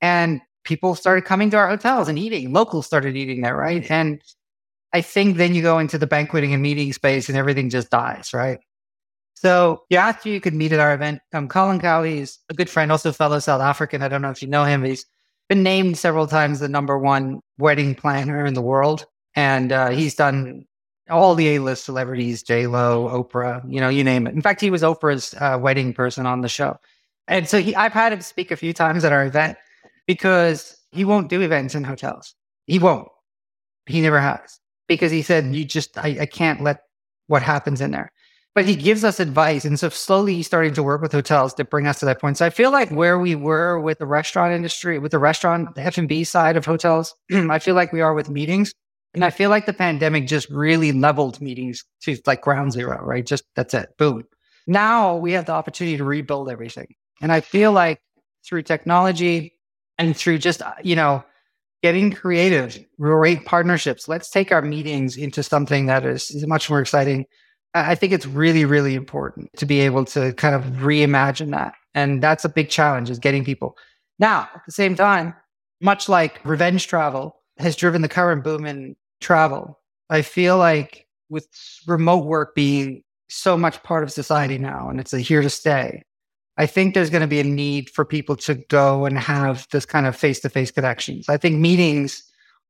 And 0.00 0.40
people 0.64 0.94
started 0.94 1.24
coming 1.24 1.50
to 1.50 1.56
our 1.56 1.68
hotels 1.68 2.08
and 2.08 2.18
eating. 2.18 2.52
Locals 2.52 2.86
started 2.86 3.16
eating 3.16 3.42
there, 3.42 3.56
right? 3.56 3.88
And 3.90 4.20
I 4.92 5.00
think 5.00 5.36
then 5.36 5.54
you 5.54 5.62
go 5.62 5.78
into 5.78 5.98
the 5.98 6.06
banqueting 6.06 6.52
and 6.52 6.62
meeting 6.62 6.92
space 6.92 7.28
and 7.28 7.38
everything 7.38 7.70
just 7.70 7.90
dies, 7.90 8.32
right? 8.34 8.58
So 9.34 9.82
you 9.90 9.98
asked 9.98 10.26
you 10.26 10.40
could 10.40 10.54
meet 10.54 10.72
at 10.72 10.80
our 10.80 10.94
event. 10.94 11.20
Um, 11.32 11.48
Colin 11.48 11.80
Cowie 11.80 12.20
is 12.20 12.38
a 12.48 12.54
good 12.54 12.70
friend, 12.70 12.90
also 12.90 13.12
fellow 13.12 13.38
South 13.38 13.60
African. 13.60 14.02
I 14.02 14.08
don't 14.08 14.22
know 14.22 14.30
if 14.30 14.40
you 14.42 14.48
know 14.48 14.64
him. 14.64 14.84
He's 14.84 15.04
been 15.48 15.62
named 15.62 15.98
several 15.98 16.26
times 16.26 16.60
the 16.60 16.68
number 16.68 16.98
one 16.98 17.40
wedding 17.58 17.94
planner 17.94 18.46
in 18.46 18.54
the 18.54 18.62
world. 18.62 19.04
And 19.36 19.72
uh, 19.72 19.90
he's 19.90 20.14
done 20.14 20.64
all 21.10 21.34
the 21.34 21.54
A-list 21.56 21.84
celebrities, 21.84 22.42
J 22.42 22.66
Lo, 22.66 23.08
Oprah, 23.08 23.62
you 23.70 23.80
know, 23.80 23.88
you 23.88 24.04
name 24.04 24.26
it. 24.26 24.34
In 24.34 24.42
fact, 24.42 24.60
he 24.60 24.70
was 24.70 24.82
Oprah's 24.82 25.34
uh, 25.40 25.58
wedding 25.60 25.92
person 25.92 26.26
on 26.26 26.40
the 26.40 26.48
show, 26.48 26.78
and 27.28 27.48
so 27.48 27.60
he, 27.60 27.74
I've 27.74 27.92
had 27.92 28.12
him 28.12 28.20
speak 28.20 28.50
a 28.50 28.56
few 28.56 28.72
times 28.72 29.04
at 29.04 29.12
our 29.12 29.24
event 29.24 29.58
because 30.06 30.76
he 30.92 31.04
won't 31.04 31.28
do 31.28 31.40
events 31.40 31.74
in 31.74 31.84
hotels. 31.84 32.34
He 32.66 32.78
won't. 32.78 33.08
He 33.86 34.00
never 34.00 34.20
has 34.20 34.60
because 34.88 35.12
he 35.12 35.22
said 35.22 35.54
you 35.54 35.64
just 35.64 35.98
I, 35.98 36.16
I 36.20 36.26
can't 36.26 36.62
let 36.62 36.80
what 37.26 37.42
happens 37.42 37.80
in 37.80 37.90
there. 37.90 38.12
But 38.54 38.66
he 38.66 38.76
gives 38.76 39.02
us 39.02 39.18
advice, 39.18 39.64
and 39.64 39.80
so 39.80 39.88
slowly 39.88 40.36
he's 40.36 40.46
starting 40.46 40.74
to 40.74 40.82
work 40.82 41.02
with 41.02 41.10
hotels 41.10 41.54
to 41.54 41.64
bring 41.64 41.88
us 41.88 41.98
to 41.98 42.06
that 42.06 42.20
point. 42.20 42.38
So 42.38 42.46
I 42.46 42.50
feel 42.50 42.70
like 42.70 42.88
where 42.90 43.18
we 43.18 43.34
were 43.34 43.80
with 43.80 43.98
the 43.98 44.06
restaurant 44.06 44.54
industry, 44.54 45.00
with 45.00 45.10
the 45.10 45.18
restaurant, 45.18 45.74
the 45.74 45.82
F 45.82 45.98
and 45.98 46.08
B 46.08 46.22
side 46.22 46.56
of 46.56 46.64
hotels, 46.64 47.14
I 47.32 47.58
feel 47.58 47.74
like 47.74 47.92
we 47.92 48.00
are 48.00 48.14
with 48.14 48.30
meetings 48.30 48.72
and 49.14 49.24
I 49.24 49.30
feel 49.30 49.48
like 49.48 49.66
the 49.66 49.72
pandemic 49.72 50.26
just 50.26 50.50
really 50.50 50.90
leveled 50.92 51.40
meetings 51.40 51.84
to 52.02 52.18
like 52.26 52.42
ground 52.42 52.72
zero, 52.72 53.00
right? 53.02 53.24
Just 53.24 53.44
that's 53.54 53.72
it. 53.72 53.90
Boom. 53.96 54.24
Now 54.66 55.16
we 55.16 55.32
have 55.32 55.46
the 55.46 55.52
opportunity 55.52 55.96
to 55.96 56.04
rebuild 56.04 56.50
everything. 56.50 56.88
And 57.22 57.30
I 57.30 57.40
feel 57.40 57.72
like 57.72 58.00
through 58.46 58.62
technology 58.62 59.54
and 59.98 60.16
through 60.16 60.38
just, 60.38 60.62
uh, 60.62 60.72
you 60.82 60.96
know, 60.96 61.24
getting 61.82 62.10
creative, 62.10 62.78
great 62.98 63.44
partnerships, 63.44 64.08
let's 64.08 64.30
take 64.30 64.50
our 64.50 64.62
meetings 64.62 65.16
into 65.16 65.42
something 65.42 65.86
that 65.86 66.04
is, 66.04 66.30
is 66.30 66.46
much 66.46 66.68
more 66.68 66.80
exciting. 66.80 67.26
I 67.74 67.94
think 67.94 68.12
it's 68.12 68.26
really, 68.26 68.64
really 68.64 68.94
important 68.94 69.50
to 69.58 69.66
be 69.66 69.80
able 69.80 70.04
to 70.06 70.32
kind 70.34 70.54
of 70.54 70.62
reimagine 70.80 71.50
that. 71.50 71.74
And 71.94 72.22
that's 72.22 72.44
a 72.44 72.48
big 72.48 72.68
challenge 72.68 73.10
is 73.10 73.18
getting 73.18 73.44
people. 73.44 73.76
Now, 74.18 74.48
at 74.54 74.62
the 74.66 74.72
same 74.72 74.94
time, 74.94 75.34
much 75.80 76.08
like 76.08 76.40
revenge 76.44 76.86
travel 76.86 77.36
has 77.58 77.76
driven 77.76 78.02
the 78.02 78.08
current 78.08 78.42
boom 78.42 78.64
in 78.64 78.96
travel. 79.24 79.80
I 80.10 80.22
feel 80.22 80.58
like 80.58 81.06
with 81.30 81.48
remote 81.86 82.26
work 82.26 82.54
being 82.54 83.02
so 83.28 83.56
much 83.56 83.82
part 83.82 84.04
of 84.04 84.12
society 84.12 84.58
now 84.58 84.88
and 84.88 85.00
it's 85.00 85.12
a 85.12 85.18
here 85.18 85.42
to 85.42 85.50
stay, 85.50 86.02
I 86.56 86.66
think 86.66 86.94
there's 86.94 87.10
going 87.10 87.22
to 87.22 87.26
be 87.26 87.40
a 87.40 87.44
need 87.44 87.90
for 87.90 88.04
people 88.04 88.36
to 88.36 88.54
go 88.54 89.06
and 89.06 89.18
have 89.18 89.66
this 89.72 89.86
kind 89.86 90.06
of 90.06 90.14
face 90.14 90.40
to 90.40 90.48
face 90.48 90.70
connections. 90.70 91.28
I 91.28 91.36
think 91.36 91.58
meetings 91.58 92.22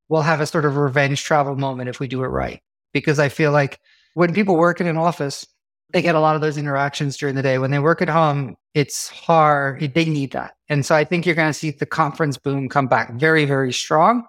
will 0.08 0.22
have 0.22 0.40
a 0.40 0.46
sort 0.46 0.64
of 0.64 0.76
revenge 0.76 1.22
travel 1.22 1.56
moment 1.56 1.90
if 1.90 2.00
we 2.00 2.08
do 2.08 2.22
it 2.24 2.28
right. 2.28 2.60
Because 2.92 3.18
I 3.18 3.28
feel 3.28 3.50
like 3.50 3.80
when 4.14 4.32
people 4.32 4.56
work 4.56 4.80
in 4.80 4.86
an 4.86 4.96
office, 4.96 5.44
they 5.92 6.00
get 6.00 6.14
a 6.14 6.20
lot 6.20 6.34
of 6.34 6.40
those 6.40 6.56
interactions 6.56 7.16
during 7.16 7.34
the 7.34 7.42
day. 7.42 7.58
When 7.58 7.70
they 7.70 7.78
work 7.78 8.00
at 8.00 8.08
home, 8.08 8.56
it's 8.72 9.08
hard. 9.08 9.92
They 9.94 10.04
need 10.04 10.32
that. 10.32 10.54
And 10.68 10.86
so 10.86 10.94
I 10.94 11.04
think 11.04 11.26
you're 11.26 11.34
going 11.34 11.50
to 11.50 11.58
see 11.58 11.70
the 11.70 11.86
conference 11.86 12.38
boom 12.38 12.68
come 12.68 12.86
back 12.86 13.14
very, 13.14 13.44
very 13.44 13.72
strong. 13.72 14.24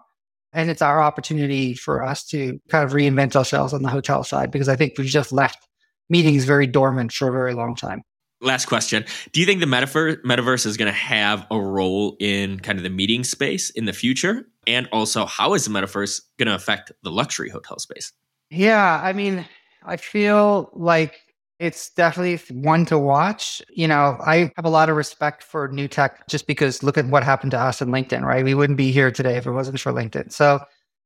And 0.56 0.70
it's 0.70 0.82
our 0.82 1.04
opportunity 1.04 1.74
for 1.76 2.04
us 2.04 2.26
to 2.28 2.60
kind 2.70 2.84
of 2.84 2.94
reinvent 2.94 3.36
ourselves 3.36 3.74
on 3.74 3.84
the 3.84 3.90
hotel 3.90 4.24
side 4.24 4.52
because 4.52 4.70
I 4.70 4.76
think 4.76 4.94
we've 4.98 5.06
just 5.06 5.32
left 5.32 5.68
meetings 6.10 6.46
very 6.46 6.66
dormant 6.66 7.12
for 7.12 7.28
a 7.28 7.32
very 7.32 7.54
long 7.54 7.76
time. 7.76 8.02
Last 8.42 8.66
question. 8.66 9.06
Do 9.32 9.40
you 9.40 9.46
think 9.46 9.60
the 9.60 9.66
metaverse, 9.66 10.22
metaverse 10.24 10.66
is 10.66 10.78
going 10.78 10.92
to 10.92 10.98
have 10.98 11.46
a 11.52 11.60
role 11.60 12.16
in 12.20 12.60
kind 12.60 12.80
of 12.80 12.84
the 12.84 12.90
meeting 12.90 13.24
space 13.24 13.70
in 13.70 13.86
the 13.86 13.94
future? 13.94 14.46
And 14.68 14.88
also, 14.92 15.26
how 15.26 15.54
is 15.54 15.66
the 15.66 15.72
metaverse 15.72 16.22
going 16.38 16.48
to 16.48 16.56
affect 16.56 16.92
the 17.04 17.12
luxury 17.12 17.50
hotel 17.50 17.80
space? 17.80 18.12
Yeah, 18.50 19.02
I 19.04 19.14
mean, 19.14 19.46
I 19.84 19.98
feel 19.98 20.70
like 20.74 21.16
it's 21.60 21.90
definitely 21.92 22.38
one 22.54 22.86
to 22.86 23.00
watch. 23.00 23.62
You 23.70 23.88
know, 23.88 24.18
I 24.26 24.52
have 24.56 24.66
a 24.66 24.70
lot 24.70 24.90
of 24.90 24.96
respect 24.96 25.44
for 25.44 25.68
new 25.70 25.88
tech 25.88 26.28
just 26.28 26.48
because 26.48 26.84
look 26.84 26.98
at 26.98 27.08
what 27.08 27.24
happened 27.24 27.52
to 27.52 27.60
us 27.60 27.82
in 27.82 27.90
LinkedIn, 27.90 28.24
right? 28.24 28.44
We 28.44 28.54
wouldn't 28.54 28.78
be 28.78 28.92
here 28.92 29.12
today 29.12 29.38
if 29.38 29.46
it 29.46 29.52
wasn't 29.52 29.80
for 29.80 29.94
LinkedIn. 29.94 30.32
So 30.32 30.60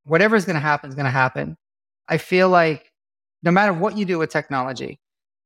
whatever 0.05 0.35
is 0.35 0.45
going 0.45 0.55
to 0.55 0.59
happen 0.59 0.89
is 0.89 0.95
going 0.95 1.05
to 1.05 1.11
happen. 1.11 1.55
I 2.07 2.17
feel 2.17 2.49
like 2.49 2.91
no 3.43 3.51
matter 3.51 3.73
what 3.73 3.97
you 3.97 4.05
do 4.05 4.17
with 4.17 4.31
technology, 4.31 4.99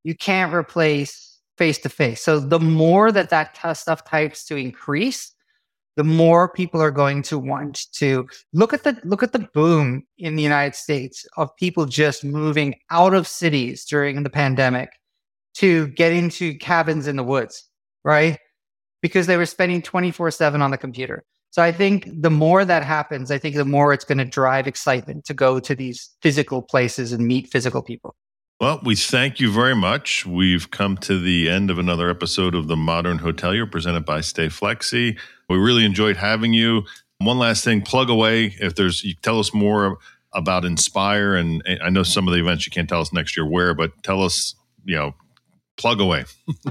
you 0.04 0.16
can't 0.16 0.54
replace 0.54 1.40
face 1.58 1.78
to 1.80 1.90
face. 1.90 2.22
So 2.22 2.40
the 2.40 2.60
more 2.60 3.12
that 3.12 3.30
that 3.30 3.78
stuff 3.78 4.06
types 4.06 4.46
to 4.46 4.56
increase, 4.56 5.34
the 5.96 6.04
more 6.04 6.50
people 6.50 6.82
are 6.82 6.92
going 6.92 7.22
to 7.24 7.38
want 7.38 7.92
to 7.94 8.28
look 8.52 8.74
at 8.74 8.84
the 8.84 9.00
look 9.04 9.24
at 9.24 9.32
the 9.32 9.48
boom 9.54 10.04
in 10.18 10.36
the 10.36 10.44
United 10.44 10.76
States 10.76 11.26
of 11.38 11.56
people 11.58 11.86
just 11.86 12.24
moving 12.24 12.76
out 12.90 13.14
of 13.14 13.28
cities 13.28 13.86
during 13.86 14.24
the 14.24 14.30
pandemic 14.30 14.90
to 15.56 15.88
get 15.90 16.12
into 16.12 16.56
cabins 16.58 17.08
in 17.08 17.16
the 17.16 17.24
woods, 17.24 17.70
right? 18.04 18.40
Because 19.02 19.28
they 19.28 19.38
were 19.38 19.46
spending 19.46 19.82
24/7 19.82 20.62
on 20.62 20.72
the 20.72 20.78
computer. 20.78 21.24
So 21.52 21.62
I 21.62 21.72
think 21.72 22.10
the 22.12 22.32
more 22.32 22.66
that 22.66 22.84
happens, 22.84 23.30
I 23.30 23.38
think 23.38 23.56
the 23.56 23.64
more 23.64 23.94
it's 23.94 24.06
going 24.06 24.18
to 24.18 24.26
drive 24.26 24.66
excitement 24.66 25.26
to 25.26 25.36
go 25.36 25.60
to 25.60 25.76
these 25.76 26.10
physical 26.24 26.64
places 26.64 27.12
and 27.12 27.28
meet 27.28 27.52
physical 27.52 27.84
people. 27.84 28.16
Well, 28.64 28.80
we 28.82 28.96
thank 28.96 29.42
you 29.42 29.52
very 29.52 29.76
much. 29.76 30.26
We've 30.26 30.72
come 30.72 30.96
to 31.00 31.20
the 31.20 31.50
end 31.50 31.70
of 31.70 31.80
another 31.80 32.10
episode 32.10 32.56
of 32.56 32.70
the 32.70 32.78
Modern 32.78 33.20
Hotelier 33.20 33.70
presented 33.70 34.06
by 34.06 34.20
StayFlexi. 34.20 35.20
We 35.50 35.58
really 35.58 35.84
enjoyed 35.84 36.16
having 36.16 36.54
you. 36.54 36.84
One 37.18 37.38
last 37.38 37.66
thing, 37.66 37.82
plug 37.82 38.10
away 38.10 38.56
if 38.62 38.76
there's 38.76 39.04
you 39.04 39.16
tell 39.16 39.38
us 39.38 39.54
more 39.54 39.98
about 40.32 40.64
Inspire 40.64 41.36
and 41.36 41.62
I 41.84 41.90
know 41.90 42.04
some 42.04 42.26
of 42.26 42.34
the 42.34 42.40
events 42.40 42.66
you 42.66 42.72
can't 42.72 42.88
tell 42.88 43.02
us 43.02 43.12
next 43.12 43.36
year 43.36 43.46
where, 43.46 43.74
but 43.74 44.02
tell 44.02 44.24
us, 44.24 44.56
you 44.86 44.96
know, 44.96 45.14
plug 45.76 46.00
away. 46.00 46.24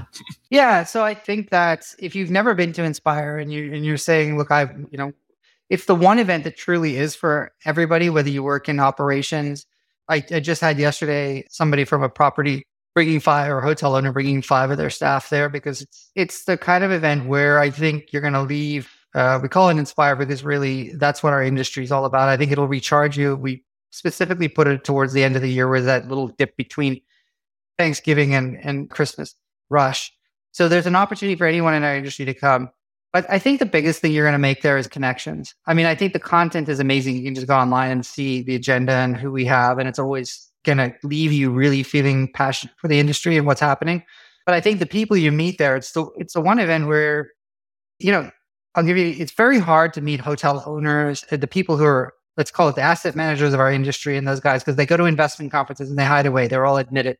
yeah, 0.49 0.85
so 0.85 1.03
I 1.03 1.13
think 1.13 1.51
that 1.51 1.93
if 1.99 2.15
you've 2.15 2.31
never 2.31 2.55
been 2.55 2.73
to 2.73 2.83
Inspire 2.83 3.37
and 3.37 3.53
you 3.53 3.71
and 3.71 3.85
you're 3.85 3.97
saying, 3.97 4.39
look, 4.39 4.49
I've 4.49 4.75
you 4.89 4.97
know, 4.97 5.13
it's 5.69 5.85
the 5.85 5.93
one 5.93 6.17
event 6.17 6.43
that 6.45 6.57
truly 6.57 6.97
is 6.97 7.13
for 7.13 7.51
everybody, 7.65 8.09
whether 8.09 8.31
you 8.31 8.41
work 8.41 8.67
in 8.67 8.79
operations. 8.79 9.67
I, 10.09 10.23
I 10.31 10.39
just 10.39 10.61
had 10.61 10.77
yesterday 10.77 11.45
somebody 11.49 11.85
from 11.85 12.03
a 12.03 12.09
property 12.09 12.65
bringing 12.93 13.19
five 13.19 13.51
or 13.51 13.61
hotel 13.61 13.95
owner 13.95 14.11
bringing 14.11 14.41
five 14.41 14.69
of 14.69 14.77
their 14.77 14.89
staff 14.89 15.29
there 15.29 15.49
because 15.49 15.81
it's 15.81 16.11
it's 16.15 16.45
the 16.45 16.57
kind 16.57 16.83
of 16.83 16.91
event 16.91 17.27
where 17.27 17.59
I 17.59 17.69
think 17.69 18.11
you're 18.11 18.21
going 18.21 18.33
to 18.33 18.41
leave. 18.41 18.89
Uh, 19.15 19.39
we 19.41 19.49
call 19.49 19.69
it 19.69 19.77
Inspire 19.77 20.15
because 20.15 20.43
really 20.43 20.93
that's 20.93 21.21
what 21.21 21.33
our 21.33 21.43
industry 21.43 21.83
is 21.83 21.91
all 21.91 22.05
about. 22.05 22.29
I 22.29 22.37
think 22.37 22.51
it'll 22.51 22.67
recharge 22.67 23.17
you. 23.17 23.35
We 23.35 23.63
specifically 23.91 24.47
put 24.47 24.67
it 24.67 24.83
towards 24.83 25.13
the 25.13 25.23
end 25.23 25.35
of 25.35 25.41
the 25.41 25.51
year 25.51 25.69
where 25.69 25.81
that 25.81 26.07
little 26.07 26.29
dip 26.29 26.57
between 26.57 26.99
Thanksgiving 27.77 28.33
and, 28.33 28.57
and 28.63 28.89
Christmas 28.89 29.35
rush. 29.69 30.11
So 30.51 30.67
there's 30.67 30.87
an 30.87 30.95
opportunity 30.95 31.35
for 31.35 31.45
anyone 31.45 31.73
in 31.73 31.83
our 31.83 31.95
industry 31.95 32.25
to 32.25 32.33
come. 32.33 32.69
But 33.13 33.29
I 33.29 33.37
think 33.37 33.59
the 33.59 33.67
biggest 33.67 34.01
thing 34.01 34.11
you're 34.11 34.25
going 34.25 34.33
to 34.33 34.39
make 34.39 34.63
there 34.63 34.77
is 34.77 34.87
connections. 34.87 35.53
I 35.67 35.75
mean, 35.75 35.85
I 35.85 35.93
think 35.93 36.13
the 36.13 36.19
content 36.19 36.67
is 36.67 36.79
amazing. 36.79 37.15
You 37.15 37.23
can 37.23 37.35
just 37.35 37.47
go 37.47 37.55
online 37.55 37.91
and 37.91 38.03
see 38.03 38.41
the 38.41 38.55
agenda 38.55 38.93
and 38.93 39.15
who 39.15 39.31
we 39.31 39.45
have, 39.45 39.77
and 39.77 39.87
it's 39.87 39.99
always 39.99 40.51
going 40.65 40.79
to 40.79 40.93
leave 41.03 41.31
you 41.31 41.51
really 41.51 41.83
feeling 41.83 42.31
passionate 42.33 42.73
for 42.77 42.87
the 42.87 42.99
industry 42.99 43.37
and 43.37 43.45
what's 43.45 43.61
happening. 43.61 44.03
But 44.47 44.55
I 44.55 44.61
think 44.61 44.79
the 44.79 44.87
people 44.87 45.15
you 45.15 45.31
meet 45.31 45.59
there, 45.59 45.75
it's 45.75 45.91
the 45.91 46.07
it's 46.17 46.33
the 46.33 46.41
one 46.41 46.57
event 46.57 46.87
where, 46.87 47.29
you 47.99 48.11
know, 48.11 48.31
I'll 48.73 48.83
give 48.83 48.97
you. 48.97 49.15
It's 49.17 49.31
very 49.31 49.59
hard 49.59 49.93
to 49.93 50.01
meet 50.01 50.19
hotel 50.19 50.63
owners, 50.65 51.23
uh, 51.31 51.37
the 51.37 51.47
people 51.47 51.77
who 51.77 51.85
are 51.85 52.13
let's 52.35 52.49
call 52.49 52.67
it 52.67 52.75
the 52.75 52.81
asset 52.81 53.15
managers 53.15 53.53
of 53.53 53.59
our 53.59 53.71
industry, 53.71 54.17
and 54.17 54.27
those 54.27 54.39
guys 54.39 54.63
because 54.63 54.75
they 54.75 54.87
go 54.87 54.97
to 54.97 55.05
investment 55.05 55.51
conferences 55.51 55.87
and 55.89 55.99
they 55.99 56.03
hide 56.03 56.25
away. 56.25 56.47
They're 56.47 56.65
all 56.65 56.77
admitted. 56.77 57.17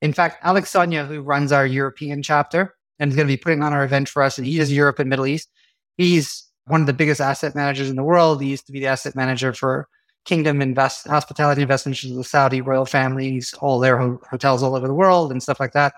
In 0.00 0.14
fact, 0.14 0.38
Alex 0.42 0.70
Sonia, 0.70 1.04
who 1.04 1.20
runs 1.20 1.52
our 1.52 1.66
European 1.66 2.22
chapter 2.22 2.74
and 2.98 3.10
is 3.10 3.16
going 3.16 3.26
to 3.26 3.32
be 3.32 3.36
putting 3.36 3.62
on 3.62 3.72
our 3.72 3.84
event 3.84 4.08
for 4.08 4.22
us, 4.22 4.38
and 4.38 4.46
he 4.46 4.58
does 4.58 4.72
Europe 4.72 4.98
and 4.98 5.10
Middle 5.10 5.26
East. 5.26 5.48
He's 5.96 6.46
one 6.66 6.80
of 6.80 6.86
the 6.86 6.92
biggest 6.92 7.20
asset 7.20 7.54
managers 7.54 7.90
in 7.90 7.96
the 7.96 8.02
world. 8.02 8.42
He 8.42 8.48
used 8.48 8.66
to 8.66 8.72
be 8.72 8.80
the 8.80 8.86
asset 8.86 9.14
manager 9.14 9.52
for 9.52 9.88
Kingdom 10.24 10.62
Invest 10.62 11.06
Hospitality 11.06 11.62
Investments, 11.62 12.02
the 12.02 12.24
Saudi 12.24 12.60
royal 12.60 12.86
families, 12.86 13.54
all 13.60 13.78
their 13.78 13.98
ho- 13.98 14.20
hotels 14.30 14.62
all 14.62 14.74
over 14.74 14.86
the 14.86 14.94
world 14.94 15.30
and 15.30 15.42
stuff 15.42 15.60
like 15.60 15.72
that. 15.72 15.94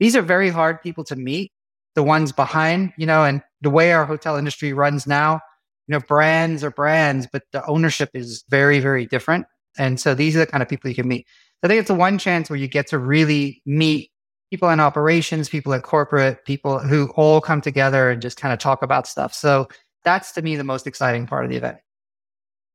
These 0.00 0.16
are 0.16 0.22
very 0.22 0.50
hard 0.50 0.82
people 0.82 1.04
to 1.04 1.16
meet. 1.16 1.52
The 1.94 2.02
ones 2.02 2.32
behind, 2.32 2.92
you 2.96 3.06
know, 3.06 3.24
and 3.24 3.42
the 3.60 3.70
way 3.70 3.92
our 3.92 4.04
hotel 4.06 4.36
industry 4.36 4.72
runs 4.72 5.06
now, 5.06 5.40
you 5.86 5.92
know, 5.92 6.00
brands 6.00 6.64
are 6.64 6.70
brands, 6.70 7.28
but 7.30 7.42
the 7.52 7.64
ownership 7.66 8.10
is 8.14 8.44
very, 8.48 8.80
very 8.80 9.06
different. 9.06 9.46
And 9.78 10.00
so 10.00 10.14
these 10.14 10.34
are 10.34 10.40
the 10.40 10.46
kind 10.46 10.62
of 10.62 10.68
people 10.68 10.88
you 10.88 10.96
can 10.96 11.06
meet. 11.06 11.26
I 11.62 11.68
think 11.68 11.78
it's 11.78 11.88
the 11.88 11.94
one 11.94 12.18
chance 12.18 12.50
where 12.50 12.58
you 12.58 12.66
get 12.66 12.88
to 12.88 12.98
really 12.98 13.62
meet 13.64 14.10
people 14.52 14.68
in 14.68 14.80
operations, 14.80 15.48
people 15.48 15.72
at 15.72 15.82
corporate, 15.82 16.44
people 16.44 16.78
who 16.78 17.08
all 17.16 17.40
come 17.40 17.62
together 17.62 18.10
and 18.10 18.20
just 18.20 18.36
kind 18.36 18.52
of 18.52 18.58
talk 18.58 18.82
about 18.82 19.06
stuff. 19.06 19.32
So 19.32 19.66
that's 20.04 20.30
to 20.32 20.42
me 20.42 20.56
the 20.56 20.64
most 20.64 20.86
exciting 20.86 21.26
part 21.26 21.46
of 21.46 21.50
the 21.50 21.56
event. 21.56 21.78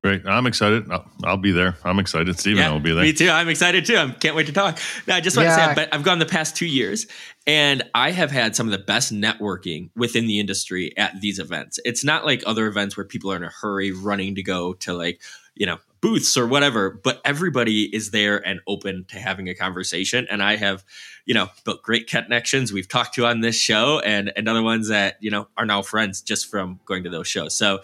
Great. 0.03 0.25
I'm 0.25 0.47
excited. 0.47 0.89
I'll, 0.91 1.05
I'll, 1.23 1.38
be 1.38 1.51
there. 1.51 1.75
I'm 1.84 1.99
excited. 1.99 2.39
Steven 2.39 2.63
yeah, 2.63 2.71
will 2.71 2.80
be 2.80 2.93
there. 2.93 3.03
Me 3.03 3.13
too. 3.13 3.30
I'm 3.30 3.47
excited 3.47 3.86
too. 3.86 3.95
I 3.95 4.09
can't 4.09 4.36
wait 4.36 4.47
to 4.47 4.53
talk. 4.53 4.80
Now, 5.05 5.17
I 5.17 5.21
just 5.21 5.38
want 5.38 5.49
yeah. 5.49 5.55
to 5.55 5.65
say, 5.65 5.75
but 5.75 5.93
I've 5.93 6.01
gone 6.01 6.17
the 6.17 6.25
past 6.25 6.55
two 6.55 6.65
years 6.65 7.05
and 7.45 7.84
I 7.93 8.09
have 8.09 8.32
had 8.32 8.55
some 8.55 8.65
of 8.65 8.71
the 8.71 8.84
best 8.84 9.13
networking 9.13 9.91
within 9.95 10.25
the 10.25 10.39
industry 10.39 10.97
at 10.97 11.21
these 11.21 11.38
events. 11.38 11.78
It's 11.86 12.03
not 12.03 12.25
like 12.25 12.41
other 12.47 12.65
events 12.65 12.97
where 12.97 13.05
people 13.05 13.32
are 13.32 13.36
in 13.36 13.43
a 13.43 13.51
hurry 13.61 13.91
running 13.91 14.34
to 14.34 14.41
go 14.41 14.73
to 14.73 14.95
like, 14.95 15.21
you 15.53 15.67
know, 15.67 15.78
booths 16.08 16.38
or 16.38 16.47
whatever, 16.47 16.89
but 17.03 17.20
everybody 17.26 17.84
is 17.93 18.12
there 18.12 18.38
and 18.47 18.62
open 18.66 19.03
to 19.10 19.20
having 19.20 19.49
a 19.49 19.53
conversation. 19.53 20.26
And 20.30 20.41
I 20.41 20.55
have, 20.55 20.86
you 21.26 21.34
know, 21.34 21.49
built 21.66 21.84
great 21.84 22.08
connections 22.08 22.72
we've 22.72 22.88
talked 22.88 23.16
to 23.16 23.26
on 23.26 23.41
this 23.41 23.58
show 23.58 23.99
and, 23.99 24.32
and 24.38 24.47
other 24.47 24.62
ones 24.62 24.88
that, 24.88 25.18
you 25.20 25.30
know, 25.30 25.49
are 25.58 25.66
now 25.66 25.82
friends 25.82 26.22
just 26.22 26.49
from 26.49 26.80
going 26.86 27.03
to 27.03 27.10
those 27.10 27.28
shows. 27.28 27.58
So 27.58 27.82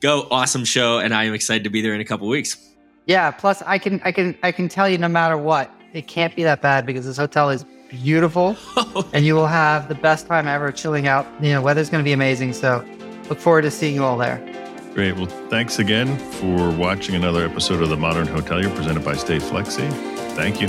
go 0.00 0.26
awesome 0.30 0.64
show. 0.64 0.98
And 0.98 1.12
I 1.12 1.24
am 1.24 1.34
excited 1.34 1.64
to 1.64 1.70
be 1.70 1.82
there 1.82 1.94
in 1.94 2.00
a 2.00 2.06
couple 2.06 2.26
weeks. 2.26 2.56
Yeah. 3.04 3.30
Plus 3.30 3.60
I 3.66 3.76
can, 3.76 4.00
I 4.02 4.12
can, 4.12 4.34
I 4.42 4.50
can 4.50 4.70
tell 4.70 4.88
you 4.88 4.96
no 4.96 5.08
matter 5.08 5.36
what, 5.36 5.70
it 5.92 6.06
can't 6.06 6.34
be 6.34 6.44
that 6.44 6.62
bad 6.62 6.86
because 6.86 7.04
this 7.04 7.18
hotel 7.18 7.50
is 7.50 7.66
beautiful 7.90 8.56
oh. 8.78 9.06
and 9.12 9.26
you 9.26 9.34
will 9.34 9.46
have 9.46 9.88
the 9.88 9.94
best 9.94 10.26
time 10.26 10.48
ever 10.48 10.72
chilling 10.72 11.06
out. 11.06 11.26
You 11.42 11.52
know, 11.52 11.60
weather's 11.60 11.90
going 11.90 12.02
to 12.02 12.08
be 12.08 12.12
amazing. 12.12 12.54
So 12.54 12.82
look 13.28 13.38
forward 13.38 13.62
to 13.62 13.70
seeing 13.70 13.94
you 13.94 14.04
all 14.04 14.16
there. 14.16 14.51
Great. 14.94 15.16
Well, 15.16 15.24
thanks 15.24 15.78
again 15.78 16.18
for 16.18 16.70
watching 16.70 17.14
another 17.14 17.46
episode 17.46 17.82
of 17.82 17.88
The 17.88 17.96
Modern 17.96 18.26
Hotelier 18.26 18.74
presented 18.76 19.02
by 19.02 19.14
StayFlexi. 19.14 19.90
Thank 20.34 20.60
you. 20.60 20.68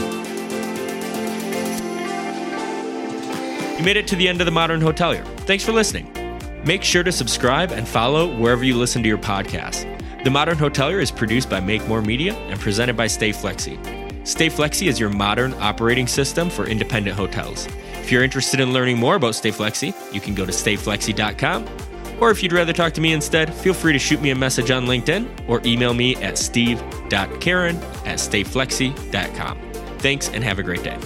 You 3.78 3.84
made 3.84 3.98
it 3.98 4.08
to 4.08 4.16
the 4.16 4.30
end 4.30 4.40
of 4.40 4.46
The 4.46 4.52
Modern 4.52 4.80
Hotelier. 4.80 5.26
Thanks 5.42 5.66
for 5.66 5.74
listening. 5.74 6.10
Make 6.64 6.84
sure 6.84 7.04
to 7.04 7.12
subscribe 7.12 7.72
and 7.72 7.86
follow 7.86 8.34
wherever 8.38 8.64
you 8.64 8.78
listen 8.78 9.04
to 9.04 9.10
your 9.10 9.18
podcast. 9.18 9.90
The 10.24 10.30
Modern 10.30 10.58
Hotelier 10.58 11.02
is 11.02 11.12
produced 11.12 11.50
by 11.50 11.60
Make 11.60 11.86
More 11.90 12.02
Media 12.02 12.34
and 12.34 12.58
presented 12.58 12.96
by 12.96 13.08
StayFlexi. 13.08 14.26
Stay 14.26 14.48
Flexi 14.48 14.88
is 14.88 15.02
your 15.02 15.10
modern 15.10 15.54
operating 15.56 16.08
system 16.08 16.50
for 16.50 16.66
independent 16.66 17.18
hotels. 17.18 17.68
If 17.96 18.10
you're 18.10 18.24
interested 18.24 18.62
in 18.62 18.72
learning 18.72 19.00
more 19.00 19.16
about 19.16 19.34
StayFlexi, 19.34 20.14
you 20.14 20.22
can 20.22 20.34
go 20.34 20.46
to 20.46 20.52
stayflexi.com 20.54 21.68
or 22.20 22.32
if 22.32 22.42
you'd 22.42 22.54
rather 22.54 22.74
talk 22.74 22.94
to 22.94 23.02
me 23.02 23.14
instead, 23.14 23.54
feel 23.54 23.74
free 23.74 23.94
to 23.94 24.00
shoot 24.00 24.22
me 24.22 24.32
a 24.32 24.36
message 24.36 24.72
on 24.72 24.86
LinkedIn 24.86 25.48
or 25.48 25.62
email 25.66 25.94
me 25.94 26.16
at 26.18 26.38
steve.karen 26.38 27.76
at 27.78 28.20
stayflexi.com. 28.20 29.58
Thanks 30.00 30.30
and 30.30 30.44
have 30.44 30.60
a 30.60 30.64
great 30.64 30.84
day. 30.84 30.98